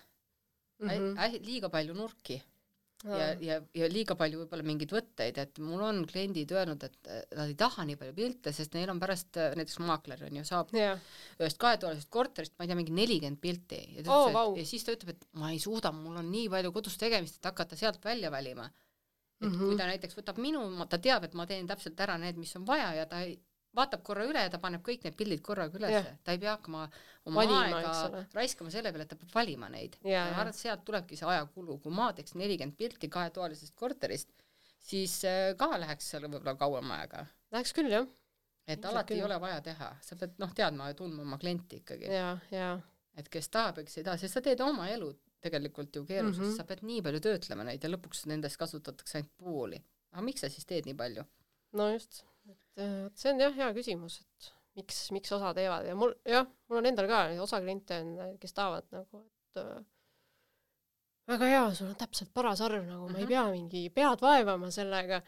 mm, 0.82 0.88
-hmm. 0.88 1.44
liiga 1.46 1.70
palju 1.72 1.94
nurki 1.94 2.40
ja, 3.02 3.28
ja, 3.42 3.56
ja 3.74 3.88
liiga 3.90 4.14
palju 4.18 4.42
võib-olla 4.42 4.64
mingeid 4.66 4.92
võtteid, 4.94 5.38
et 5.42 5.58
mul 5.62 5.82
on 5.82 6.02
kliendid 6.08 6.52
öelnud, 6.54 6.84
et 6.86 7.10
nad 7.34 7.50
ei 7.50 7.56
taha 7.58 7.86
nii 7.88 7.98
palju 7.98 8.14
pilte, 8.16 8.52
sest 8.54 8.76
neil 8.76 8.92
on 8.92 9.00
pärast, 9.02 9.38
näiteks 9.58 9.80
maakler 9.82 10.22
on 10.28 10.38
ju, 10.38 10.44
saab 10.46 10.70
yeah. 10.76 11.00
ühest 11.40 11.58
kahetoalisest 11.62 12.10
korterist, 12.12 12.54
ma 12.56 12.66
ei 12.66 12.70
tea, 12.70 12.78
mingi 12.78 12.94
nelikümmend 12.96 13.42
pilti 13.42 13.80
ja, 13.98 14.06
oh, 14.06 14.28
wow. 14.34 14.54
ja 14.58 14.66
siis 14.68 14.86
ta 14.86 14.94
ütleb, 14.94 15.16
et 15.16 15.26
ma 15.40 15.50
ei 15.54 15.60
suuda, 15.62 15.92
mul 15.96 16.20
on 16.22 16.30
nii 16.32 16.48
palju 16.52 16.74
kodus 16.74 16.98
tegemist, 17.00 17.40
et 17.40 17.50
hakata 17.50 17.78
sealt 17.78 18.02
välja 18.04 18.30
valima. 18.30 18.70
et 19.42 19.48
mm 19.48 19.54
-hmm. 19.54 19.66
kui 19.66 19.76
ta 19.76 19.86
näiteks 19.90 20.16
võtab 20.16 20.38
minu, 20.38 20.62
ta 20.86 20.98
teab, 20.98 21.24
et 21.24 21.34
ma 21.34 21.46
teen 21.46 21.66
täpselt 21.66 22.00
ära 22.00 22.18
need, 22.18 22.36
mis 22.38 22.54
on 22.56 22.66
vaja 22.66 22.94
ja 22.94 23.06
ta 23.06 23.20
ei, 23.20 23.40
vaatab 23.76 24.02
korra 24.06 24.26
üle 24.28 24.44
ja 24.44 24.52
ta 24.52 24.60
paneb 24.62 24.84
kõik 24.86 25.06
need 25.06 25.16
pildid 25.18 25.42
korraga 25.44 25.78
ülesse, 25.78 26.14
ta 26.24 26.34
ei 26.34 26.40
pea 26.42 26.56
hakkama 26.56 26.84
oma 27.30 27.44
valima, 27.44 27.80
aega 27.80 28.24
raiskama 28.36 28.72
selle 28.74 28.92
peale, 28.92 29.06
et 29.06 29.12
ta 29.12 29.18
peab 29.20 29.34
valima 29.34 29.70
neid. 29.72 29.98
ja 30.04 30.26
ma 30.28 30.40
arvan, 30.42 30.52
et 30.52 30.60
sealt 30.60 30.84
tulebki 30.88 31.18
see 31.18 31.28
ajakulu, 31.34 31.78
kui 31.84 31.94
ma 31.94 32.10
teeks 32.16 32.36
nelikümmend 32.40 32.76
pilti 32.78 33.10
kahetoalisest 33.12 33.76
korterist, 33.78 34.32
siis 34.82 35.18
äh, 35.28 35.52
ka 35.58 35.70
läheks 35.80 36.12
seal 36.12 36.28
võib-olla 36.28 36.56
kauem 36.60 36.94
aega. 36.98 37.26
Läheks 37.54 37.74
küll, 37.76 37.92
jah. 37.92 38.08
et 38.66 38.78
Ilmselt 38.78 38.90
alati 38.92 39.14
küll. 39.14 39.22
ei 39.22 39.28
ole 39.30 39.40
vaja 39.40 39.60
teha, 39.64 39.92
sa 40.04 40.18
pead 40.20 40.40
noh, 40.42 40.56
teadma 40.56 40.92
ja 40.92 40.98
tundma 40.98 41.24
oma 41.24 41.40
klienti 41.40 41.82
ikkagi. 41.82 42.10
ja, 42.12 42.32
ja 42.52 42.72
et 43.18 43.28
kes 43.32 43.48
tahab, 43.52 43.82
eks 43.82 43.98
ei 44.00 44.06
taha, 44.06 44.20
sest 44.20 44.38
sa 44.38 44.42
teed 44.44 44.60
oma 44.64 44.88
elu 44.92 45.10
tegelikult 45.42 45.96
ju 45.96 46.04
keeruliseks 46.06 46.44
mm, 46.44 46.50
-hmm. 46.52 46.56
sa 46.56 46.64
pead 46.68 46.84
nii 46.86 47.02
palju 47.04 47.20
töötlema 47.20 47.64
neid 47.66 47.84
ja 47.84 47.90
lõpuks 47.90 48.26
nendest 48.30 48.56
kasutatakse 48.60 49.18
ainult 49.18 49.32
pooli. 49.36 49.80
aga 50.12 50.22
miks 50.22 50.44
sa 50.44 50.48
siis 50.52 50.66
teed 50.66 50.86
nii 50.88 50.94
palju? 50.98 51.24
no 51.80 51.88
just, 51.92 52.22
et 52.50 52.82
vot 53.04 53.22
see 53.22 53.32
on 53.32 53.40
jah 53.44 53.54
hea 53.56 53.70
küsimus, 53.76 54.20
et 54.22 54.52
miks, 54.78 55.00
miks 55.14 55.32
osa 55.36 55.52
teevad 55.56 55.86
ja 55.88 55.96
mul 55.98 56.14
jah, 56.28 56.48
mul 56.68 56.80
on 56.80 56.90
endal 56.90 57.08
ka 57.10 57.24
osa 57.44 57.60
kliente 57.62 58.00
on, 58.02 58.36
kes 58.42 58.56
tahavad 58.56 58.88
nagu, 58.94 59.22
et 59.22 59.62
äh, 59.62 59.84
väga 61.32 61.52
hea, 61.52 61.66
sul 61.76 61.92
on 61.92 62.00
täpselt 62.00 62.32
paras 62.34 62.64
arv, 62.64 62.82
nagu 62.86 63.06
ma 63.06 63.08
mm 63.08 63.14
-hmm. 63.14 63.18
ei 63.18 63.24
mhm. 63.24 63.32
pea 63.34 63.44
mingi 63.50 63.84
pead 63.90 64.24
vaevama 64.26 64.70
sellega. 64.70 65.22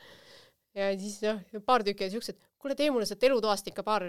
ja 0.75 0.91
siis 0.99 1.23
jah, 1.23 1.39
paar 1.65 1.85
tükki 1.85 2.11
siuksed, 2.11 2.37
kuule, 2.59 2.75
tee 2.75 2.91
mulle 2.91 3.07
sealt 3.07 3.23
elutoast 3.23 3.69
ikka 3.71 3.83
paar 3.83 4.03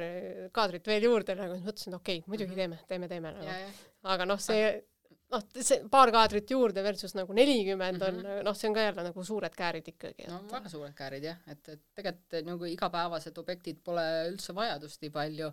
kaadrit 0.51 0.87
veel 0.87 1.03
juurde, 1.03 1.35
nagu 1.35 1.59
mõtlesin, 1.61 1.93
et 1.93 2.01
okei 2.01 2.17
okay,, 2.17 2.27
muidugi 2.27 2.55
mm 2.55 2.73
-hmm. 2.73 2.77
teeme, 2.87 3.07
teeme, 3.07 3.07
teeme 3.07 3.31
nagu. 3.31 3.71
aga 4.03 4.25
noh, 4.25 4.39
see 4.39 4.63
ah 4.65 4.94
noh, 5.33 5.43
see 5.57 5.81
paar 5.91 6.11
kaadrit 6.13 6.51
juurde 6.51 6.83
versus 6.85 7.15
nagu 7.17 7.33
nelikümmend 7.33 8.01
on 8.01 8.19
mm, 8.19 8.25
-hmm. 8.25 8.43
noh, 8.47 8.57
see 8.57 8.69
on 8.69 8.75
ka 8.77 8.85
jälle 8.85 9.05
nagu 9.09 9.23
suured 9.23 9.55
käärid 9.55 9.87
ikkagi. 9.93 10.27
no 10.31 10.41
väga 10.51 10.69
suured 10.69 10.93
käärid 10.97 11.23
jah, 11.29 11.39
et, 11.47 11.69
et 11.69 11.81
tegelikult 11.95 12.49
nagu 12.51 12.69
igapäevased 12.71 13.37
objektid 13.43 13.81
pole 13.83 14.05
üldse 14.31 14.55
vajadust 14.55 15.01
nii 15.01 15.13
palju 15.19 15.51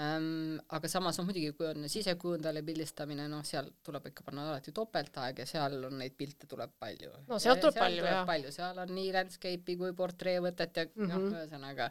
ähm,. 0.00 0.58
aga 0.76 0.88
samas 0.90 1.18
noh, 1.18 1.26
muidugi 1.28 1.52
kui 1.56 1.66
on 1.68 1.86
sisekujundajale 1.90 2.62
pildistamine, 2.66 3.26
noh, 3.30 3.42
seal 3.46 3.70
tuleb 3.86 4.08
ikka 4.10 4.24
panna 4.26 4.46
alati 4.50 4.72
topeltaeg 4.76 5.42
ja 5.42 5.46
seal 5.48 5.76
on 5.88 5.98
neid 6.00 6.16
pilte 6.18 6.48
tuleb 6.50 6.72
palju. 6.80 7.12
no 7.28 7.38
sealt 7.42 7.62
tuleb 7.64 7.78
palju, 7.80 8.06
jah. 8.06 8.22
palju, 8.28 8.52
seal 8.54 8.80
on 8.84 8.94
nii 8.96 9.12
landscape'i 9.16 9.76
kui 9.82 9.92
portreevõtet 10.00 10.80
ja 10.82 10.86
mm 10.88 11.04
-hmm. 11.04 11.12
noh, 11.12 11.38
ühesõnaga 11.38 11.90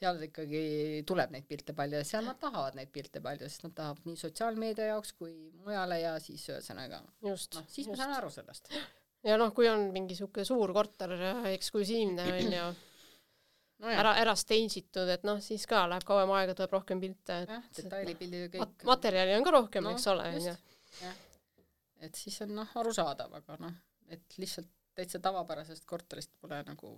seal 0.00 0.22
ikkagi 0.28 0.64
tuleb 1.06 1.36
neid 1.36 1.48
pilte 1.50 1.76
palju 1.76 2.00
ja 2.00 2.08
seal 2.08 2.26
nad 2.30 2.40
tahavad 2.40 2.80
neid 2.80 2.92
pilte 2.94 3.20
palju, 3.24 3.48
sest 3.48 3.68
nad 3.68 3.76
tahavad 3.82 4.10
nii 4.10 4.16
sotsiaalmeedia 4.24 4.90
jaoks 4.94 5.12
kui 5.12 5.34
mujale 5.64 6.00
ja 6.00 6.18
siis 6.20 6.48
ühesõnaga 6.48 7.02
noh, 7.04 7.38
siis 7.68 7.86
just. 7.86 7.90
ma 7.90 8.00
saan 8.00 8.16
aru 8.18 8.30
sellest. 8.30 8.72
ja 9.24 9.38
noh, 9.40 9.52
kui 9.54 9.68
on 9.68 9.90
mingi 9.92 10.14
niisugune 10.14 10.44
suur 10.44 10.72
korter, 10.72 11.16
eksklusiivne 11.52 12.32
on 12.32 12.58
ju 12.58 12.66
no 13.84 13.92
ära, 13.92 14.14
ära 14.20 14.34
stage 14.38 14.80
itud, 14.80 15.08
et 15.12 15.24
noh, 15.26 15.40
siis 15.44 15.66
ka 15.70 15.84
läheb 15.90 16.06
kauem 16.08 16.30
aega, 16.38 16.56
tuleb 16.56 16.76
rohkem 16.78 17.02
pilte, 17.02 17.42
et 17.44 17.52
jah, 17.52 17.66
detailipildid 17.78 18.46
ja 18.46 18.50
kõik 18.54 18.64
mat. 18.64 18.86
materjali 18.92 19.36
on 19.36 19.46
ka 19.46 19.54
rohkem 19.54 19.86
no,, 19.86 19.92
eks 19.94 20.06
ole, 20.12 20.28
onju. 20.38 20.54
et 22.06 22.20
siis 22.20 22.40
on 22.46 22.54
noh, 22.60 22.72
arusaadav, 22.80 23.36
aga 23.40 23.58
noh, 23.60 23.76
et 24.14 24.38
lihtsalt 24.40 24.70
täitsa 24.94 25.20
tavapärasest 25.20 25.86
korterist 25.90 26.32
pole 26.40 26.60
nagu 26.66 26.92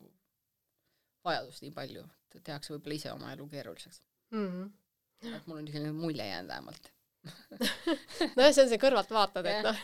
vajadust 1.26 1.64
nii 1.64 1.74
palju, 1.74 2.04
et 2.34 2.42
tehakse 2.44 2.74
võib-olla 2.74 2.98
ise 3.00 3.14
oma 3.14 3.32
elu 3.34 3.48
keeruliseks 3.50 4.02
mm. 4.34 4.46
-hmm. 4.46 5.34
et 5.34 5.46
mul 5.46 5.62
on 5.62 5.70
selline 5.72 5.92
mulje 5.96 6.26
jäänud 6.28 6.52
vähemalt 6.52 6.92
nojah, 8.36 8.52
see 8.52 8.62
on 8.62 8.68
see 8.70 8.78
kõrvaltvaatad, 8.78 9.48
et 9.50 9.64
noh, 9.66 9.80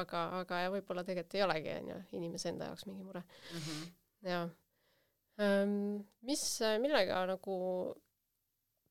aga, 0.00 0.24
aga 0.40 0.64
ja 0.64 0.70
võib-olla 0.72 1.04
tegelikult 1.04 1.36
ei 1.36 1.44
olegi, 1.44 1.76
onju, 1.82 2.00
inimese 2.16 2.48
enda 2.54 2.70
jaoks 2.70 2.86
mingi 2.88 3.04
mure 3.04 3.20
mm. 3.20 3.58
-hmm. 3.66 3.86
jaa 4.30 4.48
mis, 5.40 6.44
millega 6.82 7.24
nagu 7.30 7.56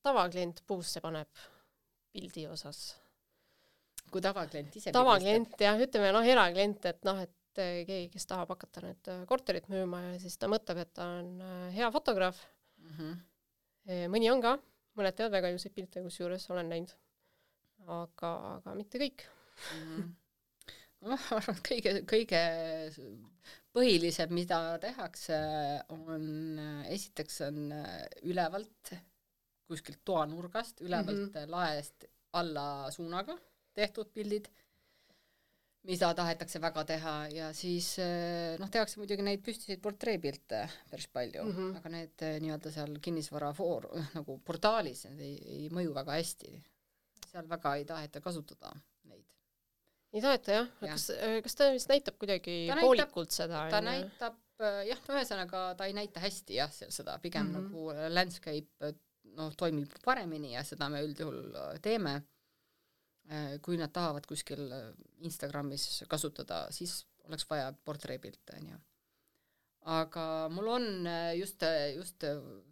tavaklient 0.06 0.64
puusse 0.68 1.02
paneb 1.04 1.30
pildi 2.14 2.48
osas? 2.50 2.96
kui 4.10 4.24
tavaklient 4.26 4.78
ise 4.80 4.94
tavaklient 4.96 5.60
jah, 5.62 5.78
ütleme 5.78 6.14
noh, 6.16 6.26
eraklient, 6.26 6.88
et 6.90 7.04
noh, 7.06 7.20
et 7.22 7.62
eh, 7.62 7.84
keegi, 7.86 8.08
kes 8.14 8.26
tahab 8.30 8.56
hakata 8.56 8.82
nüüd 8.86 9.12
eh, 9.14 9.20
korterit 9.30 9.68
müüma 9.70 10.02
ja 10.08 10.16
siis 10.22 10.38
ta 10.42 10.50
mõtleb, 10.50 10.82
et 10.82 10.94
ta 10.98 11.12
on 11.20 11.36
eh, 11.46 11.68
hea 11.76 11.92
fotograaf 11.94 12.40
mm. 12.82 12.96
-hmm. 12.96 14.08
mõni 14.16 14.32
on 14.34 14.42
ka, 14.42 14.56
mõned 14.98 15.18
teevad 15.18 15.38
väga 15.38 15.54
ilusaid 15.54 15.76
pilte, 15.76 16.02
kusjuures 16.06 16.50
olen 16.50 16.74
näinud. 16.74 16.96
aga, 17.86 18.32
aga 18.56 18.74
mitte 18.76 18.98
kõik 18.98 19.28
mm. 19.28 19.86
-hmm 19.86 20.10
ma 21.08 21.18
arvan, 21.38 21.56
et 21.56 21.68
kõige, 21.68 21.94
kõige 22.10 22.42
põhilisem, 23.76 24.34
mida 24.36 24.60
tehakse, 24.82 25.38
on 25.96 26.60
esiteks 26.90 27.42
on 27.48 27.70
ülevalt 28.28 28.94
kuskilt 29.70 30.02
toanurgast, 30.06 30.82
ülevalt 30.82 31.30
mm 31.30 31.36
-hmm. 31.36 31.52
laest 31.54 32.06
alla 32.34 32.92
suunaga 32.92 33.38
tehtud 33.74 34.10
pildid, 34.14 34.50
mida 35.88 36.10
tahetakse 36.14 36.60
väga 36.62 36.84
teha 36.84 37.14
ja 37.32 37.54
siis 37.54 37.94
noh, 38.60 38.70
tehakse 38.70 39.00
muidugi 39.00 39.24
neid 39.24 39.44
püstiseid 39.46 39.80
portreepilte 39.82 40.66
päris 40.90 41.08
palju 41.08 41.44
mm, 41.44 41.56
-hmm. 41.56 41.78
aga 41.78 41.90
need 41.90 42.26
nii-öelda 42.44 42.72
seal 42.72 42.98
kinnisvara 43.02 43.54
foor-, 43.54 43.88
nagu 44.18 44.40
portaalis 44.46 45.06
need 45.06 45.24
ei, 45.30 45.38
ei 45.56 45.70
mõju 45.70 45.96
väga 45.96 46.18
hästi. 46.20 46.60
seal 47.32 47.50
väga 47.50 47.76
ei 47.76 47.86
taheta 47.86 48.22
kasutada 48.22 48.74
ei 50.14 50.22
taheta 50.24 50.56
jah 50.56 50.70
ja., 50.82 50.94
kas, 50.94 51.10
äh, 51.14 51.38
kas 51.46 51.58
ta 51.58 51.70
vist 51.76 51.92
näitab 51.92 52.18
kuidagi 52.22 52.56
ta 52.70 52.80
poolikult 52.82 53.30
näitab, 53.30 53.38
seda? 53.38 53.62
ta 53.72 53.82
näitab 53.86 54.40
äh, 54.64 54.82
jah, 54.90 55.04
ühesõnaga 55.14 55.64
ta 55.78 55.90
ei 55.90 55.96
näita 55.98 56.24
hästi 56.24 56.58
jah, 56.58 56.74
seal 56.74 56.92
seda 56.96 57.18
pigem 57.22 57.50
mm 57.50 57.56
-hmm. 57.56 57.70
nagu 57.70 57.92
äh, 57.94 58.10
landscape 58.14 58.94
noh, 59.38 59.54
toimib 59.58 59.94
paremini 60.06 60.56
ja 60.56 60.64
seda 60.66 60.90
me 60.90 61.04
üldjuhul 61.06 61.56
teeme. 61.82 62.22
kui 63.62 63.78
nad 63.78 63.92
tahavad 63.94 64.26
kuskil 64.26 64.72
Instagramis 65.22 66.04
kasutada, 66.10 66.64
siis 66.74 67.06
oleks 67.28 67.46
vaja 67.50 67.74
portreepilte 67.86 68.56
onju. 68.58 68.78
aga 69.82 70.50
mul 70.50 70.68
on 70.68 70.88
just, 71.38 71.62
just 71.96 72.26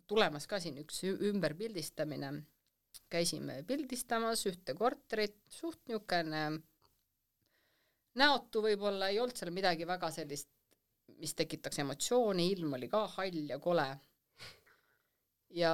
tulemas 0.08 0.48
ka 0.48 0.60
siin 0.60 0.78
üks 0.82 1.04
ümberpildistamine. 1.04 2.44
käisime 3.10 3.64
pildistamas 3.68 4.46
ühte 4.50 4.74
korterit, 4.74 5.38
suht 5.48 5.80
niisugune 5.86 6.64
näotu 8.18 8.64
võib-olla 8.66 9.12
ei 9.12 9.20
olnud 9.22 9.38
seal 9.38 9.54
midagi 9.56 9.88
väga 9.88 10.10
sellist, 10.14 10.50
mis 11.22 11.34
tekitaks 11.38 11.82
emotsiooni, 11.84 12.50
ilm 12.54 12.76
oli 12.78 12.90
ka 12.92 13.06
hall 13.16 13.52
ja 13.52 13.60
kole. 13.64 13.88
ja 15.62 15.72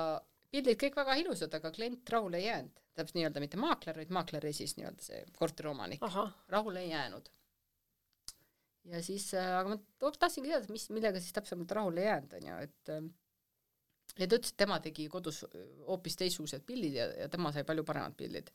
pildid 0.54 0.80
kõik 0.80 0.98
väga 1.00 1.16
ilusad, 1.24 1.54
aga 1.58 1.72
klient 1.74 2.10
rahule 2.14 2.40
ei 2.40 2.48
jäänud, 2.48 2.84
täpselt 2.94 3.18
nii-öelda 3.18 3.42
mitte 3.44 3.60
maakler, 3.62 3.98
vaid 4.02 4.14
maakler 4.14 4.46
ja 4.46 4.54
siis 4.54 4.76
nii-öelda 4.78 5.06
see 5.06 5.24
korteriomanik, 5.38 6.04
rahule 6.54 6.84
ei 6.84 6.92
jäänud. 6.92 7.32
ja 8.94 9.02
siis, 9.04 9.32
äh, 9.34 9.50
aga 9.60 9.76
ma 9.76 10.14
tahtsingi 10.20 10.52
teada, 10.52 10.70
mis, 10.72 10.90
millega 10.94 11.20
siis 11.20 11.34
täpsemalt 11.36 11.72
rahule 11.72 12.04
ei 12.04 12.12
jäänud, 12.12 12.38
on 12.40 12.50
ju, 12.52 12.62
et 12.68 12.94
äh, 12.94 13.04
ja 14.20 14.28
ta 14.28 14.38
ütles, 14.38 14.54
et 14.54 14.60
tema 14.60 14.80
tegi 14.84 15.08
kodus 15.10 15.42
hoopis 15.88 16.20
teistsugused 16.20 16.66
pildid 16.68 17.00
ja, 17.00 17.08
ja 17.24 17.30
tema 17.32 17.52
sai 17.56 17.66
palju 17.68 17.86
paremad 17.88 18.16
pildid 18.20 18.52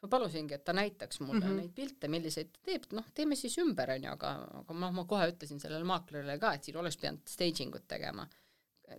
ma 0.00 0.08
palusingi, 0.08 0.56
et 0.56 0.64
ta 0.64 0.72
näitaks 0.76 1.20
mulle 1.20 1.40
mm 1.40 1.46
-hmm. 1.46 1.60
neid 1.60 1.72
pilte, 1.76 2.08
milliseid 2.08 2.52
ta 2.52 2.60
teeb, 2.70 2.86
noh, 2.96 3.08
teeme 3.14 3.36
siis 3.36 3.56
ümber, 3.60 3.92
onju, 3.96 4.12
aga, 4.12 4.30
aga 4.62 4.76
ma, 4.82 4.90
ma 4.96 5.04
kohe 5.08 5.28
ütlesin 5.32 5.60
sellele 5.60 5.84
maaklerile 5.84 6.38
ka, 6.40 6.54
et 6.54 6.64
siin 6.64 6.78
oleks 6.80 6.96
pidanud 7.00 7.28
staging 7.28 7.74
ut 7.74 7.88
tegema. 7.88 8.28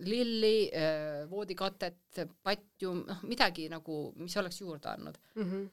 lilli 0.00 0.70
äh,, 0.72 1.30
voodikatet, 1.30 2.20
patju, 2.42 2.94
noh, 2.94 3.18
midagi 3.28 3.66
nagu, 3.68 3.96
mis 4.16 4.36
oleks 4.40 4.60
juurde 4.60 4.88
andnud 4.88 5.18
mm. 5.34 5.42
-hmm. 5.42 5.66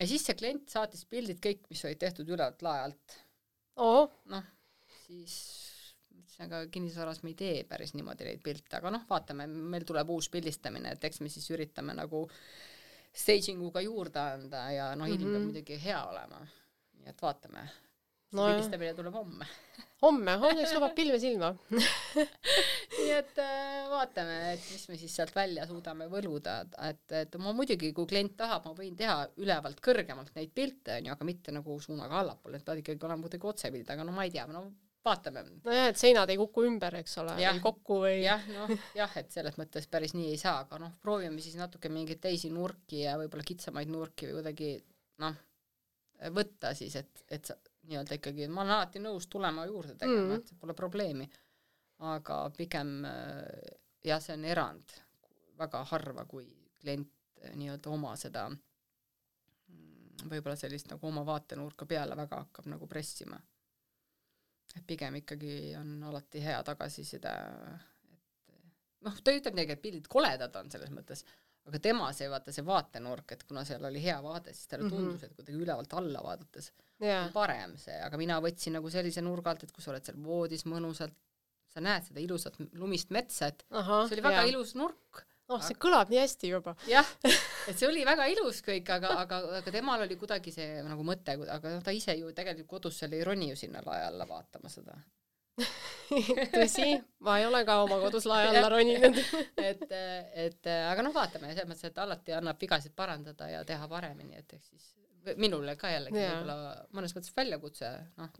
ja 0.00 0.06
siis 0.06 0.24
see 0.26 0.34
klient 0.34 0.68
saatis 0.68 1.04
pildid 1.04 1.42
kõik, 1.46 1.66
mis 1.68 1.84
olid 1.84 1.98
tehtud 1.98 2.28
ülevalt 2.28 2.62
lae 2.62 2.80
alt 2.86 3.18
oh.. 3.76 4.08
noh, 4.24 4.44
siis 5.02 5.34
ütlesin, 6.14 6.46
aga 6.46 6.62
kinnisvaras 6.66 7.22
me 7.22 7.34
ei 7.34 7.34
tee 7.34 7.64
päris 7.64 7.92
niimoodi 7.94 8.24
neid 8.24 8.40
pilte, 8.42 8.76
aga 8.76 8.90
noh, 8.90 9.04
vaatame, 9.10 9.46
meil 9.46 9.84
tuleb 9.84 10.08
uus 10.16 10.30
pildistamine, 10.32 10.92
et 10.96 11.04
eks 11.04 11.20
me 11.20 11.28
siis 11.28 11.50
üritame 11.50 11.92
nagu 11.98 12.24
äh, 12.24 12.71
staging 13.12 13.62
uga 13.62 13.82
juurde 13.84 14.20
anda 14.20 14.66
ja 14.72 14.90
noh, 14.96 15.08
ilm 15.08 15.20
mm 15.20 15.26
-hmm. 15.26 15.32
peab 15.32 15.48
muidugi 15.48 15.80
hea 15.84 16.02
olema. 16.08 16.42
nii 16.98 17.08
et 17.10 17.22
vaatame. 17.22 17.68
no 18.32 18.46
pildistamine 18.46 18.94
tuleb 18.94 19.14
homme 19.14 19.46
homme, 20.02 20.34
homseks 20.42 20.74
lubab 20.74 20.94
pilve 20.96 21.18
silma 21.22 21.52
nii 21.72 23.12
et 23.14 23.38
äh, 23.42 23.88
vaatame, 23.90 24.36
et 24.54 24.64
mis 24.72 24.86
me 24.90 24.98
siis 25.00 25.14
sealt 25.16 25.34
välja 25.36 25.66
suudame 25.68 26.08
võluda, 26.10 26.58
et, 26.88 27.04
et 27.22 27.36
ma 27.42 27.54
muidugi, 27.56 27.92
kui 27.96 28.08
klient 28.10 28.34
tahab, 28.38 28.66
ma 28.66 28.74
võin 28.78 28.96
teha 28.98 29.18
ülevalt 29.42 29.82
kõrgemalt 29.84 30.34
neid 30.38 30.52
pilte, 30.54 30.98
onju, 30.98 31.14
aga 31.14 31.28
mitte 31.28 31.54
nagu 31.54 31.78
suunaga 31.80 32.20
allapoole, 32.22 32.58
et 32.58 32.66
peavad 32.66 32.82
ikkagi 32.82 33.08
olema 33.08 33.28
kuidagi 33.28 33.50
otsepilt, 33.52 33.94
aga 33.94 34.06
no 34.08 34.16
ma 34.16 34.26
ei 34.26 34.34
tea, 34.34 34.46
no 34.50 34.66
vaatame. 35.04 35.44
nojah, 35.64 35.88
et 35.90 36.00
seinad 36.00 36.30
ei 36.30 36.38
kuku 36.40 36.66
ümber, 36.68 36.96
eks 37.00 37.18
ole, 37.22 37.36
või 37.38 37.62
kokku 37.64 38.00
või 38.04 38.18
jah, 38.22 38.44
noh, 38.54 38.72
jah, 38.98 39.16
et 39.20 39.30
selles 39.34 39.58
mõttes 39.60 39.88
päris 39.90 40.14
nii 40.18 40.30
ei 40.34 40.40
saa, 40.40 40.62
aga 40.66 40.78
noh, 40.82 40.94
proovime 41.02 41.42
siis 41.42 41.58
natuke 41.58 41.90
mingeid 41.92 42.22
teisi 42.22 42.52
nurki 42.54 43.02
ja 43.04 43.16
võib-olla 43.20 43.46
kitsamaid 43.46 43.90
nurki 43.92 44.30
või 44.30 44.40
kuidagi 44.40 44.72
noh, 45.24 45.38
võtta 46.30 46.74
siis, 46.78 46.96
et, 47.00 47.24
et 47.34 47.50
sa 47.50 47.56
nii-öelda 47.88 48.18
ikkagi, 48.18 48.46
ma 48.48 48.62
olen 48.62 48.76
alati 48.76 49.02
nõus 49.02 49.26
tulema 49.30 49.64
juurde 49.66 49.96
tegema 49.98 50.36
mm., 50.36 50.42
et 50.42 50.52
pole 50.60 50.74
probleemi. 50.78 51.28
aga 52.02 52.36
pigem 52.56 53.04
äh, 53.06 53.72
jah, 54.04 54.20
see 54.22 54.34
on 54.34 54.44
erand, 54.44 54.94
väga 55.58 55.84
harva, 55.92 56.24
kui 56.30 56.46
klient 56.80 57.10
äh, 57.42 57.54
nii-öelda 57.58 57.90
oma 57.90 58.14
seda 58.18 58.48
mm, 58.50 60.28
võib-olla 60.30 60.56
sellist 60.58 60.90
nagu 60.90 61.06
oma 61.08 61.24
vaatenurka 61.26 61.86
peale 61.86 62.16
väga 62.18 62.44
hakkab 62.44 62.70
nagu 62.70 62.86
pressima. 62.90 63.40
Et 64.76 64.86
pigem 64.86 65.14
ikkagi 65.20 65.74
on 65.80 66.02
alati 66.08 66.40
hea 66.44 66.62
tagasiside, 66.64 67.32
et 68.48 69.06
noh, 69.06 69.16
ta 69.24 69.34
ütleb 69.34 69.56
midagi, 69.56 69.76
et 69.76 69.82
pildid 69.82 70.06
koledad 70.10 70.54
on 70.60 70.70
selles 70.72 70.90
mõttes, 70.94 71.24
aga 71.68 71.78
tema 71.82 72.08
see, 72.16 72.28
vaata 72.32 72.52
see 72.54 72.64
vaatenurk, 72.66 73.32
et 73.36 73.42
kuna 73.48 73.64
seal 73.68 73.84
oli 73.86 74.00
hea 74.02 74.16
vaade, 74.24 74.54
siis 74.54 74.66
talle 74.70 74.84
Mhm. 74.88 74.94
tundus 74.96 75.12
mm 75.14 75.18
-hmm. 75.18 75.30
et 75.30 75.36
kuidagi 75.36 75.58
ülevalt 75.64 75.92
alla 75.94 76.22
vaadates 76.22 76.72
jaa 77.00 77.24
on 77.26 77.32
parem 77.32 77.76
see, 77.76 77.98
aga 78.02 78.16
mina 78.16 78.40
võtsin 78.40 78.72
nagu 78.78 78.90
sellise 78.90 79.20
nurga 79.20 79.50
alt, 79.50 79.62
et 79.64 79.72
kui 79.72 79.82
sa 79.82 79.90
oled 79.90 80.04
seal 80.04 80.16
voodis 80.22 80.64
mõnusalt, 80.66 81.14
sa 81.68 81.80
näed 81.80 82.04
seda 82.04 82.20
ilusat 82.20 82.56
lumist 82.74 83.10
metsa, 83.10 83.46
et 83.46 83.64
ahah 83.70 84.08
see 84.08 84.14
oli 84.16 84.22
väga 84.22 84.42
ilus 84.48 84.74
nurk. 84.74 85.26
Oh 85.56 85.62
see 85.64 85.78
kõlab 85.80 86.12
nii 86.12 86.20
hästi 86.22 86.52
juba. 86.52 86.74
Jah, 86.90 87.08
et 87.70 87.76
see 87.76 87.88
oli 87.88 88.04
väga 88.08 88.28
ilus 88.32 88.62
kõik, 88.66 88.88
aga, 88.96 89.16
aga, 89.24 89.40
aga 89.60 89.74
temal 89.74 90.04
oli 90.06 90.18
kuidagi 90.20 90.54
see 90.54 90.82
nagu 90.86 91.04
mõte, 91.06 91.36
aga 91.40 91.76
noh, 91.76 91.82
ta 91.84 91.94
ise 91.94 92.16
ju 92.18 92.32
tegelikult 92.36 92.78
kodus 92.78 93.02
seal 93.02 93.12
ei 93.16 93.24
roni 93.26 93.52
ju 93.52 93.58
sinna 93.64 93.82
lae 93.86 94.06
alla 94.08 94.28
vaatama 94.28 94.72
seda. 94.72 94.96
tõsi 96.56 96.88
ma 97.24 97.36
ei 97.40 97.46
ole 97.46 97.62
ka 97.68 97.78
oma 97.84 97.98
kodus 98.02 98.26
lae 98.28 98.48
alla 98.50 98.70
roninud. 98.72 99.20
Et, 99.72 99.84
et 100.34 100.68
aga 100.72 101.04
noh, 101.04 101.12
vaatame 101.14 101.52
selles 101.52 101.68
mõttes, 101.68 101.86
et 101.86 101.98
alati 102.02 102.34
annab 102.34 102.58
vigasid 102.60 102.92
parandada 102.96 103.46
ja 103.48 103.62
teha 103.64 103.86
paremini, 103.88 104.34
et 104.40 104.56
eks 104.56 104.72
siis 104.72 104.88
minule 105.38 105.76
ka 105.78 105.90
jällegi 105.92 106.18
võib-olla 106.18 106.56
mõnes 106.96 107.14
mõttes 107.14 107.32
väljakutse, 107.36 107.90
noh, 108.18 108.32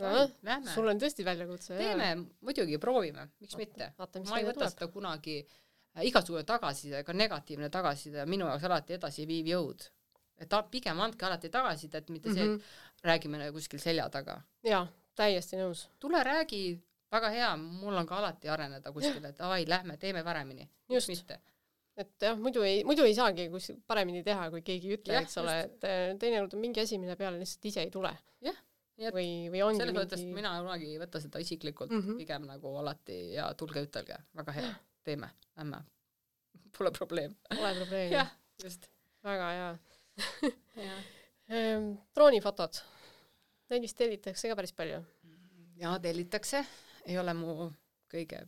lähme, 0.42 0.72
sul 0.74 0.90
on 0.90 0.98
tõesti 1.00 1.24
väljakutse 1.26 1.76
teeme, 1.78 2.08
muidugi 2.42 2.80
proovime, 2.82 3.28
miks 3.40 3.56
mitte. 3.60 3.92
ma 3.98 4.40
ei 4.40 4.48
võta 4.48 4.70
seda 4.72 4.88
kunagi 4.90 5.38
äh, 5.44 5.61
igasugune 6.00 6.44
tagasiside, 6.44 7.02
ka 7.04 7.12
negatiivne 7.12 7.68
tagasiside 7.70 8.22
on 8.22 8.28
minu 8.28 8.46
jaoks 8.46 8.64
alati 8.64 8.92
edasiviiv 8.96 9.46
jõud. 9.46 9.88
et 10.42 10.48
ta 10.48 10.62
pigem 10.62 11.00
andke 11.00 11.26
alati 11.26 11.48
tagasisidet, 11.48 12.08
mitte 12.10 12.28
mm 12.28 12.34
-hmm. 12.34 12.38
see, 12.38 12.46
Mhm. 12.48 12.60
et 12.98 13.04
räägime 13.04 13.38
nagu 13.38 13.52
kuskil 13.52 13.78
selja 13.78 14.08
taga. 14.10 14.40
jaa 14.64 14.86
täiesti 15.14 15.56
nõus 15.56 15.86
tule 16.00 16.22
räägi, 16.24 16.80
väga 17.12 17.28
hea, 17.30 17.56
mul 17.56 17.94
on 17.94 18.06
ka 18.06 18.16
alati 18.16 18.48
areneda 18.48 18.92
kuskile, 18.92 19.28
et 19.28 19.38
davai, 19.38 19.64
lähme, 19.68 19.96
teeme 19.96 20.24
paremini. 20.24 20.68
Just. 20.88 21.08
mitte. 21.08 21.38
et 21.96 22.08
jah 22.22 22.38
muidu 22.38 22.62
ei 22.62 22.84
muidu 22.84 23.02
ei 23.04 23.14
saagi 23.14 23.48
kus 23.50 23.72
paremini 23.86 24.22
teha 24.24 24.50
kui 24.50 24.62
keegi 24.62 24.88
ei 24.88 24.96
ütle 24.96 25.18
eks 25.20 25.36
ole 25.38 25.60
et 25.60 25.84
äh, 25.84 26.18
teinekord 26.18 26.54
on 26.54 26.60
mingi 26.60 26.80
asi 26.80 26.98
mille 26.98 27.16
peale 27.16 27.38
lihtsalt 27.38 27.64
ise 27.64 27.80
ei 27.82 27.90
tule 27.90 28.16
Jah, 28.40 28.56
et 28.98 29.14
või 29.14 29.50
või 29.52 29.62
ongi 29.62 29.78
selles 29.78 29.94
mõttes 29.94 30.18
mingi 30.18 30.34
mina 30.34 30.58
kunagi 30.60 30.86
ei 30.86 30.98
võta 30.98 31.20
seda 31.20 31.38
isiklikult 31.38 31.90
mm, 31.90 31.96
Mhm. 31.98 32.08
-hmm. 32.10 32.16
pigem 32.16 32.46
nagu 32.46 32.76
alati 32.78 33.32
ja 33.34 33.54
tulge 33.54 33.82
ütelge, 33.84 34.16
väga 34.34 34.52
hea, 34.52 34.74
teeme, 35.04 35.30
lähme. 35.56 35.82
Pole 36.78 36.90
probleem. 36.90 37.34
pole 37.48 37.74
probleemi 37.80 38.14
jah, 38.18 38.30
just. 38.62 38.88
väga 39.24 39.50
hea 39.56 39.70
ehm, 41.48 41.92
droonifotod 42.14 42.80
neid 43.70 43.84
vist 43.84 43.96
tellitakse 43.98 44.50
ka 44.50 44.56
päris 44.58 44.74
palju 44.76 45.00
ja 45.80 45.94
tellitakse, 46.02 46.64
ei 47.08 47.18
ole 47.18 47.34
mu 47.34 47.70
kõige 48.12 48.42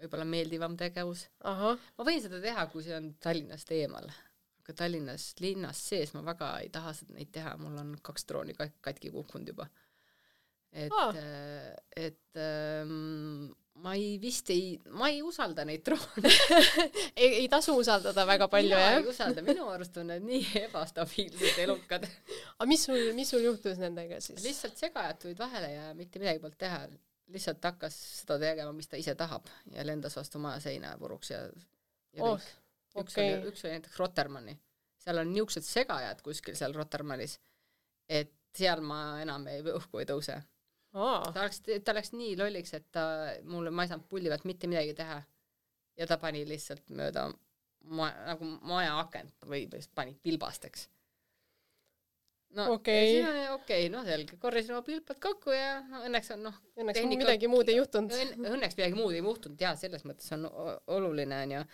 võib-olla 0.00 0.24
meeldivam 0.24 0.76
tegevus. 0.80 1.26
ma 1.44 2.06
võin 2.06 2.22
seda 2.22 2.40
teha, 2.42 2.66
kui 2.72 2.84
see 2.84 2.96
on 2.96 3.10
Tallinnast 3.20 3.70
eemal, 3.76 4.08
aga 4.62 4.74
Tallinnas 4.76 5.34
linnas 5.40 5.82
sees 5.90 6.14
ma 6.16 6.22
väga 6.26 6.54
ei 6.64 6.70
taha 6.72 6.94
seda 6.96 7.16
neid 7.18 7.30
teha, 7.34 7.56
mul 7.60 7.76
on 7.82 7.94
kaks 8.02 8.24
drooni 8.28 8.56
kat- 8.56 8.78
katki 8.80 9.12
kukkunud 9.14 9.52
juba. 9.52 9.68
Et 10.72 10.92
äh, 10.92 11.74
et 11.96 12.38
ähm, 12.38 13.50
ma 13.80 13.94
ei 13.96 14.18
vist 14.20 14.50
ei, 14.52 14.74
ma 14.92 15.08
ei 15.08 15.22
usalda 15.24 15.64
neid 15.64 15.82
droone. 15.86 16.30
ei, 17.20 17.40
ei 17.40 17.48
tasu 17.50 17.74
usaldada 17.80 18.26
väga 18.28 18.48
palju 18.52 18.76
jah 18.76 18.98
ei 18.98 19.06
usalda, 19.08 19.42
minu 19.46 19.68
arust 19.72 19.96
on 20.02 20.10
need 20.12 20.26
nii 20.26 20.64
ebastabiilsed 20.66 21.60
elukad. 21.64 22.04
aga 22.58 22.68
mis 22.70 22.84
sul 22.86 23.12
mis 23.16 23.30
sul 23.32 23.44
juhtus 23.46 23.80
nendega 23.80 24.20
siis 24.24 24.42
lihtsalt 24.44 24.76
segajad 24.78 25.20
tulid 25.22 25.40
vahele 25.40 25.72
ja 25.72 25.90
mitte 25.96 26.22
midagi 26.22 26.42
polnud 26.44 26.58
teha, 26.60 26.82
lihtsalt 27.34 27.64
hakkas 27.64 27.96
seda 28.20 28.38
tegema, 28.42 28.72
mis 28.76 28.90
ta 28.90 29.00
ise 29.00 29.14
tahab 29.18 29.48
ja 29.74 29.86
lendas 29.86 30.16
vastu 30.18 30.42
maja 30.42 30.60
seina 30.68 30.96
puruks 31.00 31.30
ja, 31.34 31.44
ja 32.18 32.26
Oh, 32.26 32.36
kõik. 32.36 32.50
üks 33.06 33.14
okei. 33.16 33.32
oli, 33.38 33.50
üks 33.52 33.64
oli 33.64 33.76
näiteks 33.78 33.98
Rotermanni, 34.02 34.56
seal 35.00 35.22
on 35.22 35.32
niisugused 35.32 35.64
segajad 35.66 36.20
kuskil 36.26 36.58
seal 36.58 36.74
Rotermannis, 36.76 37.38
et 38.10 38.34
seal 38.56 38.82
ma 38.82 39.20
enam 39.22 39.46
ei, 39.46 39.62
õhku 39.62 40.02
ei 40.02 40.08
tõuse. 40.10 40.40
Ta 41.34 41.44
läks, 41.44 41.62
ta 41.84 41.94
läks 41.94 42.12
nii 42.12 42.36
lolliks, 42.36 42.74
et 42.74 42.86
ta 42.92 43.04
mulle, 43.44 43.70
ma 43.70 43.84
ei 43.86 43.88
saanud 43.92 44.08
pulli 44.10 44.28
pealt 44.32 44.44
mitte 44.44 44.66
midagi 44.66 44.94
teha. 44.94 45.22
ja 46.00 46.06
ta 46.06 46.16
pani 46.18 46.46
lihtsalt 46.48 46.88
mööda 46.96 47.28
ma, 47.84 48.08
nagu 48.26 48.46
maja 48.62 48.96
akent 49.00 49.46
või 49.46 49.66
pani 49.94 50.14
pilbasteks. 50.22 50.88
no 52.58 52.66
Okei. 52.74 53.20
ja 53.20 53.28
oli 53.30 53.42
okei, 53.54 53.88
no 53.92 54.02
selge, 54.04 54.36
korjasin 54.42 54.74
oma 54.74 54.82
pilpad 54.82 55.20
kokku 55.22 55.54
ja 55.54 55.80
no, 55.86 56.00
õnneks 56.08 56.32
on 56.34 56.42
noh, 56.48 56.56
õnneks 56.76 56.98
tehnika- 56.98 57.22
midagi 57.22 57.50
muud 57.52 57.68
ei 57.70 57.76
juhtunud 57.78 58.10
õn- 58.16 58.48
õnneks 58.56 58.74
midagi 58.78 58.98
muud 58.98 59.14
ei 59.14 59.22
juhtunud 59.22 59.60
jaa, 59.62 59.76
selles 59.78 60.02
mõttes 60.08 60.32
on 60.34 60.48
oluline 60.96 61.42
onju, 61.44 61.64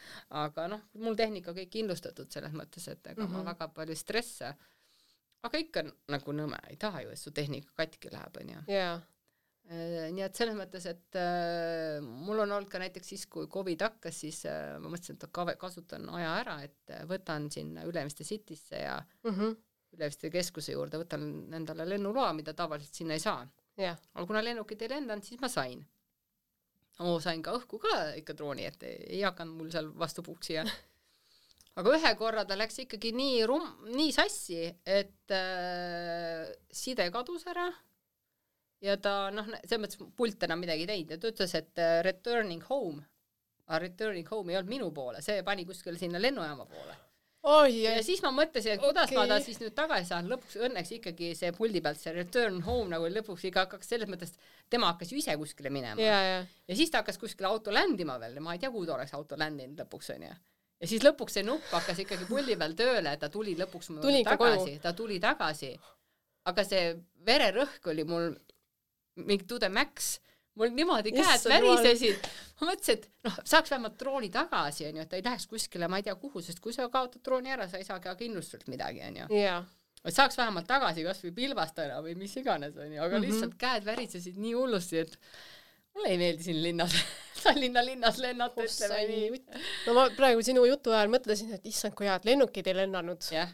aga 0.43 0.67
noh, 0.75 0.83
mul 1.01 1.17
tehnika 1.17 1.57
kõik 1.57 1.73
kindlustatud 1.79 2.29
selles 2.33 2.53
mõttes, 2.53 2.89
et 2.93 3.07
ega 3.07 3.23
mm 3.23 3.31
-hmm. 3.31 3.47
Ma 3.47 3.53
väga 3.55 3.69
palju 3.69 3.97
ei 3.97 4.03
stressa. 4.03 4.55
Aga 5.45 5.59
ikka 5.59 5.81
on 5.85 5.93
nagu 6.09 6.33
nõme, 6.33 6.59
ei 6.71 6.77
taha 6.81 7.03
ju, 7.05 7.11
et 7.13 7.19
su 7.21 7.31
tehnika 7.31 7.73
katki 7.77 8.11
läheb 8.13 8.41
onju. 8.41 8.63
Äh, 9.67 10.09
nii 10.15 10.23
et 10.23 10.39
selles 10.39 10.55
mõttes, 10.55 10.85
et 10.87 11.17
äh, 11.19 11.99
mul 12.01 12.39
on 12.45 12.53
olnud 12.55 12.71
ka 12.71 12.79
näiteks 12.79 13.09
siis, 13.15 13.25
kui 13.27 13.49
Covid 13.51 13.83
hakkas, 13.83 14.21
siis 14.23 14.45
äh, 14.47 14.77
ma 14.79 14.93
mõtlesin, 14.93 15.19
et 15.19 15.27
ka- 15.35 15.57
kasutan 15.59 16.09
aja 16.15 16.37
ära, 16.45 16.61
et 16.63 16.93
äh, 16.95 17.03
võtan 17.11 17.49
sinna 17.51 17.83
Ülemiste 17.89 18.25
Citysse 18.25 18.85
ja 18.85 19.01
mhm 19.27 19.57
Ülemiste 19.97 20.29
keskuse 20.31 20.75
juurde, 20.75 20.99
võtan 21.01 21.23
endale 21.57 21.87
lennuloa, 21.89 22.33
mida 22.37 22.53
tavaliselt 22.55 22.95
sinna 22.95 23.15
ei 23.17 23.21
saa. 23.23 23.47
aga 24.15 24.27
kuna 24.29 24.43
lennukid 24.45 24.83
ei 24.83 24.89
lendanud, 24.93 25.25
siis 25.25 25.41
ma 25.41 25.49
sain. 25.49 25.81
oo, 27.01 27.19
sain 27.21 27.43
ka 27.43 27.53
õhku 27.57 27.79
ka 27.81 27.95
ikka 28.21 28.35
drooni, 28.37 28.65
et 28.67 28.83
ei, 28.83 29.23
hakanud 29.23 29.57
mul 29.57 29.71
seal 29.73 29.89
vastu 29.99 30.23
puksi 30.27 30.53
ja 30.59 30.65
aga 31.77 31.97
ühe 31.99 32.13
korra 32.19 32.45
ta 32.49 32.57
läks 32.59 32.81
ikkagi 32.87 33.13
nii 33.17 33.43
rum-, 33.49 33.73
nii 33.93 34.13
sassi, 34.15 34.63
et 34.85 35.35
äh, 35.35 36.47
side 36.73 37.11
kadus 37.15 37.47
ära. 37.53 37.69
Ja 38.85 38.99
ta 39.01 39.31
noh, 39.33 39.49
selles 39.65 39.81
mõttes 39.83 40.01
pult 40.17 40.43
enam 40.45 40.61
midagi 40.61 40.85
ei 40.85 40.91
teinud 40.91 41.15
ja 41.15 41.21
ta 41.21 41.33
ütles, 41.33 41.55
et 41.57 41.81
äh, 41.81 41.99
returning 42.05 42.65
home, 42.69 43.01
aga 43.67 43.81
returning 43.87 44.29
home 44.31 44.53
ei 44.53 44.61
olnud 44.61 44.73
minu 44.73 44.93
poole, 44.95 45.23
see 45.25 45.41
pani 45.47 45.65
kuskile 45.69 45.99
sinna 46.01 46.21
lennujaama 46.21 46.69
poole. 46.69 46.97
Oi 47.47 47.77
ja 47.85 47.93
siis 48.03 48.19
ma 48.25 48.33
mõtlesin, 48.35 48.75
et 48.75 48.83
kuidas 48.83 49.07
okay. 49.07 49.17
ma 49.21 49.25
ta 49.31 49.37
siis 49.43 49.61
nüüd 49.63 49.75
tagasi 49.77 50.09
saan, 50.11 50.27
lõpuks 50.27 50.57
õnneks 50.67 50.89
ikkagi 50.97 51.29
see 51.39 51.53
puldi 51.55 51.79
pealt 51.85 52.01
see 52.01 52.11
return 52.17 52.59
home 52.67 52.91
nagu 52.91 53.07
lõpuks 53.07 53.45
ikka 53.47 53.69
hakkas 53.69 53.93
selles 53.93 54.11
mõttes, 54.11 54.35
tema 54.73 54.91
hakkas 54.91 55.13
ju 55.13 55.21
ise 55.21 55.37
kuskile 55.39 55.71
minema. 55.71 56.01
Ja 56.03 56.17
ja 56.25 56.41
ja 56.43 56.79
siis 56.79 56.91
ta 56.91 57.05
hakkas 57.05 57.21
kuskile 57.23 57.47
auto 57.47 57.75
ländima 57.75 58.19
veel. 58.19 58.41
Ma 58.43 58.57
ei 58.57 58.63
tea, 58.63 58.73
kuhu 58.75 58.89
ta 58.89 58.97
oleks 58.97 59.15
auto 59.15 59.39
ländinud 59.39 59.79
lõpuks 59.85 60.11
onju. 60.17 60.35
Ja 60.81 60.91
siis 60.91 61.05
lõpuks 61.05 61.39
see 61.39 61.47
nupp 61.47 61.71
hakkas 61.73 62.03
ikkagi 62.05 62.29
puldi 62.29 62.57
peal 62.61 62.77
tööle, 62.79 63.15
ta 63.21 63.31
tuli 63.33 63.57
lõpuks 63.59 63.93
mu 63.93 64.05
Tuli 64.05 64.23
tagasi, 64.27 64.79
ta 64.83 64.93
tuli 64.97 65.19
tagasi. 65.23 65.73
aga 66.47 66.65
see 66.65 66.95
vererõhk 67.27 67.89
oli 67.91 68.05
mul 68.07 68.31
mingi 69.17 69.47
to 69.49 69.59
the 69.59 69.69
max, 69.73 70.19
mul 70.55 70.73
niimoodi 70.77 71.13
käed 71.17 71.49
värisesid. 71.49 72.29
ma 72.61 72.71
mõtlesin, 72.71 73.01
et 73.01 73.09
noh, 73.25 73.41
saaks 73.45 73.73
vähemalt 73.73 73.97
drooni 74.01 74.31
tagasi 74.31 74.87
onju, 74.91 75.03
et 75.03 75.11
ta 75.11 75.17
ei 75.17 75.25
läheks 75.25 75.49
kuskile, 75.51 75.89
ma 75.89 76.01
ei 76.01 76.07
tea 76.07 76.15
kuhu, 76.21 76.43
sest 76.45 76.61
kui 76.61 76.77
sa 76.77 76.89
kaotad 76.93 77.25
drooni 77.25 77.53
ära, 77.57 77.69
sa 77.69 77.81
ei 77.81 77.89
saa 77.89 77.99
ka 78.01 78.15
kindlustult 78.19 78.69
midagi 78.73 79.03
onju 79.09 79.29
ja 79.41 79.63
et 80.07 80.15
saaks 80.15 80.39
vähemalt 80.39 80.69
tagasi 80.71 81.05
kasvõi 81.07 81.33
pilbastada 81.35 81.99
või 82.05 82.15
mis 82.19 82.37
iganes 82.39 82.77
onju, 82.77 83.01
aga 83.01 83.09
mm. 83.09 83.23
-hmm. 83.23 83.27
lihtsalt 83.27 83.57
käed 83.59 83.87
värisesid 83.89 84.37
nii 84.39 84.55
hullusti, 84.55 85.03
et 85.03 85.19
mulle 85.97 86.13
ei 86.13 86.21
meeldi 86.21 86.47
siin 86.47 86.63
linnas 86.63 86.97
Tallinna 87.43 87.85
linnas 87.85 88.19
lennata, 88.19 88.65
ütleme 88.65 89.03
nii. 89.11 89.43
no 89.87 89.95
ma 89.95 90.07
praegu 90.17 90.43
sinu 90.43 90.65
jutu 90.67 90.95
ajal 90.95 91.13
mõtlesin, 91.13 91.53
et 91.55 91.69
issand, 91.69 91.95
kui 91.99 92.09
hea, 92.09 92.17
et 92.19 92.27
lennukid 92.27 92.67
ei 92.67 92.75
lennanud. 92.81 93.23
jah, 93.33 93.53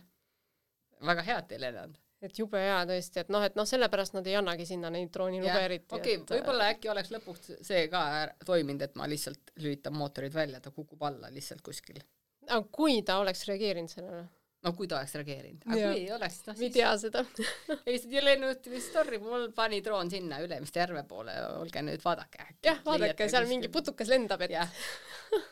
väga 1.06 1.26
hea, 1.26 1.38
et 1.42 1.52
ei 1.56 1.60
lennanud. 1.66 1.98
et 2.22 2.38
jube 2.38 2.62
hea 2.62 2.78
tõesti, 2.88 3.24
et 3.24 3.32
noh, 3.34 3.44
et 3.44 3.58
noh, 3.58 3.66
sellepärast 3.68 4.16
nad 4.16 4.28
ei 4.30 4.38
annagi 4.38 4.66
sinna 4.68 4.90
neid 4.94 5.10
droonilube 5.14 5.64
eriti. 5.66 5.90
okei 5.94 6.20
okay,, 6.22 6.38
võib-olla 6.38 6.70
äkki 6.72 6.92
oleks 6.92 7.12
lõpuks 7.14 7.56
see 7.68 7.86
ka 7.92 8.04
toiminud, 8.46 8.86
et 8.86 8.94
ma 8.98 9.10
lihtsalt 9.10 9.54
lülitan 9.60 9.98
mootorid 9.98 10.34
välja, 10.34 10.62
ta 10.62 10.72
kukub 10.74 11.02
alla 11.08 11.30
lihtsalt 11.34 11.64
kuskil. 11.66 12.00
aga 12.48 12.62
kui 12.70 13.02
ta 13.06 13.18
oleks 13.24 13.44
reageerinud 13.50 13.92
sellele? 13.92 14.24
No 14.62 14.72
kui 14.78 14.88
ta 14.90 14.98
oleks 15.00 15.14
reageerinud, 15.18 15.64
aga 15.66 15.78
Jah. 15.78 15.92
kui 15.92 16.04
ei 16.04 16.10
oleks, 16.14 16.38
noh 16.46 16.56
ei 16.56 16.60
siis 16.62 16.74
tea 16.76 16.90
seda 17.00 17.22
Eesti 17.92 18.22
lennujuhtimise 18.22 18.84
story, 18.86 19.18
mul 19.22 19.48
pani 19.56 19.80
droon 19.84 20.10
sinna 20.12 20.38
Ülemiste 20.44 20.82
järve 20.82 21.02
poole, 21.08 21.34
olge 21.58 21.82
nüüd 21.84 22.02
vaadake. 22.04 22.46
jah, 22.66 22.80
vaadake, 22.86 23.28
seal 23.32 23.48
mingi 23.50 23.70
putukas 23.72 24.10
lendab, 24.12 24.42
et 24.46 24.54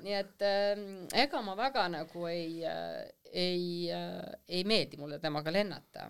nii 0.05 0.17
et 0.19 0.47
äh, 0.47 0.83
ega 1.25 1.43
ma 1.45 1.57
väga 1.59 1.87
nagu 1.93 2.27
ei 2.31 2.61
äh,, 2.69 3.01
ei 3.31 3.65
äh,, 3.95 4.35
ei 4.49 4.65
meeldi 4.69 5.01
mulle 5.01 5.19
temaga 5.23 5.55
lennata, 5.55 6.07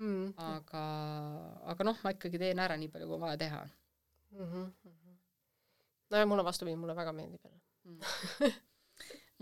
mm. 0.00 0.32
aga, 0.52 0.84
aga 1.74 1.90
noh, 1.90 2.00
ma 2.04 2.14
ikkagi 2.16 2.40
teen 2.40 2.64
ära 2.64 2.78
nii 2.80 2.92
palju, 2.92 3.10
kui 3.10 3.18
on 3.18 3.26
vaja 3.26 3.42
teha. 3.44 3.66
Mm 4.28 4.48
-hmm. 4.52 4.96
nojah, 6.10 6.26
mul 6.28 6.38
on 6.38 6.44
vastupidi, 6.44 6.76
mulle 6.76 6.96
väga 6.96 7.12
meeldib 7.12 7.44
jälle 7.44 7.60
mm. 7.84 8.56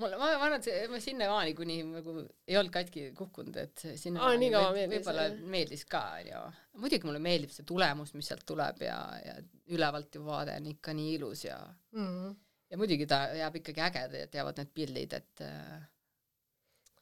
mulle, 0.00 0.18
ma, 0.20 0.30
ma 0.38 0.46
arvan, 0.46 0.58
et 0.60 0.68
see, 0.68 0.86
ma 0.92 1.00
sinnamaani, 1.02 1.54
kuni 1.58 1.78
nagu 1.88 2.16
ei 2.46 2.58
olnud 2.60 2.74
katki 2.74 3.08
kukkunud, 3.16 3.56
et 3.62 3.84
sinna 3.98 4.24
Aa, 4.26 4.38
nii 4.40 4.52
kaua 4.54 4.72
meeldis, 4.76 4.94
võib-olla 4.96 5.26
meeldis 5.56 5.84
ka, 5.90 6.02
onju. 6.20 6.42
muidugi 6.82 7.08
mulle 7.08 7.22
meeldib 7.24 7.54
see 7.54 7.68
tulemus, 7.68 8.14
mis 8.18 8.30
sealt 8.32 8.46
tuleb 8.48 8.82
ja, 8.86 8.98
ja 9.24 9.36
ülevalt 9.74 10.18
ju 10.18 10.24
vaade 10.26 10.56
on 10.60 10.70
ikka 10.72 10.94
nii 10.96 11.14
ilus 11.18 11.44
ja 11.48 11.58
mm. 11.64 12.06
-hmm. 12.06 12.38
ja 12.70 12.80
muidugi 12.80 13.06
ta 13.10 13.22
jääb 13.34 13.60
ikkagi 13.62 13.84
äge, 13.88 14.06
et 14.22 14.40
jäävad 14.40 14.62
need 14.62 14.72
pildid, 14.74 15.16
et 15.20 15.44
äh, 15.46 15.84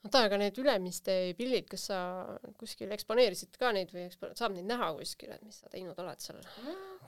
oota, 0.04 0.24
aga 0.28 0.38
need 0.40 0.58
Ülemiste 0.60 1.14
pildid, 1.38 1.68
kas 1.70 1.88
sa 1.90 1.98
kuskil 2.60 2.92
eksponeerisid 2.94 3.56
ka 3.60 3.72
neid 3.76 3.92
või 3.94 4.04
ekspo-, 4.08 4.32
saab 4.38 4.54
neid 4.56 4.68
näha 4.68 4.90
kuskil, 4.98 5.32
et 5.34 5.42
mis 5.46 5.58
sa 5.62 5.72
teinud 5.72 5.98
oled 6.04 6.22
seal 6.24 6.40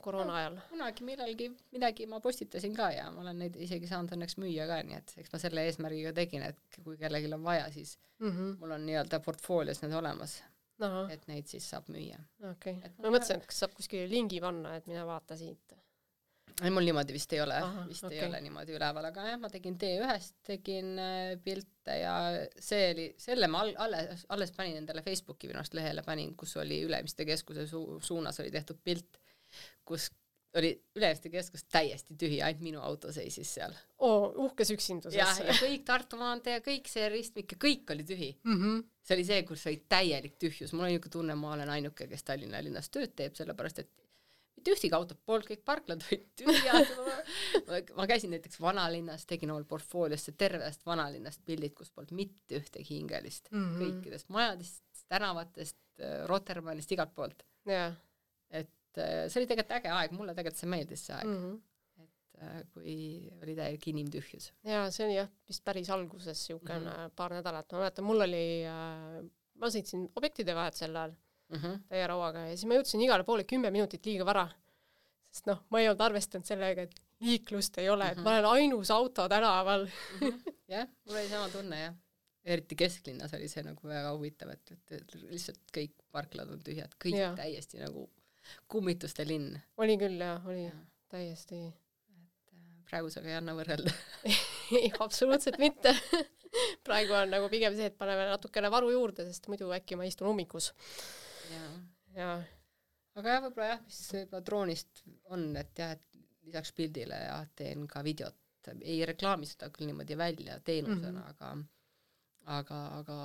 koroona 0.03 0.35
ajal? 0.41 0.59
kunagi 0.71 1.07
millalgi 1.07 1.49
midagi 1.75 2.07
ma 2.09 2.19
postitasin 2.23 2.75
ka 2.77 2.89
ja 2.95 3.07
ma 3.13 3.23
olen 3.25 3.41
neid 3.43 3.57
isegi 3.67 3.89
saanud 3.89 4.13
õnneks 4.17 4.37
müüa 4.41 4.67
ka, 4.69 4.81
nii 4.87 4.99
et 4.99 5.15
eks 5.23 5.33
ma 5.33 5.41
selle 5.41 5.65
eesmärgiga 5.69 6.13
tegin, 6.17 6.45
et 6.49 6.81
kui 6.83 6.99
kellelgi 6.99 7.31
on 7.37 7.43
vaja, 7.45 7.69
siis 7.73 7.97
mm. 8.19 8.29
-hmm. 8.29 8.53
mul 8.61 8.77
on 8.77 8.85
nii-öelda 8.89 9.19
portfoolios 9.25 9.81
need 9.83 9.97
olemas, 9.97 10.39
ahah, 10.79 11.11
et 11.13 11.27
neid 11.31 11.49
siis 11.51 11.69
saab 11.69 11.89
müüa. 11.93 12.19
okei 12.51 12.77
okay.. 12.77 12.95
ma 12.97 13.13
mõtlesin, 13.13 13.41
et 13.41 13.49
kas 13.51 13.65
saab 13.65 13.75
kuskile 13.77 14.09
lingi 14.09 14.41
panna, 14.41 14.75
et 14.77 14.87
mine 14.89 15.05
vaata 15.05 15.37
siit. 15.37 15.77
Ei, 16.63 16.71
mul 16.73 16.87
niimoodi 16.87 17.13
vist 17.13 17.33
ei 17.35 17.41
ole 17.43 17.57
vist 17.87 18.05
okei. 18.07 18.19
ei 18.19 18.27
ole 18.27 18.41
niimoodi 18.41 18.75
üleval, 18.77 19.09
aga 19.11 19.25
jah, 19.29 19.39
ma 19.41 19.49
tegin 19.53 19.77
T1-st, 19.81 20.37
tegin 20.47 20.93
äh, 21.01 21.33
pilte 21.43 21.97
ja 22.01 22.13
see 22.59 22.91
oli, 22.93 23.07
selle 23.21 23.49
ma 23.51 23.61
al-, 23.65 23.75
alles, 23.85 24.25
alles 24.33 24.53
panin 24.55 24.79
endale 24.81 25.03
Facebooki 25.05 25.49
minu 25.49 25.61
arust 25.61 25.77
lehele 25.77 26.05
panin, 26.05 26.33
kus 26.39 26.55
oli 26.61 26.81
Ülemiste 26.87 27.27
keskuse 27.29 27.67
su- 27.69 27.99
suunas 28.01 28.39
oli 28.41 28.53
tehtud 28.53 28.81
pilt, 28.83 29.19
kus 29.85 30.09
oli 30.57 30.71
Ülemiste 30.95 31.29
keskus 31.29 31.67
täiesti 31.69 32.15
tühi, 32.17 32.41
ainult 32.41 32.63
minu 32.65 32.81
auto 32.81 33.11
seisis 33.13 33.53
seal. 33.59 33.75
oo, 33.99 34.31
uhkes 34.47 34.71
üksinduses. 34.73 35.19
jah, 35.19 35.43
ja 35.45 35.53
kõik 35.59 35.85
Tartu 35.85 36.17
maantee 36.17 36.57
ja 36.57 36.65
kõik 36.65 36.89
see 36.89 37.05
ristmik 37.13 37.53
ja 37.53 37.61
kõik 37.67 37.93
oli 37.93 38.07
tühi. 38.07 38.31
mm. 38.43 38.57
-hmm. 38.61 38.83
see 39.03 39.19
oli 39.19 39.29
see, 39.29 39.43
kus 39.43 39.67
oli 39.69 39.83
täielik 39.89 40.37
tühjus, 40.41 40.73
mul 40.73 40.87
on 40.87 40.93
niisugune 40.93 41.13
tunne, 41.19 41.35
ma 41.37 41.53
olen 41.53 41.69
ainuke, 41.69 42.07
kes 42.07 42.23
Tallinna 42.23 42.63
linnas 42.63 42.89
tööd 42.89 43.13
teeb, 43.15 43.35
sellepärast 43.37 43.85
et 43.85 44.06
mitte 44.57 44.73
ühtegi 44.73 44.97
autot 44.97 45.19
polnud, 45.25 45.47
kõik 45.47 45.63
parklad 45.65 46.03
olid 46.07 46.25
tühjad. 46.39 46.89
ma 47.97 48.07
käisin 48.09 48.33
näiteks 48.35 48.59
vanalinnas, 48.61 49.27
tegin 49.29 49.53
omal 49.53 49.67
portfooliosse 49.69 50.33
tervest 50.37 50.85
vanalinnast 50.85 51.45
pildid, 51.45 51.75
kus 51.77 51.93
polnud 51.93 52.15
mitte 52.17 52.59
ühtegi 52.59 52.97
hingelist 52.97 53.51
mm. 53.51 53.63
-hmm. 53.63 53.85
kõikidest 53.85 54.33
majadest, 54.33 54.83
tänavatest, 55.07 55.77
Rotermannist, 56.29 56.91
igalt 56.93 57.15
poolt. 57.15 57.41
jaa 57.65 57.95
et 58.97 59.01
äh, 59.01 59.29
see 59.29 59.41
oli 59.41 59.49
tegelikult 59.49 59.77
äge 59.79 59.93
aeg, 59.93 60.13
mulle 60.17 60.35
tegelikult 60.37 60.61
see 60.61 60.71
meeldis 60.71 61.05
see 61.07 61.15
aeg 61.17 61.29
mm, 61.29 61.43
mm. 61.43 62.07
-hmm. 62.41 62.67
kui 62.73 62.95
oli 63.43 63.55
täielik 63.57 63.87
inimtühjus 63.93 64.51
jaa, 64.67 64.89
see 64.93 65.05
oli 65.07 65.17
jah, 65.19 65.29
vist 65.49 65.63
päris 65.67 65.89
alguses 65.93 66.43
niisugune 66.43 66.79
mm. 66.79 66.89
-hmm. 66.91 67.15
paar 67.15 67.37
nädalat, 67.37 67.71
ma 67.71 67.83
mäletan, 67.83 68.07
mul 68.07 68.25
oli 68.27 68.45
äh,, 68.65 69.23
ma 69.61 69.71
sõitsin 69.73 70.07
objektide 70.15 70.55
vahet 70.57 70.79
sel 70.79 70.95
ajal 70.95 71.15
mm. 71.49 71.57
-hmm. 71.57 71.83
täie 71.89 72.07
rauaga 72.07 72.47
ja 72.47 72.55
siis 72.55 72.67
ma 72.69 72.79
jõudsin 72.79 73.03
igale 73.03 73.25
poole 73.27 73.45
kümme 73.47 73.71
minutit 73.71 74.05
liiga 74.05 74.25
vara. 74.25 74.47
sest 75.31 75.47
noh, 75.49 75.63
ma 75.69 75.81
ei 75.81 75.89
olnud 75.89 76.01
arvestanud 76.01 76.47
sellega, 76.47 76.87
et 76.87 77.01
liiklust 77.19 77.77
ei 77.77 77.89
ole 77.89 78.03
mm, 78.03 78.09
-hmm. 78.09 78.19
et 78.19 78.23
ma 78.23 78.29
olen 78.31 78.45
ainus 78.45 78.91
auto 78.91 79.29
tänaval. 79.29 79.87
jah, 80.73 80.87
mul 81.05 81.15
oli 81.15 81.29
sama 81.29 81.49
tunne 81.49 81.81
jah. 81.81 81.95
eriti 82.43 82.75
kesklinnas 82.75 83.33
oli 83.33 83.47
see 83.47 83.63
nagu 83.63 83.87
väga 83.87 84.13
huvitav, 84.13 84.49
et, 84.49 84.71
et, 84.71 84.91
et 84.91 85.15
lihtsalt 85.23 85.59
kõik 85.77 85.95
parklad 86.11 86.51
on 86.51 86.63
tühjad, 86.63 86.93
kõik 87.03 87.17
ja. 87.17 87.33
täiesti 87.35 87.81
nagu 87.81 88.09
kummituste 88.67 89.27
linn. 89.27 89.59
oli 89.77 89.97
küll 89.97 90.21
jah, 90.21 90.47
oli 90.47 90.71
täiesti. 91.09 91.73
praegusega 92.89 93.27
ei 93.27 93.35
anna 93.35 93.53
võrrelda. 93.55 93.91
ei, 94.79 94.91
absoluutselt 94.99 95.57
mitte. 95.59 95.95
praegu 96.87 97.13
on 97.13 97.29
nagu 97.29 97.49
pigem 97.49 97.75
see, 97.75 97.89
et 97.91 97.97
paneme 97.97 98.29
natukene 98.29 98.71
varu 98.71 98.91
juurde, 98.91 99.25
sest 99.27 99.47
muidu 99.51 99.73
äkki 99.75 99.99
ma 99.99 100.07
istun 100.07 100.29
ummikus 100.31 100.71
ja 102.15 102.33
aga 103.17 103.33
jah, 103.35 103.45
võib-olla 103.45 103.69
jah, 103.71 103.85
mis 103.85 104.01
võib-olla 104.13 104.43
droonist 104.49 105.01
on, 105.33 105.47
et 105.59 105.79
jah, 105.79 105.95
et 105.97 106.21
lisaks 106.47 106.73
pildile 106.75 107.17
ja 107.23 107.39
teen 107.55 107.87
ka 107.91 108.03
videot, 108.05 108.37
ei 108.81 108.99
reklaami 109.07 109.47
seda 109.47 109.69
küll 109.73 109.89
niimoodi 109.89 110.17
välja 110.19 110.59
teenusena 110.59 111.21
mm, 111.21 111.25
-hmm. 111.25 111.29
aga 111.35 111.55
aga, 112.59 112.79
aga, 112.99 113.17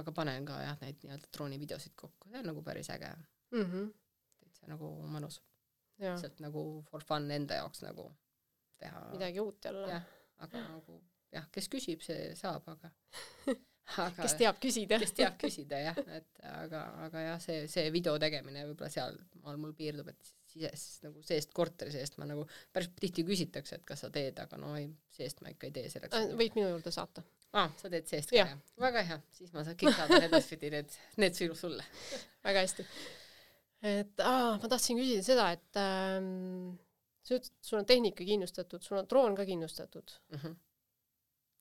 aga 0.00 0.12
panen 0.12 0.46
ka 0.48 0.60
jah, 0.60 0.78
neid 0.82 1.00
nii-öelda 1.02 1.32
droonivideosid 1.32 1.94
kokku, 1.96 2.30
see 2.30 2.40
on 2.42 2.50
nagu 2.50 2.62
päris 2.62 2.90
äge, 2.92 3.12
mm. 3.50 3.62
-hmm. 3.64 3.92
täitsa 4.40 4.70
nagu 4.72 4.90
mõnus, 5.12 5.40
lihtsalt 5.98 6.40
nagu 6.44 6.64
for 6.90 7.04
fun 7.04 7.30
enda 7.30 7.60
jaoks 7.62 7.82
nagu 7.82 8.10
teha. 8.78 9.06
midagi 9.12 9.40
uut 9.40 9.64
jälle 9.64 9.88
jah, 9.88 10.04
aga 10.44 10.64
nagu 10.68 11.00
jah, 11.32 11.48
kes 11.52 11.68
küsib, 11.72 12.04
see 12.04 12.34
saab, 12.36 12.68
aga 12.68 12.90
aga 13.94 14.24
kes 14.24 14.34
teab 14.40 14.58
küsida. 14.62 14.98
kes 15.02 15.14
teab 15.16 15.36
küsida 15.40 15.78
jah, 15.78 16.00
et 16.16 16.46
aga, 16.50 16.82
aga 17.06 17.26
jah, 17.30 17.42
see, 17.42 17.66
see 17.70 17.90
video 17.94 18.16
tegemine 18.22 18.64
võib-olla 18.70 18.90
seal 18.92 19.18
maal 19.44 19.60
mul 19.62 19.74
piirdub, 19.78 20.10
et 20.10 20.32
sises 20.56 21.02
nagu 21.04 21.22
seest 21.26 21.52
korteri 21.56 21.92
seest 21.94 22.16
ma 22.20 22.28
nagu 22.28 22.46
päris 22.74 22.90
tihti 23.00 23.24
küsitakse, 23.26 23.78
et 23.78 23.84
kas 23.88 24.04
sa 24.04 24.10
teed, 24.12 24.38
aga 24.42 24.58
no 24.60 24.74
ei, 24.78 24.88
seest 25.14 25.42
ma 25.44 25.52
ikka 25.52 25.68
ei 25.68 25.74
tee 25.76 25.90
selleks. 25.92 26.32
võid 26.38 26.56
minu 26.58 26.70
juurde 26.72 26.92
saata. 26.94 27.24
aa, 27.56 27.68
sa 27.80 27.90
teed 27.92 28.08
seest 28.10 28.32
ka 28.32 28.40
Jah. 28.40 28.56
väga 28.82 29.04
hea, 29.10 29.20
siis 29.36 29.52
ma 29.54 29.64
saan 29.66 29.78
kõik 29.80 29.96
saadan 29.98 30.26
edaspidi 30.28 30.72
need, 30.74 30.98
need 31.22 31.38
sulle. 31.38 31.84
väga 32.46 32.64
hästi. 32.66 32.86
et 33.92 34.24
aa, 34.24 34.56
ma 34.62 34.72
tahtsin 34.72 34.98
küsida 35.00 35.26
seda, 35.26 35.50
et 35.56 35.82
ähm, 35.82 36.74
sa 37.26 37.36
ütlesid, 37.36 37.54
et 37.58 37.70
sul 37.70 37.82
on 37.82 37.86
tehnika 37.92 38.24
kindlustatud, 38.24 38.82
sul 38.82 39.02
on 39.02 39.10
droon 39.10 39.38
ka 39.38 39.46
kindlustatud. 39.48 40.16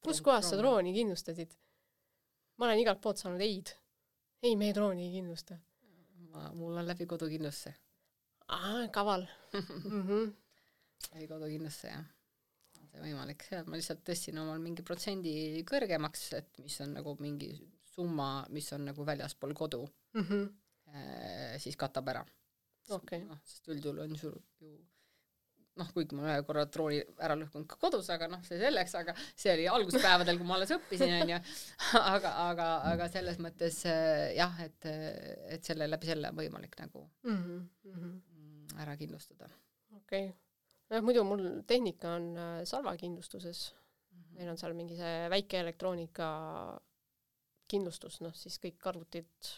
kus 0.05 0.21
kohas 0.25 0.51
sa? 0.53 0.59
drooni 0.61 0.95
kindlustasid? 0.95 1.53
Ma 2.57 2.67
olen 2.67 2.81
igalt 2.81 3.01
poolt 3.03 3.21
saanud 3.21 3.43
ei-d. 3.45 3.75
ei, 4.43 4.55
me 4.59 4.71
drooni 4.73 5.07
ei 5.07 5.13
kindlusta. 5.17 5.57
ma, 6.31 6.49
mul 6.57 6.77
on 6.81 6.87
läbi 6.87 7.07
kodukindlustuse, 7.09 7.75
aa, 8.47 8.87
kaval 8.95 9.27
mm. 9.53 10.01
-hmm. 10.07 10.33
läbi 11.13 11.27
kodukindlustuse 11.31 11.93
jah, 11.93 12.05
on 12.79 12.89
see 12.91 13.03
võimalik, 13.05 13.47
seal 13.49 13.69
ma 13.69 13.79
lihtsalt 13.79 14.03
tõstsin 14.09 14.41
omal 14.41 14.59
mingi 14.63 14.83
protsendi 14.83 15.63
kõrgemaks, 15.71 16.27
et 16.39 16.63
mis 16.63 16.79
on 16.85 16.97
nagu 16.99 17.15
mingi 17.19 17.53
summa, 17.95 18.29
mis 18.49 18.71
on 18.75 18.91
nagu 18.91 19.05
väljaspool 19.05 19.53
kodu 19.53 19.85
Mm 20.15 20.23
-hmm. 20.23 20.43
äh, 20.95 21.59
siis 21.59 21.75
katab 21.77 22.07
ära. 22.07 22.25
Okei. 22.89 23.25
noh, 23.25 23.39
sest 23.43 23.67
üldjuhul 23.67 23.99
on 23.99 24.15
sul 24.17 24.35
ju 24.61 24.77
noh, 25.79 25.89
kuigi 25.95 26.15
ma 26.15 26.29
ühe 26.29 26.43
korra 26.47 26.63
drooni 26.71 27.01
ära 27.23 27.35
lõhkunud 27.39 27.67
ka 27.69 27.77
kodus, 27.79 28.07
aga 28.13 28.29
noh, 28.31 28.41
see 28.47 28.59
selleks, 28.61 28.95
aga 28.99 29.15
see 29.27 29.51
oli 29.53 29.67
alguspäevadel, 29.71 30.39
kui 30.39 30.47
ma 30.47 30.55
alles 30.57 30.71
õppisin, 30.75 31.11
onju. 31.19 31.39
aga, 32.15 32.31
aga, 32.45 32.69
aga 32.93 33.09
selles 33.11 33.39
mõttes 33.43 33.81
äh, 33.91 34.31
jah, 34.37 34.55
et, 34.63 34.87
et 35.57 35.67
selle 35.67 35.89
läbi 35.91 36.11
selle 36.11 36.31
on 36.31 36.39
võimalik 36.39 36.79
nagu 36.81 37.05
Mm 37.25 37.37
-hmm. 37.37 37.61
mm, 37.91 38.79
ära 38.81 38.95
kindlustada. 38.97 39.49
okei 39.95 40.29
okay.. 40.29 40.33
nojah, 40.89 41.03
muidu 41.03 41.23
mul 41.23 41.45
tehnika 41.67 42.15
on 42.15 42.37
äh, 42.37 42.63
Salva 42.63 42.95
kindlustuses. 42.97 43.73
meil 44.35 44.49
on 44.49 44.57
seal 44.57 44.73
mingi 44.73 44.95
see 44.95 45.29
väike 45.29 45.59
elektroonika 45.59 46.27
kindlustus, 47.67 48.21
noh 48.21 48.33
siis 48.35 48.59
kõik 48.59 48.87
arvutid, 48.87 49.51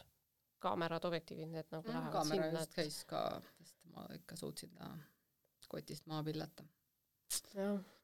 kaamerad, 0.60 1.06
objektiivid, 1.06 1.50
need 1.52 1.66
nagu 1.72 1.88
lähevad 1.88 2.12
kaamera 2.12 2.44
sinna, 2.48 2.60
just 2.60 2.76
käis 2.76 3.04
ka, 3.06 3.42
sest 3.60 3.78
ma 3.94 4.08
ikka 4.16 4.36
suutsin 4.36 4.74
ta 4.78 4.90
kotist 5.68 6.06
maha 6.08 6.24
pillata. 6.24 6.64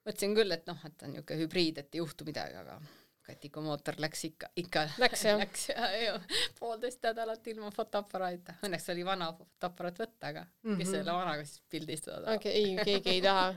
mõtlesin 0.05 0.35
küll, 0.35 0.51
et 0.51 0.67
noh, 0.67 0.79
et 0.85 0.97
ta 0.97 1.05
on 1.07 1.13
niisugune 1.15 1.39
hübriid, 1.45 1.77
et 1.79 1.95
ei 1.95 2.01
juhtu 2.03 2.25
midagi, 2.27 2.55
aga 2.59 2.79
Katiku 3.23 3.61
mootor 3.63 3.95
läks 4.03 4.25
ikka, 4.27 4.49
ikka 4.59 4.81
Läks, 4.99 5.21
jah? 5.23 5.37
läks 5.39 5.69
ja, 5.69 5.85
ja 5.95 6.15
poolteist 6.59 6.99
nädalat 7.07 7.45
ilma 7.47 7.69
fotoaparaadita. 7.71 8.57
Õnneks 8.67 8.89
oli 8.91 9.05
vana 9.07 9.29
fotoaparaat 9.37 10.01
võtta, 10.01 10.27
aga 10.33 10.41
mm 10.43 10.73
-hmm. 10.73 10.77
kes 10.81 10.87
Mhm. 10.89 10.95
selle 10.97 11.13
vanaga 11.15 11.45
siis 11.45 11.61
pildistada 11.69 12.17
tahab 12.25 12.35
okei, 12.41 12.51
ei, 12.53 12.75
keegi 12.83 13.09
ei 13.13 13.21
taha. 13.21 13.53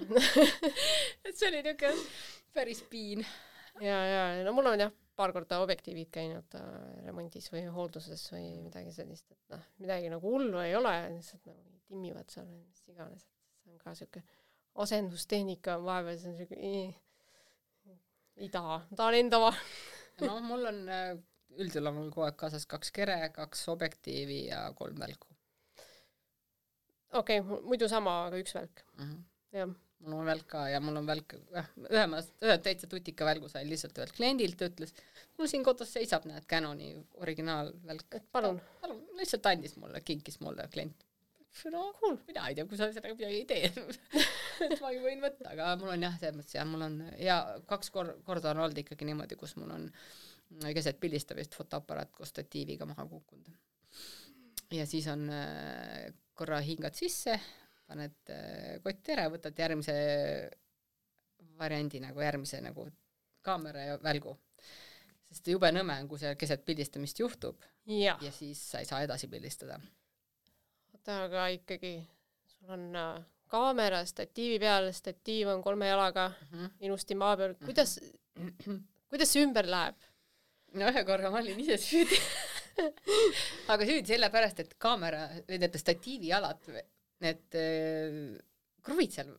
et 1.26 1.34
see 1.36 1.48
oli 1.48 1.62
niisugune 1.66 2.06
päris 2.54 2.82
piin. 2.90 3.26
ja, 3.80 3.98
ja 4.06 4.44
no 4.44 4.52
mul 4.52 4.66
on 4.70 4.80
jah, 4.80 4.92
paar 5.16 5.32
korda 5.32 5.58
objektiivid 5.64 6.12
käinud 6.14 6.54
äh, 6.54 7.04
remondis 7.04 7.50
või 7.52 7.66
hoolduses 7.66 8.22
või 8.32 8.62
midagi 8.62 8.92
sellist, 8.92 9.26
et 9.32 9.48
noh, 9.56 9.64
midagi 9.82 10.08
nagu 10.14 10.30
hullu 10.30 10.58
ei 10.62 10.76
ole, 10.76 10.94
lihtsalt 11.16 11.42
nagu 11.46 11.80
timmivad 11.88 12.30
seal 12.30 12.46
või 12.46 12.62
mis 12.62 12.84
iganes, 12.88 13.26
see 13.66 13.74
on 13.74 13.78
ka 13.82 13.94
siuke 13.98 14.22
asendustehnika 14.86 15.76
on 15.80 15.86
vahepeal, 15.90 16.18
see 16.22 16.32
on 16.32 16.36
siuke 16.40 16.58
ei, 16.72 16.82
ei 18.36 18.50
taha, 18.52 18.82
ma 18.90 19.00
tahan 19.02 19.20
enda 19.22 19.40
oma. 19.42 19.54
no 20.22 20.40
mul 20.44 20.70
on 20.72 20.82
äh, 20.88 21.08
üldjuhul 21.56 21.90
on 21.90 21.98
mul 22.00 22.12
kogu 22.14 22.28
aeg 22.28 22.36
kaasas 22.40 22.68
kaks 22.70 22.92
kere, 22.94 23.18
kaks 23.34 23.66
objektiivi 23.72 24.44
ja 24.50 24.66
kolm 24.78 25.00
välku 25.00 25.32
okei 27.12 27.40
okay,, 27.40 27.64
muidu 27.70 27.88
sama, 27.90 28.20
aga 28.28 28.40
üks 28.42 28.54
välk, 28.56 28.84
mm. 28.98 29.08
-hmm. 29.08 29.24
jah. 29.58 29.74
mul 30.06 30.20
on 30.20 30.28
välk 30.28 30.46
ka 30.52 30.66
ja 30.68 30.80
mul 30.84 31.00
on 31.00 31.08
välk, 31.08 31.36
ühe 31.88 32.06
ma, 32.12 32.20
ühe 32.44 32.58
täitsa 32.62 32.90
tutika 32.90 33.28
välgu 33.28 33.48
sain 33.48 33.68
lihtsalt 33.70 33.98
ühelt 33.98 34.16
kliendilt, 34.16 34.58
ta 34.60 34.68
ütles, 34.70 34.94
mul 35.38 35.50
siin 35.50 35.64
kodus 35.64 35.92
seisab, 35.96 36.26
näed, 36.28 36.46
Canoni 36.50 36.92
originaalvälk. 37.24 38.06
et 38.20 38.30
palun. 38.32 38.60
palun, 38.82 39.02
lihtsalt 39.20 39.46
andis 39.52 39.76
mulle, 39.76 40.00
kinkis 40.00 40.40
mulle 40.40 40.68
klient. 40.72 41.05
No 41.72 41.88
cool, 42.00 42.18
mina 42.28 42.46
ei 42.50 42.56
tea, 42.58 42.66
kui 42.68 42.78
sa 42.78 42.88
sellega 42.92 43.16
midagi 43.16 43.40
ei 43.40 43.46
tee 43.48 43.70
et 44.66 44.80
ma 44.82 44.92
ju 44.94 45.02
võin 45.04 45.22
võtta, 45.24 45.50
aga 45.54 45.72
mul 45.80 45.94
on 45.94 46.06
jah, 46.06 46.16
selles 46.20 46.38
mõttes 46.38 46.56
jah, 46.58 46.68
mul 46.68 46.86
on 46.86 46.98
ja 47.20 47.38
kaks 47.70 47.92
kor-, 47.94 48.16
korda 48.26 48.52
on 48.52 48.64
olnud 48.66 48.82
ikkagi 48.82 49.08
niimoodi, 49.08 49.38
kus 49.40 49.56
mul 49.60 49.72
on 49.74 49.88
keset 50.74 51.00
pildistamist 51.02 51.56
fotoaparaat 51.58 52.12
koos 52.14 52.30
statiiviga 52.34 52.86
maha 52.86 53.06
kukkunud. 53.10 53.50
ja 54.72 54.86
siis 54.86 55.08
on 55.12 55.28
äh, 55.30 56.12
korra 56.34 56.60
hingad 56.60 56.94
sisse, 56.94 57.38
paned 57.86 58.30
äh, 58.30 58.76
kotti 58.84 59.14
ära 59.16 59.26
ja 59.26 59.32
võtad 59.32 59.58
järgmise 59.58 59.96
variandi 61.58 62.00
nagu 62.02 62.20
järgmise 62.20 62.60
nagu 62.60 62.88
kaamera 63.46 63.84
ja 63.90 63.98
välgu. 64.02 64.36
sest 65.26 65.48
jube 65.50 65.70
nõme 65.72 66.00
on, 66.02 66.08
kui 66.08 66.20
see 66.22 66.34
keset 66.38 66.64
pildistamist 66.64 67.18
juhtub 67.20 67.64
ja, 67.86 68.16
ja 68.22 68.32
siis 68.32 68.60
sa 68.70 68.82
ei 68.82 68.88
saa 68.88 69.02
edasi 69.02 69.28
pildistada. 69.28 69.80
Aga 71.12 71.48
ikkagi, 71.54 71.94
sul 72.52 72.74
on 72.76 72.84
äh, 72.96 73.24
kaamera 73.50 74.02
statiivi 74.08 74.58
peal, 74.62 74.90
statiiv 74.94 75.52
on 75.54 75.62
kolme 75.62 75.88
jalaga 75.88 76.28
mm 76.28 76.58
-hmm. 76.58 76.70
ilusti 76.88 77.14
maa 77.14 77.36
peal, 77.36 77.54
kuidas 77.64 77.98
mm, 78.02 78.52
-hmm. 78.64 78.80
kuidas 79.10 79.32
see 79.32 79.42
ümber 79.46 79.66
läheb? 79.70 79.96
no 80.74 80.90
ühe 80.92 81.04
korra 81.04 81.30
ma 81.30 81.38
olin 81.38 81.60
ise 81.60 81.78
süüdi 81.78 82.18
aga 83.72 83.86
süüdi 83.88 84.06
sellepärast, 84.12 84.60
et 84.60 84.74
kaamera 84.78 85.28
need 85.48 85.76
statiivi 85.80 86.32
jalad, 86.32 86.62
need 87.24 87.60
äh, 87.60 88.40
kruvid 88.82 89.12
seal 89.12 89.30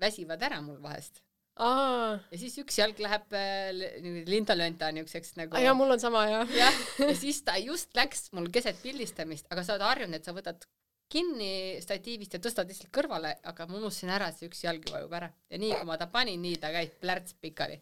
väsivad 0.00 0.42
ära 0.42 0.60
mul 0.60 0.78
vahest. 0.82 1.22
aa, 1.56 2.18
ja 2.30 2.38
siis 2.38 2.58
üks 2.60 2.78
jalg 2.78 2.98
läheb 3.00 3.32
äh, 3.32 3.72
niimoodi 4.04 4.30
linta-lönta 4.30 4.90
niisuguseks 4.92 5.36
nagu 5.40 5.62
jaa, 5.64 5.74
mul 5.74 5.96
on 5.96 6.02
sama 6.02 6.26
jah. 6.28 6.56
jah, 6.62 6.80
ja 7.00 7.14
siis 7.16 7.40
ta 7.42 7.56
just 7.56 7.96
läks 7.96 8.28
mul 8.36 8.50
keset 8.52 8.82
pildistamist, 8.82 9.48
aga 9.50 9.64
sa 9.64 9.76
oled 9.76 9.86
harjunud, 9.88 10.18
et 10.20 10.28
sa 10.28 10.36
võtad 10.36 10.68
kinni 11.12 11.78
statiivist 11.82 12.34
ja 12.34 12.40
tõstad 12.42 12.70
lihtsalt 12.70 12.90
kõrvale, 12.94 13.36
aga 13.46 13.66
ma 13.70 13.78
unustasin 13.78 14.10
ära, 14.16 14.30
et 14.30 14.40
see 14.40 14.48
üks 14.50 14.64
jalg 14.64 14.88
vajub 14.90 15.12
ära 15.18 15.28
ja 15.50 15.60
nii 15.62 15.74
kui 15.76 15.88
ma 15.88 15.98
ta 16.00 16.08
panin, 16.10 16.40
nii 16.42 16.58
ta 16.62 16.72
käis 16.74 16.90
plärts 17.02 17.36
pikali. 17.42 17.78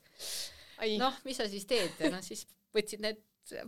noh, 1.00 1.16
mis 1.24 1.40
sa 1.40 1.48
siis 1.48 1.64
teed 1.70 2.04
noh, 2.12 2.20
siis 2.24 2.44
võtsid 2.74 3.04
need, 3.04 3.22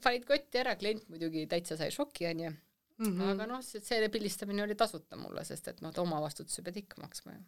panid 0.05 0.29
kotti 0.29 0.61
ära, 0.61 0.77
klient 0.77 1.09
muidugi 1.13 1.47
täitsa 1.49 1.79
sai 1.81 1.91
šoki, 1.95 2.29
onju. 2.33 2.53
Mm 2.97 3.11
-hmm. 3.13 3.33
aga 3.33 3.47
noh, 3.47 3.65
see 3.65 4.09
pildistamine 4.09 4.63
oli 4.65 4.75
tasuta 4.75 5.17
mulle, 5.21 5.45
sest 5.45 5.69
et 5.69 5.83
noh, 5.85 5.93
omavastutuse 6.05 6.63
pead 6.63 6.77
ikka 6.85 7.01
maksma 7.03 7.33
ju. 7.33 7.43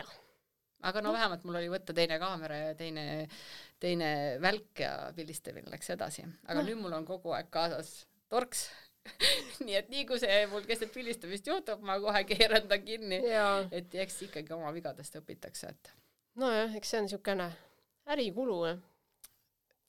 jah. 0.00 0.10
aga 0.82 1.00
no 1.00 1.12
vähemalt 1.12 1.44
mul 1.44 1.56
oli 1.60 1.68
võtta 1.68 1.94
teine 1.94 2.18
kaamera 2.18 2.56
ja 2.56 2.74
teine, 2.74 3.28
teine 3.78 4.38
välk 4.40 4.80
ja 4.80 5.12
pildistamine 5.16 5.70
läks 5.70 5.90
edasi. 5.90 6.24
aga 6.44 6.60
no. 6.60 6.68
nüüd 6.68 6.80
mul 6.80 6.92
on 6.92 7.04
kogu 7.04 7.32
aeg 7.32 7.50
kaasas 7.50 8.06
torks 8.28 8.68
nii 9.64 9.76
et 9.78 9.88
nii 9.92 10.04
kui 10.08 10.20
see 10.20 10.44
mul 10.50 10.66
keset 10.68 10.92
pildistamist 10.94 11.46
juhtub, 11.46 11.82
ma 11.86 11.98
kohe 12.02 12.24
keeran 12.28 12.68
ta 12.68 12.78
kinni. 12.78 13.22
et 13.70 13.94
eks 14.04 14.22
ikkagi 14.28 14.52
oma 14.56 14.72
vigadest 14.76 15.16
õpitakse, 15.20 15.72
et. 15.74 15.92
nojah, 16.40 16.76
eks 16.76 16.94
see 16.94 17.00
on 17.00 17.08
niisugune 17.08 17.50
ärikulu 18.10 18.62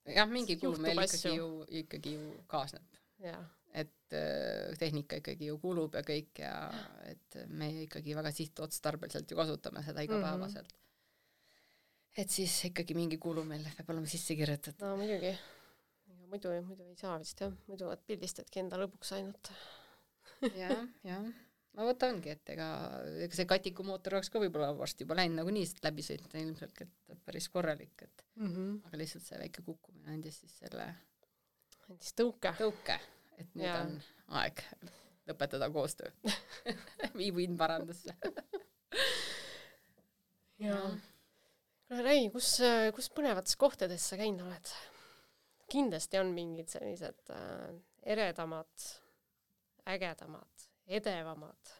jah, 0.09 0.29
mingi 0.29 0.57
kulu 0.61 0.81
meil 0.81 1.01
ikkagi 1.05 1.35
ju, 1.37 1.49
ikkagi 1.83 2.15
ju 2.17 2.35
kaasneb. 2.51 2.85
et 3.71 4.13
äh, 4.17 4.75
tehnika 4.79 5.21
ikkagi 5.21 5.47
ju 5.47 5.57
kulub 5.61 5.95
ja 5.95 6.01
kõik 6.03 6.41
ja 6.43 6.53
et 7.07 7.37
me 7.47 7.69
ikkagi 7.85 8.15
väga 8.17 8.33
sihtotstarbeliselt 8.35 9.31
ju 9.31 9.37
kasutame 9.39 9.83
seda 9.85 10.03
igapäevaselt 10.03 10.67
mm. 10.67 10.75
-hmm. 10.75 12.21
et 12.23 12.29
siis 12.29 12.65
ikkagi 12.65 12.93
mingi 12.93 13.17
kulu 13.17 13.43
meil 13.43 13.63
peab 13.77 13.89
olema 13.89 14.07
sisse 14.07 14.35
kirjutatud. 14.35 14.81
no 14.83 14.97
muidugi. 14.97 15.37
Muidu, 16.31 16.55
muidu 16.65 16.89
ei 16.89 16.97
saa 16.99 17.19
vist 17.21 17.43
jah, 17.43 17.53
muidu 17.67 17.91
pildistadki 18.07 18.63
enda 18.63 18.79
lõbuks 18.81 19.15
ainult 19.17 19.51
jah, 20.61 20.85
jah 21.07 21.31
no 21.77 21.87
vot 21.87 22.03
ongi, 22.07 22.33
et 22.35 22.51
ega, 22.53 22.67
ega 23.25 23.37
see 23.37 23.47
Katiku 23.49 23.85
mootor 23.87 24.17
oleks 24.17 24.31
ka 24.31 24.41
võib-olla 24.43 24.71
varsti 24.77 25.05
juba 25.05 25.17
läinud 25.19 25.39
nagunii 25.39 25.67
siit 25.67 25.83
läbi 25.85 26.05
sõita 26.05 26.39
ilmselt, 26.41 26.83
et 26.83 27.21
päris 27.27 27.47
korralik, 27.53 27.95
et 28.07 28.25
mm 28.35 28.49
-hmm. 28.49 28.73
aga 28.87 29.01
lihtsalt 29.01 29.27
see 29.27 29.39
väike 29.39 29.63
kukkumine 29.67 30.15
andis 30.15 30.41
siis 30.43 30.57
selle 30.63 30.87
andis 31.87 32.13
tõuke. 32.17 32.53
tõuke, 32.59 32.99
et 33.37 33.55
nüüd 33.55 33.69
ja. 33.69 33.79
on 33.85 33.95
aeg 34.41 34.65
lõpetada 35.29 35.71
koostöö 35.71 36.11
vii 37.19 37.31
võin 37.39 37.57
parandusse 37.57 38.15
jaa. 40.59 40.87
kuule 41.87 42.03
Rei, 42.03 42.29
kus, 42.31 42.57
kus 42.95 43.09
põnevates 43.11 43.57
kohtades 43.59 44.09
sa 44.09 44.19
käinud 44.19 44.45
oled? 44.47 44.75
Kindlasti 45.71 46.19
on 46.19 46.33
mingid 46.35 46.69
sellised 46.71 47.31
äh, 47.35 47.71
eredamad, 48.15 48.89
ägedamad 49.87 50.67
edevamad? 50.91 51.71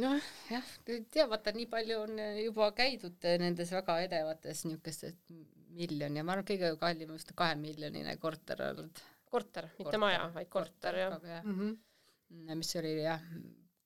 noh, 0.00 0.26
jah, 0.50 0.66
tea, 0.86 1.24
vaata, 1.30 1.52
nii 1.56 1.66
palju 1.70 1.96
on 2.04 2.20
juba 2.38 2.68
käidud 2.78 3.24
nendes 3.42 3.72
väga 3.74 3.96
edevates 4.04 4.62
niisugustes 4.66 5.16
miljon 5.74 6.18
ja 6.18 6.22
ma 6.26 6.36
arvan, 6.36 6.46
kõige 6.46 6.70
kallim 6.78 7.10
vist 7.16 7.32
kahe 7.38 7.56
miljonine 7.58 8.14
korter 8.22 8.62
olnud. 8.68 9.02
korter, 9.30 9.66
mitte 9.78 9.98
maja, 10.02 10.28
vaid 10.34 10.50
korter, 10.50 10.94
korter, 10.94 11.00
jah 11.00 11.36
ja. 11.36 11.42
mm. 11.42 11.58
-hmm. 11.58 12.54
mis 12.62 12.76
oli 12.78 12.94
jah, 13.02 13.26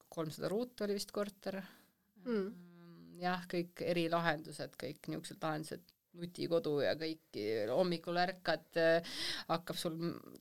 kolmsada 0.09 0.53
ruutu 0.53 0.85
oli 0.85 0.99
vist 1.01 1.13
korter 1.13 1.63
mm.. 2.25 2.47
jah, 3.25 3.49
kõik 3.49 3.85
erilahendused, 3.95 4.77
kõik 4.81 5.09
niisugused 5.09 5.41
lahendused, 5.41 5.94
nutikodu 6.21 6.75
ja 6.85 6.95
kõiki, 6.99 7.45
hommikul 7.71 8.19
ärkad, 8.23 8.67
äh, 8.81 9.17
hakkab 9.49 9.79
sul, 9.81 9.97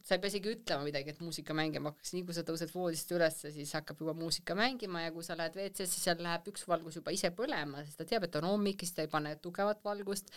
sa 0.05 0.17
ei 0.17 0.23
pea 0.23 0.33
isegi 0.33 0.53
ütlema 0.53 0.87
midagi, 0.87 1.13
et 1.13 1.23
muusika 1.23 1.55
mängima 1.57 1.93
hakkaks, 1.93 2.13
nii 2.17 2.27
kui 2.27 2.37
sa 2.37 2.45
tõused 2.47 2.73
voodist 2.73 3.13
ülesse, 3.15 3.53
siis 3.55 3.73
hakkab 3.77 4.03
juba 4.03 4.15
muusika 4.17 4.57
mängima 4.57 5.05
ja 5.05 5.15
kui 5.15 5.25
sa 5.25 5.37
lähed 5.39 5.57
WC-sse, 5.57 6.03
seal 6.03 6.21
läheb 6.23 6.51
üks 6.53 6.67
valgus 6.69 6.99
juba 6.99 7.15
ise 7.15 7.33
põlema, 7.35 7.83
sest 7.87 8.01
ta 8.01 8.09
teab, 8.09 8.27
et 8.27 8.37
on 8.41 8.51
hommik, 8.51 8.83
siis 8.83 8.95
ta 8.95 9.05
ei 9.05 9.11
pane 9.11 9.35
tugevat 9.43 9.83
valgust 9.85 10.31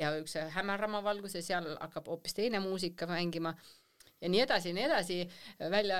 ja 0.00 0.10
üks 0.18 0.34
hämarama 0.56 1.02
valgus 1.04 1.36
ja 1.38 1.44
seal 1.44 1.68
hakkab 1.78 2.08
hoopis 2.10 2.34
teine 2.38 2.60
muusika 2.64 3.06
mängima 3.10 3.54
ja 4.22 4.30
nii 4.30 4.42
edasi 4.44 4.70
ja 4.70 4.76
nii 4.76 4.86
edasi, 4.86 5.18
välja, 5.70 5.98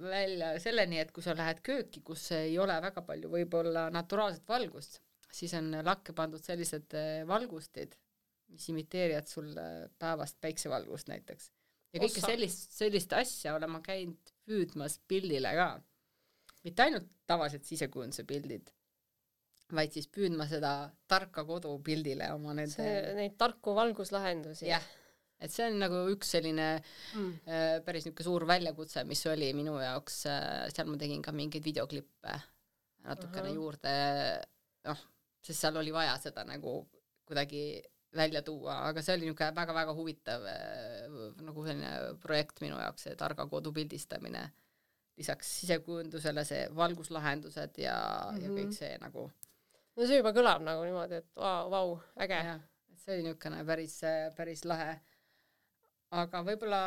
välja 0.00 0.52
selleni, 0.62 1.00
et 1.02 1.12
kui 1.12 1.24
sa 1.24 1.36
lähed 1.36 1.60
kööki, 1.64 2.02
kus 2.04 2.30
ei 2.36 2.56
ole 2.58 2.76
väga 2.82 3.04
palju 3.06 3.30
võib-olla 3.32 3.88
naturaalset 3.94 4.48
valgust, 4.48 5.00
siis 5.32 5.54
on 5.58 5.70
lakke 5.84 6.14
pandud 6.16 6.44
sellised 6.44 6.96
äh, 6.96 7.26
valgustid, 7.28 7.94
mis 8.54 8.68
imiteerivad 8.72 9.28
sulle 9.28 9.64
päevast 9.98 10.38
päiksevalgust 10.40 11.10
näiteks. 11.12 11.50
ja 11.92 12.02
kõike 12.02 12.24
sellist, 12.24 12.72
sellist 12.76 13.12
asja 13.16 13.54
olen 13.56 13.72
ma 13.72 13.80
käinud 13.84 14.34
püüdmas 14.48 14.98
pildile 15.08 15.52
ka. 15.56 15.70
mitte 16.64 16.84
ainult 16.84 17.08
tavalised 17.28 17.64
sisekujunduse 17.68 18.24
pildid, 18.28 18.70
vaid 19.72 19.92
siis 19.92 20.08
püüdma 20.12 20.48
seda 20.48 20.72
tarka 21.10 21.44
kodu 21.48 21.74
pildile 21.84 22.30
oma 22.34 22.54
nende 22.56 22.88
Neid 23.18 23.36
tarku 23.40 23.74
valguslahendusi. 23.76 24.68
jah, 24.70 24.84
et 25.38 25.54
see 25.54 25.66
on 25.68 25.78
nagu 25.84 26.04
üks 26.14 26.32
selline 26.36 26.70
mm. 26.78 27.32
äh, 27.46 27.74
päris 27.86 28.08
niisugune 28.08 28.30
suur 28.30 28.46
väljakutse, 28.48 29.04
mis 29.08 29.26
oli 29.30 29.52
minu 29.56 29.76
jaoks 29.82 30.24
äh,, 30.30 30.64
seal 30.74 30.88
ma 30.90 31.00
tegin 31.00 31.22
ka 31.24 31.36
mingeid 31.36 31.64
videoklippe 31.64 32.40
natukene 33.04 33.48
uh 33.48 33.52
-huh. 33.52 33.60
juurde, 33.60 33.92
noh, 34.88 35.04
sest 35.44 35.60
seal 35.60 35.76
oli 35.80 35.92
vaja 35.94 36.16
seda 36.20 36.44
nagu 36.44 36.80
kuidagi 37.28 37.82
välja 38.16 38.42
tuua, 38.42 38.78
aga 38.88 39.02
see 39.04 39.16
oli 39.16 39.28
niisugune 39.28 39.52
väga-väga 39.56 39.94
huvitav 39.96 40.46
äh, 40.48 41.02
nagu 41.44 41.64
selline 41.66 42.14
projekt 42.22 42.62
minu 42.64 42.78
jaoks, 42.80 43.04
see 43.04 43.18
targa 43.20 43.46
kodu 43.50 43.72
pildistamine. 43.76 44.48
lisaks 45.18 45.48
sisekujundusele 45.60 46.44
see 46.46 46.68
valguslahendused 46.78 47.78
ja 47.82 47.96
mm, 48.30 48.36
-hmm. 48.36 48.42
ja 48.42 48.48
kõik 48.50 48.68
mhm. 48.68 48.76
see 48.76 48.98
nagu. 49.02 49.30
no 49.96 50.06
see 50.06 50.20
juba 50.20 50.32
kõlab 50.32 50.62
nagu 50.62 50.84
niimoodi, 50.84 51.14
et 51.14 51.30
vau, 51.36 51.70
vau, 51.70 52.00
äge. 52.16 52.60
see 52.96 53.14
oli 53.14 53.22
niisugune 53.22 53.64
päris, 53.64 54.00
päris 54.36 54.64
lahe. 54.64 55.00
aga 56.10 56.42
võib-olla, 56.42 56.80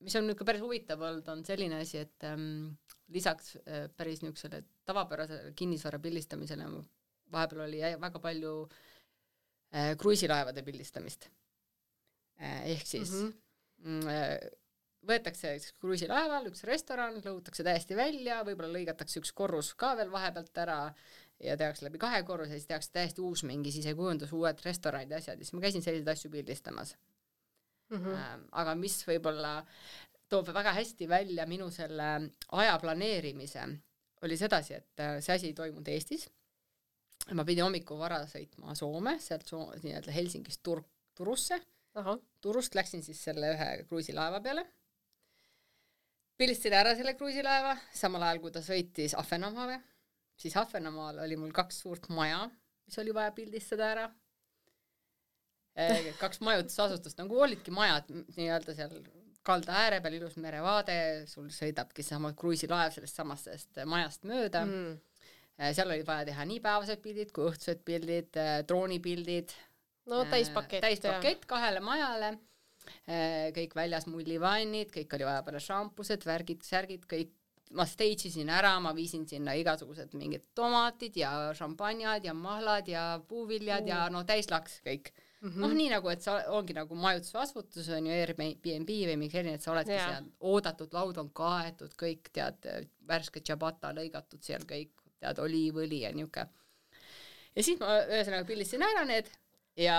mis 0.00 0.16
on 0.16 0.26
niisugune 0.26 0.46
päris 0.46 0.62
huvitav 0.62 1.00
olnud, 1.00 1.28
on 1.28 1.44
selline 1.44 1.80
asi, 1.80 1.98
et 1.98 2.24
ähm, 2.24 2.74
lisaks 3.08 3.56
äh, 3.68 3.86
päris 3.96 4.22
niisugusele 4.22 4.64
tavapärasele 4.84 5.52
kinnisvara 5.52 5.98
pildistamisele 5.98 6.66
vahepeal 7.32 7.60
oli 7.68 7.80
väga 8.00 8.18
palju 8.18 8.56
Äh, 8.68 8.93
kruiisilaevade 9.98 10.62
pildistamist. 10.62 11.28
Äh, 12.42 12.66
ehk 12.74 12.86
siis 12.86 13.12
mhm. 13.12 13.32
mm 13.78 14.00
-hmm. 14.00 14.50
võetakse 15.06 15.54
kruiisilaeval 15.80 16.46
üks 16.50 16.64
restoran, 16.64 17.20
lõhutakse 17.22 17.64
täiesti 17.66 17.96
välja, 17.96 18.42
võib-olla 18.46 18.72
lõigatakse 18.72 19.20
üks 19.20 19.32
korrus 19.32 19.74
ka 19.74 19.96
veel 19.96 20.10
vahepealt 20.12 20.58
ära 20.58 20.78
ja 21.40 21.56
tehakse 21.56 21.84
läbi 21.84 21.98
kahe 21.98 22.22
korruse, 22.22 22.56
siis 22.56 22.66
tehakse 22.66 22.90
täiesti 22.92 23.20
uus 23.20 23.42
mingi 23.44 23.72
sisekujundus, 23.72 24.32
uued 24.32 24.62
restoranid 24.64 25.10
ja 25.10 25.16
asjad 25.16 25.38
ja 25.38 25.44
siis 25.44 25.52
ma 25.52 25.60
käisin 25.60 25.82
selliseid 25.82 26.08
asju 26.08 26.30
pildistamas 26.30 26.96
mm. 27.90 27.98
-hmm. 27.98 28.46
aga 28.52 28.74
mis 28.74 29.02
võib-olla 29.06 29.64
toob 30.28 30.48
väga 30.54 30.72
hästi 30.72 31.08
välja 31.08 31.46
minu 31.46 31.70
selle 31.70 32.30
aja 32.52 32.78
planeerimise, 32.78 33.68
oli 34.22 34.36
sedasi, 34.36 34.74
et 34.74 35.04
see 35.20 35.34
asi 35.34 35.46
ei 35.46 35.54
toimunud 35.54 35.88
Eestis 35.88 36.30
ma 37.32 37.44
pidin 37.48 37.64
hommikul 37.64 37.98
vara 38.00 38.20
sõitma 38.28 38.74
Soome, 38.76 39.16
sealt 39.22 39.48
Soo-, 39.48 39.72
nii-öelda 39.82 40.12
Helsingist 40.12 40.62
Tur-, 40.66 40.84
Turusse. 41.16 41.60
Turust 42.42 42.74
läksin 42.74 43.04
siis 43.06 43.20
selle 43.22 43.52
ühe 43.54 43.68
kruiisilaeva 43.88 44.40
peale. 44.42 44.66
pildistasin 46.36 46.74
ära 46.74 46.96
selle 46.98 47.14
kruiisilaeva, 47.14 47.76
samal 47.94 48.24
ajal 48.26 48.40
kui 48.42 48.50
ta 48.50 48.60
sõitis 48.66 49.14
Ahvenamaale, 49.14 49.78
siis 50.36 50.56
Ahvenamaal 50.58 51.22
oli 51.22 51.38
mul 51.38 51.52
kaks 51.54 51.78
suurt 51.84 52.08
maja, 52.10 52.48
mis 52.84 52.98
oli 52.98 53.14
vaja 53.14 53.30
pildistada 53.32 53.90
ära. 53.92 54.08
kaks 56.18 56.40
majutusasutust, 56.40 57.18
nagu 57.22 57.38
olidki 57.46 57.70
majad 57.70 58.10
nii-öelda 58.10 58.74
seal 58.74 58.98
kalda 59.44 59.78
ääre 59.84 60.00
peal, 60.02 60.18
ilus 60.18 60.36
merevaade, 60.40 60.96
sul 61.30 61.48
sõidabki 61.52 62.02
seesama 62.02 62.32
kruiisilaev 62.38 62.92
sellest 62.94 63.18
samast 63.20 63.80
majast 63.86 64.24
mööda 64.28 64.64
mm.. 64.66 64.94
Seal 65.58 65.90
oli 65.90 66.06
vaja 66.06 66.24
teha 66.30 66.48
nii 66.50 66.60
päevased 66.64 67.02
pildid 67.04 67.30
kui 67.34 67.46
õhtused 67.50 67.84
pildid, 67.86 68.40
droonipildid. 68.68 69.54
no 70.10 70.24
täispakett. 70.30 70.82
täispakett 70.82 71.46
kahele 71.46 71.80
majale 71.80 72.34
kõik 73.56 73.72
väljas 73.76 74.04
mullivannid, 74.10 74.90
kõik 74.92 75.14
oli 75.16 75.24
vaja 75.24 75.42
panna 75.42 75.60
šampused, 75.62 76.26
värgid, 76.28 76.66
särgid, 76.66 77.06
kõik 77.08 77.32
ma 77.74 77.86
stage 77.88 78.28
isin 78.28 78.50
ära, 78.52 78.74
ma 78.82 78.92
viisin 78.96 79.24
sinna 79.28 79.54
igasugused 79.58 80.14
mingid 80.18 80.44
tomatid 80.56 81.16
ja 81.18 81.30
šampanjad 81.56 82.26
ja 82.26 82.34
mahlad 82.36 82.88
ja 82.88 83.04
puuviljad 83.28 83.84
mm. 83.84 83.90
ja 83.90 84.00
no 84.12 84.24
täis 84.28 84.50
laks 84.52 84.80
kõik 84.84 85.10
mm 85.44 85.48
-hmm. 85.48 85.60
noh, 85.64 85.72
nii 85.78 85.90
nagu, 85.92 86.08
et 86.08 86.22
sa 86.22 86.36
ongi 86.56 86.76
nagu 86.76 86.94
majutusasutus 86.94 87.88
on 87.88 88.06
ju 88.06 88.12
Airbnb 88.12 88.90
või 88.90 89.16
mingi 89.16 89.36
selline, 89.36 89.54
et 89.54 89.62
sa 89.62 89.72
oledki 89.72 89.96
yeah. 89.96 90.10
seal 90.10 90.28
oodatud, 90.40 90.92
laud 90.92 91.18
on 91.18 91.30
kaetud, 91.30 91.96
kõik 92.02 92.30
tead, 92.32 92.68
värske 93.08 93.40
ciabatta 93.40 93.92
lõigatud 93.96 94.42
seal 94.42 94.62
kõik, 94.68 94.92
tead, 95.24 95.40
oliivõli 95.42 96.04
ja 96.04 96.12
niuke. 96.12 96.46
ja 97.56 97.64
siis 97.64 97.80
ma 97.80 97.98
ühesõnaga 98.04 98.46
pildistasin 98.48 98.86
ära 98.86 99.04
need 99.08 99.32
ja 99.76 99.96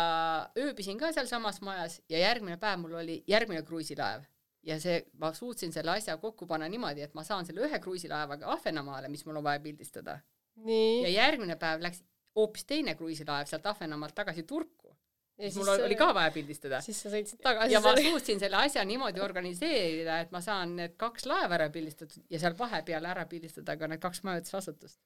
ööbisin 0.58 1.02
ka 1.02 1.12
sealsamas 1.12 1.60
majas 1.66 2.00
ja 2.10 2.22
järgmine 2.22 2.58
päev 2.62 2.80
mul 2.80 2.96
oli 3.02 3.24
järgmine 3.28 3.66
kruiisilaev 3.68 4.24
ja 4.66 4.78
see, 4.82 5.02
ma 5.22 5.32
suutsin 5.34 5.74
selle 5.74 5.94
asja 5.96 6.18
kokku 6.22 6.48
panna 6.50 6.68
niimoodi, 6.72 7.04
et 7.06 7.14
ma 7.18 7.24
saan 7.24 7.46
selle 7.46 7.66
ühe 7.68 7.80
kruiisilaevaga 7.82 8.50
Ahvenamaale, 8.56 9.10
mis 9.14 9.26
mul 9.26 9.42
on 9.42 9.46
vaja 9.46 9.62
pildistada. 9.62 10.20
ja 10.66 11.10
järgmine 11.10 11.58
päev 11.60 11.84
läks 11.84 12.02
hoopis 12.36 12.66
teine 12.66 12.96
kruiisilaev 12.96 13.50
sealt 13.50 13.66
Ahvenamaalt 13.66 14.16
tagasi 14.16 14.44
Turku. 14.44 14.96
siis 15.40 15.56
mul 15.56 15.70
oli 15.70 15.96
ka 15.96 16.14
vaja 16.14 16.32
pildistada. 16.32 16.82
siis 16.82 17.02
sa 17.02 17.12
sõitsid 17.14 17.42
tagasi. 17.44 17.74
ja 17.74 17.82
ma 17.82 17.96
suutsin 17.98 18.40
selle 18.40 18.58
asja 18.58 18.86
niimoodi 18.86 19.22
organiseerida, 19.22 20.20
et 20.20 20.32
ma 20.32 20.42
saan 20.42 20.76
need 20.80 20.96
kaks 20.98 21.26
laeva 21.26 21.60
ära 21.60 21.70
pildistatud 21.70 22.24
ja 22.30 22.40
seal 22.40 22.58
vahepeal 22.58 23.06
ära 23.06 23.26
pildistada 23.26 23.78
ka 23.78 23.88
need 23.92 24.02
kaks 24.02 24.24
majutusasutust. 24.24 25.00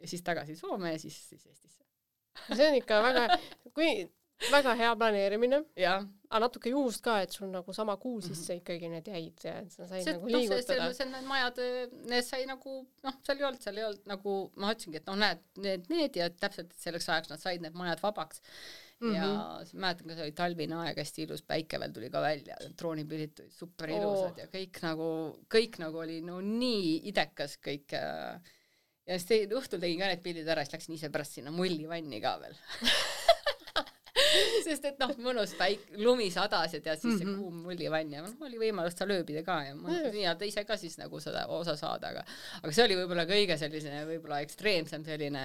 Ja 0.00 0.08
siis 0.08 0.22
tagasi 0.22 0.56
Soome 0.56 0.92
ja 0.92 0.98
siis, 0.98 1.16
siis 1.28 1.46
Eestisse. 1.46 1.84
see 2.52 2.68
on 2.68 2.78
ikka 2.78 3.02
väga, 3.02 3.26
kui 3.74 3.90
väga 4.52 4.74
hea 4.76 4.92
planeerimine, 5.00 5.60
aga 5.86 6.40
natuke 6.42 6.70
juhust 6.72 7.02
ka, 7.04 7.18
et 7.24 7.34
sul 7.34 7.48
nagu 7.52 7.72
sama 7.74 7.96
kuu 7.96 8.20
sisse 8.20 8.52
mm 8.52 8.58
-hmm. 8.58 8.62
ikkagi 8.62 8.88
need 8.92 9.06
jäid 9.08 9.44
ja 9.44 9.54
sa 9.70 9.88
said 9.88 10.04
see, 10.04 10.12
nagu 10.12 10.26
liigutada 10.26 10.86
no,. 10.86 10.92
see, 10.92 11.06
need 11.10 11.24
majad, 11.24 11.60
need 12.10 12.24
sai 12.24 12.46
nagu 12.46 12.74
noh, 13.02 13.14
seal 13.26 13.38
ei 13.38 13.44
olnud, 13.48 13.62
seal 13.62 13.78
ei 13.78 13.84
olnud 13.84 14.10
nagu 14.12 14.34
ma 14.56 14.72
ütlesingi, 14.72 15.00
et 15.00 15.06
noh, 15.06 15.16
näed, 15.24 15.44
need, 15.56 15.86
need 15.88 16.16
ja 16.16 16.28
täpselt 16.30 16.74
selleks 16.76 17.08
ajaks 17.08 17.32
nad 17.32 17.40
said 17.40 17.62
need 17.62 17.78
majad 17.78 18.02
vabaks 18.02 18.42
mm. 19.00 19.08
-hmm. 19.08 19.16
ja 19.16 19.26
mhm. 19.26 19.80
mäletan 19.80 20.08
ka, 20.08 20.14
see 20.14 20.26
oli 20.28 20.36
talvine 20.42 20.76
aeg, 20.82 21.00
hästi 21.04 21.22
ilus, 21.22 21.42
päike 21.42 21.80
veel 21.80 21.92
tuli 21.92 22.10
ka 22.10 22.20
välja, 22.20 22.56
droonipildid 22.78 23.34
tulid 23.36 23.52
super 23.52 23.90
ilusad 23.90 24.32
oh. 24.32 24.38
ja 24.38 24.46
kõik 24.46 24.82
nagu, 24.82 25.08
kõik 25.54 25.80
nagu 25.82 26.04
oli 26.04 26.20
no 26.20 26.40
nii 26.40 27.00
idekas 27.12 27.58
kõik 27.68 27.96
ja, 27.96 28.40
ja 29.06 29.18
siis 29.18 29.28
tegin, 29.30 29.56
õhtul 29.60 29.82
tegin 29.82 30.02
ka 30.02 30.10
need 30.12 30.24
pildid 30.24 30.48
ära, 30.48 30.64
siis 30.64 30.76
läksin 30.76 30.98
ise 30.98 31.12
pärast 31.14 31.38
sinna 31.38 31.54
mullivanni 31.54 32.18
ka 32.24 32.32
veel 32.42 32.56
sest 34.66 34.84
et 34.88 34.98
noh, 35.00 35.12
mõnus 35.22 35.52
päik-, 35.58 35.86
lumi 36.00 36.28
sadas 36.34 36.74
ja 36.74 36.80
tead, 36.80 37.00
siis 37.00 37.18
see 37.18 37.26
mm 37.26 37.32
-hmm. 37.32 37.42
kuum 37.42 37.56
mullivann 37.68 38.12
ja 38.12 38.24
noh, 38.24 38.34
oli 38.48 38.58
võimalus 38.60 38.96
seal 38.98 39.14
ööbida 39.16 39.42
ka 39.46 39.56
ja 39.68 39.72
ma 39.78 39.92
nii-öelda 39.92 40.44
ise 40.48 40.64
ka 40.64 40.74
siis 40.80 40.98
nagu 40.98 41.20
seda 41.22 41.46
osa 41.46 41.76
saada, 41.76 42.04
aga 42.14 42.22
aga 42.62 42.72
see 42.72 42.84
oli 42.84 42.98
võib-olla 43.00 43.24
kõige 43.28 43.54
selline 43.60 44.04
võib-olla 44.10 44.38
ekstreemsem 44.44 45.04
selline 45.04 45.44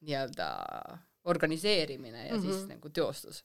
nii-öelda 0.00 0.48
organiseerimine 1.28 2.26
ja 2.26 2.34
mm 2.34 2.38
-hmm. 2.38 2.46
siis 2.46 2.62
mhm. 2.62 2.70
nagu 2.76 2.88
teostus 2.88 3.44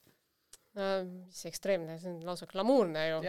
no,. 0.74 1.04
mis 1.04 1.46
ekstreemne, 1.50 1.98
see 1.98 2.12
on 2.12 2.26
lausa 2.26 2.46
glamuurne 2.46 3.08
ju. 3.08 3.20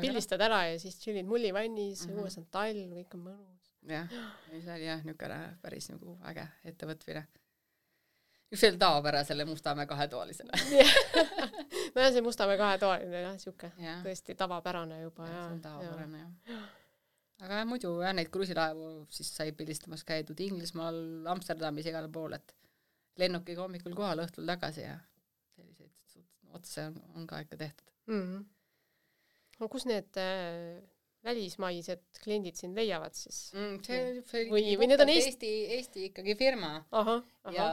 pildistad 0.00 0.40
ära 0.40 0.64
ja 0.68 0.78
siis 0.78 0.98
tšillid 0.98 1.26
mullivannis 1.26 2.06
mm, 2.06 2.12
-hmm. 2.12 2.20
õues 2.20 2.38
on 2.38 2.46
talv, 2.50 2.90
kõik 2.96 3.16
on 3.16 3.22
mõnus. 3.28 3.59
Jah, 3.88 4.08
see 4.50 4.74
oli 4.74 4.86
jah, 4.86 5.04
niisugune 5.04 5.38
päris 5.62 5.88
nagu 5.92 6.16
äge 6.30 6.46
ettevõtmine 6.64 7.24
selline 8.50 8.78
tavapärasele 8.78 9.44
Mustamäe 9.44 9.86
kahetoalisele 9.86 10.52
nojah, 11.94 12.12
see 12.12 12.22
Mustamäe 12.22 12.58
kahetoaline 12.58 13.22
jah, 13.22 13.38
ja. 13.78 13.96
tõesti 14.04 14.36
tavapärane 14.36 15.02
juba 15.02 15.28
ja. 15.28 15.32
see 15.32 15.54
on 15.54 15.60
tavapärane 15.64 16.22
jah 16.24 16.54
ja. 16.54 16.62
aga 17.46 17.64
muidu 17.64 17.94
jah, 18.02 18.14
neid 18.16 18.32
kruiisilaevu 18.34 18.90
siis 19.10 19.30
sai 19.36 19.52
pildistamas 19.52 20.04
käidud 20.04 20.40
Inglismaal, 20.40 21.00
Amsterdamis, 21.30 21.86
igal 21.86 22.08
pool, 22.12 22.36
et 22.36 22.56
lennukiga 23.20 23.62
hommikul 23.64 23.94
kohale, 23.96 24.26
õhtul 24.26 24.48
tagasi 24.48 24.84
ja 24.86 24.98
selliseid 25.56 26.26
otse 26.56 26.88
on, 26.90 26.96
on 27.16 27.26
ka 27.30 27.40
ikka 27.44 27.56
tehtud 27.56 27.86
mm. 28.06 28.22
-hmm. 28.22 28.44
no 29.60 29.68
kus 29.68 29.86
need 29.86 30.16
äh, 30.18 30.82
välismaised 31.24 32.20
kliendid 32.22 32.56
sind 32.56 32.76
leiavad 32.78 33.16
siis 33.16 33.50
mm,? 33.54 33.78
see, 33.84 34.20
see 34.30 34.44
või, 34.48 34.74
või 34.80 34.88
need 34.90 35.02
on 35.04 35.12
Eesti, 35.12 35.30
Eesti, 35.30 35.54
Eesti 35.76 36.04
ikkagi 36.10 36.36
firma. 36.38 36.78
ja, 37.52 37.70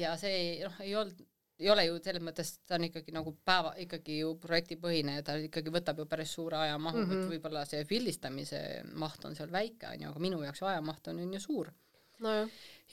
ja 0.00 0.14
see 0.20 0.62
noh, 0.64 0.78
ei 0.84 0.94
olnud, 0.96 1.24
ei 1.58 1.70
ole 1.72 1.86
ju 1.86 1.96
selles 2.04 2.24
mõttes, 2.24 2.52
ta 2.68 2.76
on 2.76 2.86
ikkagi 2.88 3.14
nagu 3.16 3.32
päeva, 3.46 3.72
ikkagi 3.80 4.20
ju 4.20 4.34
projektipõhine 4.40 5.18
ja 5.18 5.24
ta 5.24 5.36
ikkagi 5.40 5.72
võtab 5.72 6.02
ju 6.02 6.06
päris 6.08 6.34
suure 6.36 6.58
ajamahu 6.66 7.00
mm, 7.00 7.10
-hmm. 7.10 7.24
et 7.24 7.34
võib-olla 7.34 7.64
see 7.68 7.84
pildistamise 7.88 8.60
maht 9.00 9.24
on 9.24 9.36
seal 9.36 9.52
väike, 9.52 9.92
onju, 9.94 10.12
aga 10.12 10.22
minu 10.22 10.42
jaoks 10.44 10.62
ajamaht 10.62 11.12
on, 11.12 11.20
on 11.24 11.36
ju 11.36 11.40
suur 11.40 11.72
no. 12.20 12.34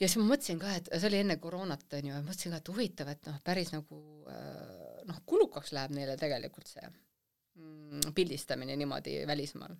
ja 0.00 0.08
siis 0.08 0.16
ma 0.20 0.28
mõtlesin 0.32 0.60
ka, 0.60 0.74
et 0.80 0.92
see 0.94 1.10
oli 1.10 1.20
enne 1.24 1.36
koroonat, 1.42 1.86
onju, 2.00 2.12
ja 2.14 2.22
mõtlesin 2.24 2.56
ka, 2.56 2.62
et 2.62 2.72
huvitav, 2.72 3.12
et 3.12 3.28
noh, 3.28 3.40
päris 3.44 3.72
nagu 3.76 4.00
äh, 4.32 5.02
noh, 5.08 5.24
kulukaks 5.26 5.74
läheb 5.76 5.96
neile 5.98 6.16
tegelikult 6.20 6.72
see 6.72 6.88
mm, 6.88 8.14
pildistamine 8.16 8.76
niimoodi 8.80 9.20
välismaal 9.28 9.76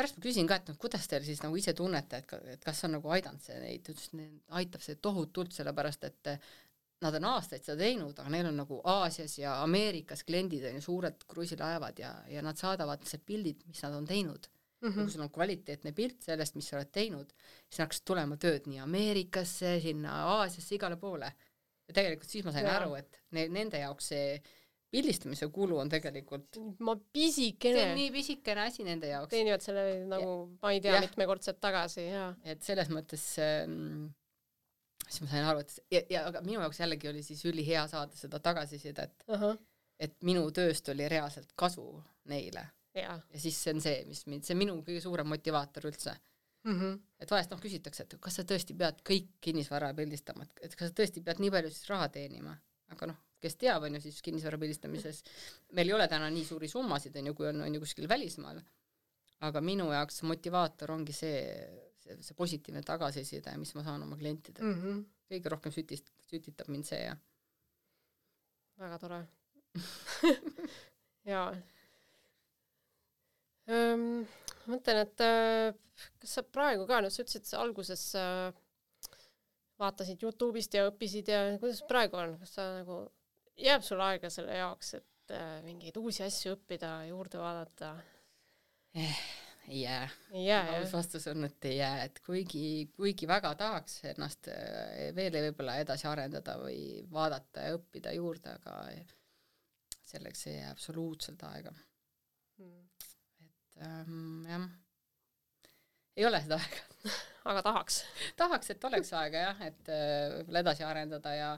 pärast 0.00 0.16
ma 0.16 0.24
küsin 0.24 0.48
ka, 0.48 0.56
et 0.56 0.72
noh, 0.72 0.78
kuidas 0.80 1.06
te 1.10 1.20
siis 1.24 1.42
nagu 1.44 1.56
ise 1.60 1.74
tunnete, 1.76 2.22
et, 2.22 2.34
et 2.54 2.64
kas 2.64 2.80
on 2.88 2.96
nagu 2.96 3.12
aidanud 3.12 3.44
see 3.44 3.58
neid, 3.60 3.84
ta 3.84 3.92
ütles, 3.92 4.10
et 4.16 4.58
aitab 4.62 4.84
see 4.84 4.98
tohutult, 5.02 5.52
sellepärast 5.56 6.08
et 6.08 6.32
nad 7.04 7.16
on 7.16 7.26
aastaid 7.32 7.64
seda 7.64 7.80
teinud, 7.80 8.16
aga 8.20 8.32
neil 8.32 8.48
on 8.50 8.58
nagu 8.60 8.80
Aasias 8.92 9.38
ja 9.40 9.56
Ameerikas 9.64 10.24
kliendid 10.28 10.66
on 10.68 10.78
ju 10.78 10.84
suured 10.84 11.24
kruiisilaevad 11.28 12.00
ja, 12.02 12.14
ja 12.28 12.42
nad 12.44 12.60
saadavad 12.60 13.04
lihtsalt 13.04 13.24
pildid, 13.28 13.62
mis 13.68 13.80
nad 13.86 13.96
on 13.96 14.08
teinud 14.08 14.48
mm. 14.80 14.88
-hmm. 14.88 15.02
kui 15.02 15.10
sul 15.10 15.24
on 15.24 15.30
kvaliteetne 15.30 15.92
pilt 15.92 16.22
sellest, 16.22 16.54
mis 16.54 16.68
sa 16.68 16.76
oled 16.76 16.92
teinud, 16.92 17.32
siis 17.68 17.84
hakkas 17.84 18.02
tulema 18.04 18.36
tööd 18.36 18.68
nii 18.68 18.82
Ameerikasse, 18.84 19.78
sinna 19.80 20.24
Aasiasse, 20.36 20.74
igale 20.74 20.96
poole. 20.96 21.32
ja 21.88 21.94
tegelikult 21.94 22.30
siis 22.30 22.44
ma 22.44 22.52
sain 22.52 22.66
ja. 22.66 22.76
aru, 22.76 22.94
et 22.94 23.22
ne-, 23.30 23.48
nende 23.48 23.78
jaoks 23.78 24.12
see 24.12 24.42
pildistamise 24.90 25.48
kulu 25.54 25.78
on 25.78 25.90
tegelikult 25.90 26.58
ma 26.86 26.96
pisikene. 27.12 27.74
see 27.76 27.84
on 27.86 27.98
nii 27.98 28.10
pisikene 28.14 28.64
asi 28.66 28.86
nende 28.86 29.10
jaoks. 29.10 29.30
teenivad 29.32 29.64
selle 29.64 29.84
nagu, 30.10 30.32
ma 30.62 30.72
ei 30.74 30.80
tea, 30.84 30.98
mitmekordselt 31.06 31.60
tagasi 31.62 32.06
ja. 32.08 32.30
et 32.44 32.62
selles 32.66 32.90
mõttes 32.92 33.26
ähm, 33.42 34.08
siis 35.06 35.22
ma 35.24 35.30
sain 35.30 35.46
aru, 35.52 35.62
et 35.64 35.76
ja, 35.94 36.02
ja 36.16 36.24
aga 36.30 36.42
minu 36.46 36.58
jaoks 36.64 36.82
jällegi 36.82 37.10
oli 37.12 37.22
siis 37.26 37.44
ülihea 37.50 37.86
saada 37.90 38.18
seda 38.18 38.42
tagasisidet 38.42 39.24
uh, 39.28 39.36
-huh. 39.36 39.62
et 39.98 40.18
minu 40.26 40.48
tööst 40.54 40.90
oli 40.92 41.08
reaalselt 41.08 41.54
kasu 41.54 41.86
neile. 42.30 42.66
ja 42.94 43.20
siis 43.36 43.62
see 43.62 43.74
on 43.74 43.80
see, 43.80 44.04
mis 44.10 44.26
mind, 44.26 44.44
see 44.44 44.56
on 44.56 44.64
minu 44.64 44.80
kõige 44.82 45.00
suurem 45.00 45.28
motivaator 45.30 45.86
üldse 45.86 46.16
mm. 46.64 46.80
-hmm. 46.80 47.00
et 47.20 47.30
vahest 47.30 47.54
noh, 47.54 47.62
küsitakse, 47.62 48.02
et 48.02 48.18
kas 48.20 48.40
sa 48.40 48.42
tõesti 48.42 48.74
pead 48.76 49.02
kõik 49.06 49.36
kinnisvara 49.40 49.94
pildistama, 49.94 50.42
et, 50.42 50.64
et 50.66 50.74
kas 50.76 50.90
sa 50.90 51.02
tõesti 51.02 51.22
pead 51.22 51.38
nii 51.38 51.50
palju 51.54 51.70
siis 51.70 51.86
raha 51.94 52.08
teenima, 52.08 52.58
aga 52.90 53.12
noh 53.14 53.26
kes 53.40 53.56
teab, 53.60 53.86
on 53.86 53.96
ju, 53.96 54.02
siis 54.04 54.20
kinnisvara 54.24 54.58
pildistamises 54.60 55.22
meil 55.76 55.90
ei 55.90 55.96
ole 55.96 56.06
täna 56.10 56.28
nii 56.32 56.44
suuri 56.46 56.68
summasid, 56.70 57.16
on 57.20 57.30
ju, 57.30 57.36
kui 57.38 57.48
on, 57.50 57.64
on 57.66 57.74
ju 57.76 57.82
kuskil 57.82 58.08
välismaal. 58.10 58.60
aga 59.40 59.60
minu 59.64 59.86
jaoks 59.88 60.20
motivaator 60.28 60.90
ongi 60.92 61.14
see, 61.16 61.40
see, 62.02 62.18
see 62.20 62.36
positiivne 62.36 62.82
tagasiside, 62.84 63.56
mis 63.56 63.72
ma 63.74 63.84
saan 63.86 64.02
oma 64.04 64.18
klientidelt 64.20 64.66
mm. 64.66 64.80
-hmm. 64.82 65.04
kõige 65.32 65.52
rohkem 65.54 65.72
sütist-, 65.72 66.12
sütitab 66.28 66.68
mind 66.68 66.84
see 66.84 67.00
ja. 67.04 67.16
väga 68.78 68.98
tore 68.98 69.20
jaa. 71.32 71.52
ma 73.70 74.74
mõtlen, 74.74 75.04
et 75.06 75.24
äh, 75.24 75.72
kas 76.20 76.36
sa 76.36 76.42
praegu 76.42 76.86
ka, 76.86 77.00
no 77.00 77.10
sa 77.10 77.22
ütlesid, 77.22 77.46
sa 77.46 77.62
alguses 77.62 78.02
äh, 78.18 78.52
vaatasid 79.80 80.20
Youtube'ist 80.24 80.74
ja 80.76 80.88
õppisid 80.90 81.30
ja 81.32 81.40
kuidas 81.60 81.80
praegu 81.88 82.18
on, 82.20 82.36
kas 82.42 82.54
sa 82.58 82.66
nagu 82.80 83.00
jääb 83.58 83.84
sul 83.86 84.00
aega 84.04 84.30
selle 84.30 84.56
jaoks, 84.58 84.94
et 85.00 85.34
äh, 85.36 85.60
mingeid 85.66 85.96
uusi 86.00 86.24
asju 86.26 86.56
õppida, 86.56 86.94
juurde 87.10 87.40
vaadata 87.42 87.94
eh,? 88.94 89.22
ei 89.68 89.82
jää. 89.82 90.08
jah? 90.44 90.72
aus 90.78 90.92
vastus 90.92 91.26
on, 91.30 91.44
et 91.44 91.64
ei 91.64 91.76
jää, 91.76 92.04
et 92.04 92.20
kuigi, 92.26 92.90
kuigi 92.96 93.28
väga 93.28 93.54
tahaks 93.54 94.00
ennast 94.14 94.50
äh, 94.52 95.10
veel 95.16 95.38
võib-olla 95.46 95.78
edasi 95.82 96.08
arendada 96.10 96.56
või 96.62 96.80
vaadata 97.12 97.68
ja 97.68 97.78
õppida 97.78 98.14
juurde, 98.16 98.56
aga 98.58 98.80
selleks 100.10 100.46
ei 100.50 100.58
jää 100.58 100.70
absoluutselt 100.74 101.42
aega 101.50 101.72
hmm.. 102.58 102.86
et 103.46 103.82
ähm, 103.86 104.46
jah, 104.50 104.70
ei 106.16 106.26
ole 106.26 106.40
seda 106.44 106.58
aega 106.60 107.10
aga 107.50 107.62
tahaks. 107.64 108.00
tahaks, 108.36 108.72
et 108.74 108.84
oleks 108.84 109.12
aega 109.16 109.44
jah, 109.46 109.60
et 109.70 109.92
äh, 109.92 110.34
võib-olla 110.36 110.64
edasi 110.64 110.86
arendada 110.86 111.34
ja 111.34 111.50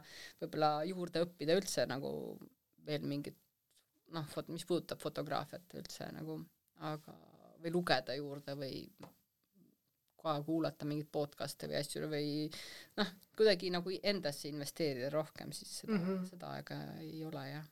võib-olla 0.43 0.75
juurde 0.89 1.25
õppida 1.27 1.57
üldse 1.59 1.87
nagu 1.91 2.13
veel 2.87 3.07
mingit 3.07 3.39
noh, 4.13 4.29
vot 4.37 4.49
mis 4.53 4.65
puudutab 4.69 5.01
fotograafiat 5.03 5.75
üldse 5.81 6.09
nagu, 6.15 6.39
aga 6.85 7.17
või 7.63 7.75
lugeda 7.75 8.15
juurde 8.19 8.57
või 8.59 8.87
ka 10.23 10.37
kuulata 10.47 10.87
mingeid 10.87 11.11
podcast'e 11.11 11.69
või 11.71 11.79
asju 11.81 12.09
või 12.11 12.27
noh, 13.01 13.13
kuidagi 13.39 13.73
nagu 13.75 13.93
endasse 14.03 14.51
investeerida 14.51 15.11
rohkem, 15.11 15.51
siis 15.57 15.81
seda 15.83 15.97
mm, 15.97 16.05
-hmm. 16.05 16.27
seda 16.31 16.53
aega 16.59 16.79
ei 17.03 17.25
ole 17.27 17.43
jah. 17.49 17.67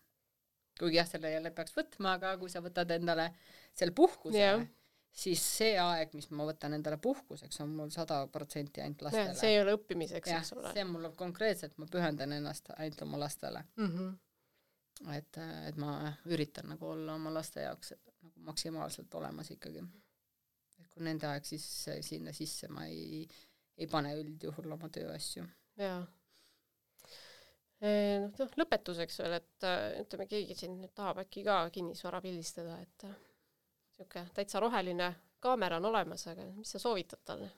kuigi 0.80 0.98
jah, 0.98 1.06
selle 1.06 1.30
jälle 1.30 1.52
peaks 1.54 1.76
võtma, 1.76 2.16
aga 2.18 2.36
kui 2.40 2.50
sa 2.50 2.62
võtad 2.64 2.90
endale 2.96 3.30
selle 3.74 3.94
puhkuse 3.94 4.38
yeah., 4.38 4.64
siis 5.12 5.42
see 5.58 5.74
aeg, 5.80 6.14
mis 6.14 6.30
ma 6.30 6.46
võtan 6.48 6.74
endale 6.76 6.98
puhkuseks, 7.02 7.60
on 7.64 7.74
mul 7.76 7.90
sada 7.94 8.22
protsenti 8.32 8.82
ainult 8.84 9.02
lastele. 9.08 9.34
see 9.38 9.54
ei 9.54 9.62
ole 9.62 9.74
õppimiseks, 9.78 10.34
eks 10.36 10.52
ole. 10.56 10.74
see 10.74 10.84
on 10.86 10.92
mul 10.94 11.08
konkreetselt, 11.18 11.76
ma 11.78 11.88
pühendan 11.90 12.36
ennast 12.38 12.72
ainult 12.76 13.02
oma 13.06 13.20
lastele 13.24 13.64
mm. 13.76 13.90
-hmm. 13.96 15.16
et, 15.16 15.40
et 15.68 15.80
ma 15.80 15.96
üritan 16.30 16.70
nagu 16.74 16.92
olla 16.94 17.14
oma 17.14 17.34
laste 17.34 17.66
jaoks 17.66 17.94
nagu 17.96 18.46
maksimaalselt 18.50 19.14
olemas 19.14 19.50
ikkagi 19.50 19.82
kui 20.90 21.04
nende 21.04 21.28
aeg 21.30 21.46
siis 21.48 21.66
sinna 22.06 22.32
sisse 22.36 22.68
ma 22.68 22.86
ei, 22.86 23.26
ei 23.78 23.86
pane 23.90 24.14
üldjuhul 24.20 24.76
oma 24.76 24.88
tööasju. 24.92 25.46
jaa. 25.80 26.00
Noh, 27.80 28.32
noh 28.36 28.56
lõpetuseks 28.60 29.22
veel, 29.22 29.38
et 29.38 29.66
ütleme, 30.02 30.26
keegi 30.28 30.54
siin 30.58 30.74
nüüd 30.82 30.92
tahab 30.92 31.22
äkki 31.22 31.44
ka 31.46 31.62
kinnisvara 31.72 32.20
pildistada, 32.20 32.76
et 32.84 33.06
niisugune 34.00 34.24
äh, 34.24 34.30
täitsa 34.34 34.60
roheline 34.60 35.10
kaamera 35.40 35.76
on 35.80 35.90
olemas, 35.92 36.26
aga 36.32 36.46
mis 36.56 36.72
sa 36.72 36.78
soovitad 36.82 37.22
talle? 37.24 37.50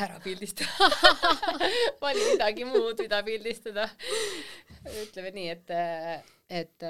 ära 0.00 0.20
pildista 0.22 0.64
vali 2.02 2.24
midagi 2.32 2.64
muud, 2.64 3.00
mida 3.02 3.22
pildistada. 3.26 3.88
ütleme 5.02 5.32
nii, 5.34 5.48
et, 5.50 5.72
et 6.48 6.86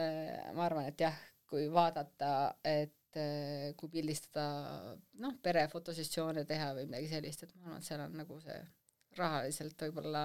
ma 0.55 0.67
arvan, 0.67 0.91
et 0.91 1.01
jah, 1.01 1.17
kui 1.49 1.65
vaadata, 1.73 2.55
et 2.65 2.93
et 3.11 3.19
äh, 3.19 3.75
kui 3.77 3.91
pildistada 3.91 4.95
noh, 5.19 5.35
perefotosessioone 5.43 6.45
teha 6.47 6.71
või 6.77 6.87
midagi 6.87 7.11
sellist, 7.11 7.43
et 7.43 7.55
ma 7.57 7.67
arvan, 7.67 7.81
et 7.81 7.89
seal 7.89 8.03
on 8.05 8.15
nagu 8.21 8.39
see 8.43 8.59
rahaliselt 9.19 9.83
võib-olla 9.83 10.25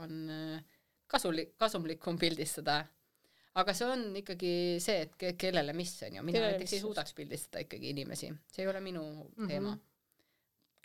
on 0.00 0.14
äh, 0.32 0.78
kasulik, 1.06 1.54
kasumlikum 1.60 2.18
pildistada. 2.18 2.84
Aga 3.60 3.74
see 3.76 3.88
on 3.88 4.06
ikkagi 4.20 4.52
see, 4.82 5.04
et 5.06 5.14
ke-, 5.20 5.34
kellele 5.40 5.74
mis, 5.76 5.92
on 6.06 6.18
ju, 6.18 6.24
mina 6.26 6.38
kellele 6.38 6.56
näiteks 6.56 6.76
ei 6.76 6.82
suudaks 6.82 7.14
pildistada 7.16 7.62
ikkagi 7.64 7.92
inimesi, 7.94 8.32
see 8.52 8.64
ei 8.64 8.72
ole 8.72 8.82
minu 8.84 9.04
mm 9.04 9.22
-hmm. 9.28 9.52
teema. 9.52 9.76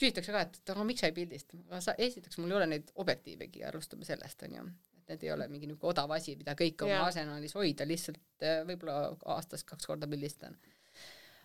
küsitakse 0.02 0.32
ka, 0.34 0.42
et 0.42 0.70
aga 0.74 0.84
miks 0.88 1.04
sa 1.04 1.10
ei 1.12 1.18
pildista, 1.18 1.58
aga 1.70 1.82
sa, 1.82 1.94
esiteks 1.98 2.38
mul 2.38 2.52
ei 2.52 2.58
ole 2.58 2.68
neid 2.72 2.94
objektiivegi, 2.96 3.64
alustame 3.64 4.06
sellest, 4.06 4.44
on 4.48 4.56
ju. 4.56 4.64
Et 4.98 5.10
need 5.10 5.24
ei 5.24 5.32
ole 5.32 5.48
mingi 5.48 5.68
niisugune 5.68 5.92
odav 5.92 6.12
asi, 6.16 6.36
mida 6.36 6.56
kõik 6.58 6.86
oma 6.86 7.04
arsenalis 7.06 7.54
hoida, 7.54 7.86
lihtsalt 7.86 8.46
äh, 8.48 8.64
võib-olla 8.66 8.96
aastas 9.36 9.64
kaks 9.64 9.86
korda 9.86 10.08
pildistan. 10.08 10.58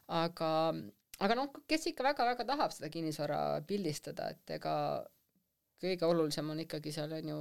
Aga, 0.06 0.50
aga 1.18 1.34
noh, 1.34 1.50
kes 1.68 1.86
ikka 1.90 2.04
väga-väga 2.04 2.44
tahab 2.44 2.72
seda 2.72 2.88
kinnisvara 2.88 3.60
pildistada, 3.66 4.30
et 4.30 4.56
ega 4.56 4.74
kõige 5.82 6.08
olulisem 6.08 6.50
on 6.50 6.60
ikkagi 6.64 6.92
seal 6.92 7.12
on 7.12 7.28
ju 7.28 7.40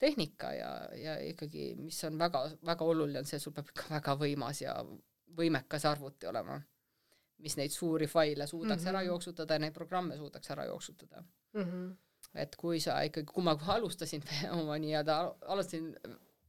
tehnika 0.00 0.52
ja, 0.56 0.70
ja 0.96 1.16
ikkagi, 1.30 1.74
mis 1.78 1.98
on 2.08 2.18
väga, 2.18 2.44
väga 2.66 2.86
oluline, 2.92 3.22
on 3.22 3.28
see, 3.28 3.40
sul 3.42 3.54
peab 3.56 3.70
ikka 3.72 3.88
väga 3.94 4.16
võimas 4.20 4.62
ja 4.64 4.76
võimekas 5.36 5.86
arvuti 5.88 6.28
olema, 6.30 6.58
mis 7.44 7.56
neid 7.56 7.72
suuri 7.72 8.08
faile 8.10 8.46
suudaks 8.46 8.82
mm 8.82 8.86
-hmm. 8.86 8.94
ära 8.94 9.02
jooksutada 9.02 9.56
ja 9.56 9.64
neid 9.64 9.76
programme 9.76 10.16
suudaks 10.16 10.50
ära 10.50 10.64
jooksutada 10.64 11.22
mm. 11.52 11.62
-hmm. 11.62 11.94
et 12.34 12.56
kui 12.56 12.80
sa 12.80 13.00
ikkagi, 13.02 13.26
kui 13.26 13.44
ma 13.44 13.56
alustasin 13.76 14.22
oma 14.60 14.78
nii-öelda, 14.78 15.20
alustasin 15.46 15.94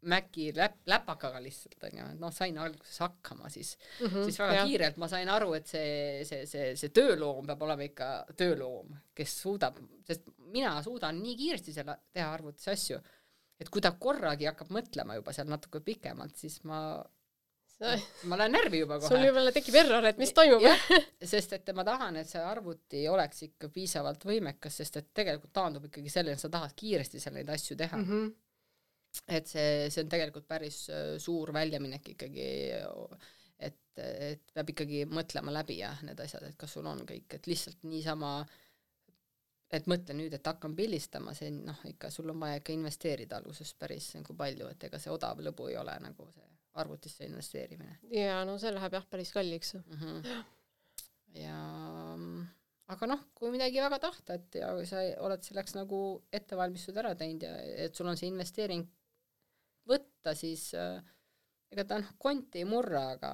Maci 0.01 0.49
läp-, 0.57 0.79
läpakaga 0.89 1.37
lihtsalt 1.43 1.83
onju, 1.85 2.05
et 2.13 2.19
noh, 2.19 2.31
sain 2.33 2.55
alguses 2.57 2.99
hakkama, 3.03 3.49
siis 3.49 3.77
mm, 3.99 4.07
-hmm, 4.07 4.23
siis 4.23 4.39
väga 4.39 4.53
jah. 4.53 4.67
kiirelt 4.67 4.97
ma 4.97 5.07
sain 5.07 5.29
aru, 5.29 5.53
et 5.53 5.67
see, 5.67 6.23
see, 6.25 6.45
see, 6.49 6.71
see 6.75 6.89
tööloom 6.89 7.45
peab 7.45 7.61
olema 7.61 7.85
ikka 7.85 8.07
tööloom, 8.37 8.95
kes 9.13 9.35
suudab, 9.41 9.77
sest 10.07 10.25
mina 10.55 10.73
suudan 10.81 11.21
nii 11.21 11.35
kiiresti 11.37 11.73
selle 11.73 11.97
teha 12.13 12.33
arvutis 12.33 12.67
asju, 12.73 12.97
et 13.61 13.69
kui 13.69 13.83
ta 13.83 13.93
korragi 13.93 14.49
hakkab 14.49 14.71
mõtlema 14.73 15.17
juba 15.19 15.33
seal 15.35 15.49
natuke 15.51 15.83
pikemalt, 15.85 16.37
siis 16.37 16.61
ma 16.67 16.81
ma 18.29 18.37
lähen 18.37 18.53
närvi 18.53 18.83
juba 18.83 18.99
kohe. 18.99 19.09
sul 19.09 19.23
juba 19.25 19.43
tekib 19.55 19.77
error, 19.81 20.05
et 20.05 20.19
mis 20.21 20.33
toimub. 20.37 20.65
sest 21.33 21.55
et 21.57 21.71
ma 21.77 21.85
tahan, 21.87 22.19
et 22.21 22.29
see 22.29 22.41
arvuti 22.45 23.07
oleks 23.09 23.47
ikka 23.47 23.71
piisavalt 23.73 24.25
võimekas, 24.27 24.77
sest 24.83 24.99
et 25.01 25.09
tegelikult 25.17 25.53
taandub 25.55 25.87
ikkagi 25.89 26.13
selleni, 26.13 26.37
et 26.37 26.43
sa 26.43 26.51
tahad 26.53 26.75
kiiresti 26.77 27.21
seal 27.23 27.37
neid 27.39 27.49
asju 27.49 27.77
teha 27.79 27.97
mm. 27.97 28.07
-hmm 28.11 28.31
et 29.27 29.47
see, 29.47 29.89
see 29.91 30.05
on 30.05 30.11
tegelikult 30.11 30.45
päris 30.47 30.85
äh, 30.87 31.17
suur 31.19 31.49
väljaminek 31.51 32.13
ikkagi, 32.13 32.45
et, 33.59 33.79
et 33.99 34.53
peab 34.55 34.69
ikkagi 34.71 35.01
mõtlema 35.11 35.51
läbi 35.51 35.81
jah, 35.81 35.99
need 36.07 36.19
asjad, 36.23 36.45
et 36.47 36.55
kas 36.59 36.77
sul 36.77 36.87
on 36.87 37.01
kõik, 37.07 37.27
et 37.35 37.49
lihtsalt 37.51 37.83
niisama 37.83 38.37
et 39.71 39.87
mõtle 39.87 40.15
nüüd, 40.17 40.33
et 40.35 40.47
hakkan 40.47 40.75
pildistama, 40.75 41.33
see 41.37 41.51
noh, 41.53 41.79
ikka 41.87 42.11
sul 42.11 42.31
on 42.33 42.39
vaja 42.43 42.59
ikka 42.59 42.73
investeerida 42.75 43.39
alguses 43.39 43.73
päris 43.79 44.11
nagu 44.17 44.35
palju, 44.37 44.67
et 44.73 44.87
ega 44.89 44.99
see 44.99 45.13
odav 45.13 45.39
lõbu 45.43 45.69
ei 45.71 45.77
ole 45.79 45.95
nagu 46.03 46.27
see 46.35 46.47
arvutisse 46.81 47.27
investeerimine. 47.27 47.97
jaa, 48.15 48.43
no 48.47 48.57
see 48.61 48.71
läheb 48.73 48.97
jah, 48.99 49.07
päris 49.11 49.31
kalliks 49.35 49.75
mm. 49.75 49.97
-hmm. 50.01 50.43
ja 51.41 51.57
aga 52.91 53.07
noh, 53.07 53.23
kui 53.35 53.51
midagi 53.51 53.79
väga 53.83 53.99
tahta, 53.99 54.35
et 54.39 54.59
ja 54.59 54.73
sa 54.87 55.03
oled 55.25 55.43
selleks 55.43 55.75
nagu 55.75 56.01
ettevalmistused 56.33 56.97
ära 56.97 57.15
teinud 57.15 57.47
ja 57.47 57.55
et 57.85 57.95
sul 57.95 58.07
on 58.11 58.19
see 58.19 58.31
investeering 58.31 58.87
võtta, 59.87 60.35
siis 60.35 60.73
äh, 60.75 60.99
ega 61.71 61.87
ta 61.87 61.99
noh, 62.03 62.13
konti 62.19 62.61
ei 62.61 62.67
murra, 62.67 63.11
aga 63.15 63.31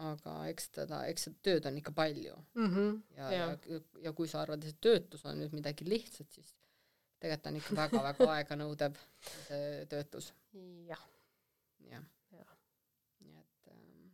aga 0.00 0.34
eks 0.50 0.70
teda, 0.76 1.02
eks 1.10 1.28
seda 1.28 1.44
tööd 1.46 1.68
on 1.68 1.78
ikka 1.80 1.92
palju 1.96 2.36
mm. 2.54 2.68
-hmm, 2.74 3.00
ja, 3.16 3.30
ja, 3.34 3.46
ja, 3.68 3.80
ja 4.06 4.12
kui 4.16 4.28
sa 4.30 4.42
arvad, 4.42 4.64
et 4.64 4.80
töötus 4.80 5.24
on 5.28 5.40
nüüd 5.40 5.54
midagi 5.56 5.88
lihtsat, 5.88 6.30
siis 6.32 6.54
tegelikult 7.20 7.50
on 7.50 7.58
ikka 7.60 7.76
väga-väga 7.82 8.28
aeganõudev 8.36 9.00
see 9.48 9.86
töötus. 9.92 10.32
jah. 10.88 11.02
jah 11.90 12.06
ja. 12.36 12.46
nii 13.26 13.36
et 13.40 13.74
ähm, 13.74 14.12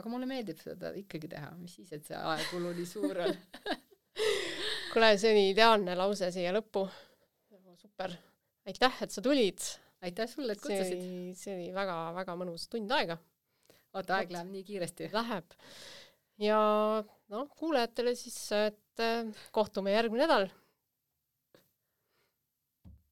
aga 0.00 0.14
mulle 0.14 0.30
meeldib 0.30 0.62
seda 0.62 0.94
ikkagi 1.02 1.28
teha, 1.34 1.52
mis 1.58 1.76
siis, 1.80 1.92
et 1.92 2.06
see 2.06 2.16
aegkulu 2.16 2.72
nii 2.78 2.88
suur 2.88 3.24
on 3.26 3.36
kuule, 4.92 5.12
see 5.18 5.34
oli 5.34 5.50
ideaalne 5.52 5.98
lause 5.98 6.32
siia 6.32 6.54
lõppu. 6.56 6.88
super, 7.78 8.16
aitäh, 8.66 9.02
et 9.04 9.12
sa 9.14 9.22
tulid 9.22 9.62
aitäh 10.00 10.28
sulle, 10.30 10.54
et 10.54 10.62
kutsusid. 10.62 11.02
see 11.38 11.54
oli 11.56 11.68
väga-väga 11.74 12.36
mõnus 12.38 12.68
tund 12.70 12.92
aega. 12.94 13.18
Vaata, 13.94 14.18
aeg 14.18 14.32
läheb 14.34 14.52
nii 14.52 14.64
kiiresti. 14.70 15.10
Läheb. 15.14 15.56
ja 16.42 16.60
noh, 17.32 17.48
kuulajatele 17.58 18.14
siis, 18.18 18.38
et 18.56 19.04
äh, 19.04 19.26
kohtume 19.52 19.94
järgmine 19.96 20.26
nädal 20.26 20.48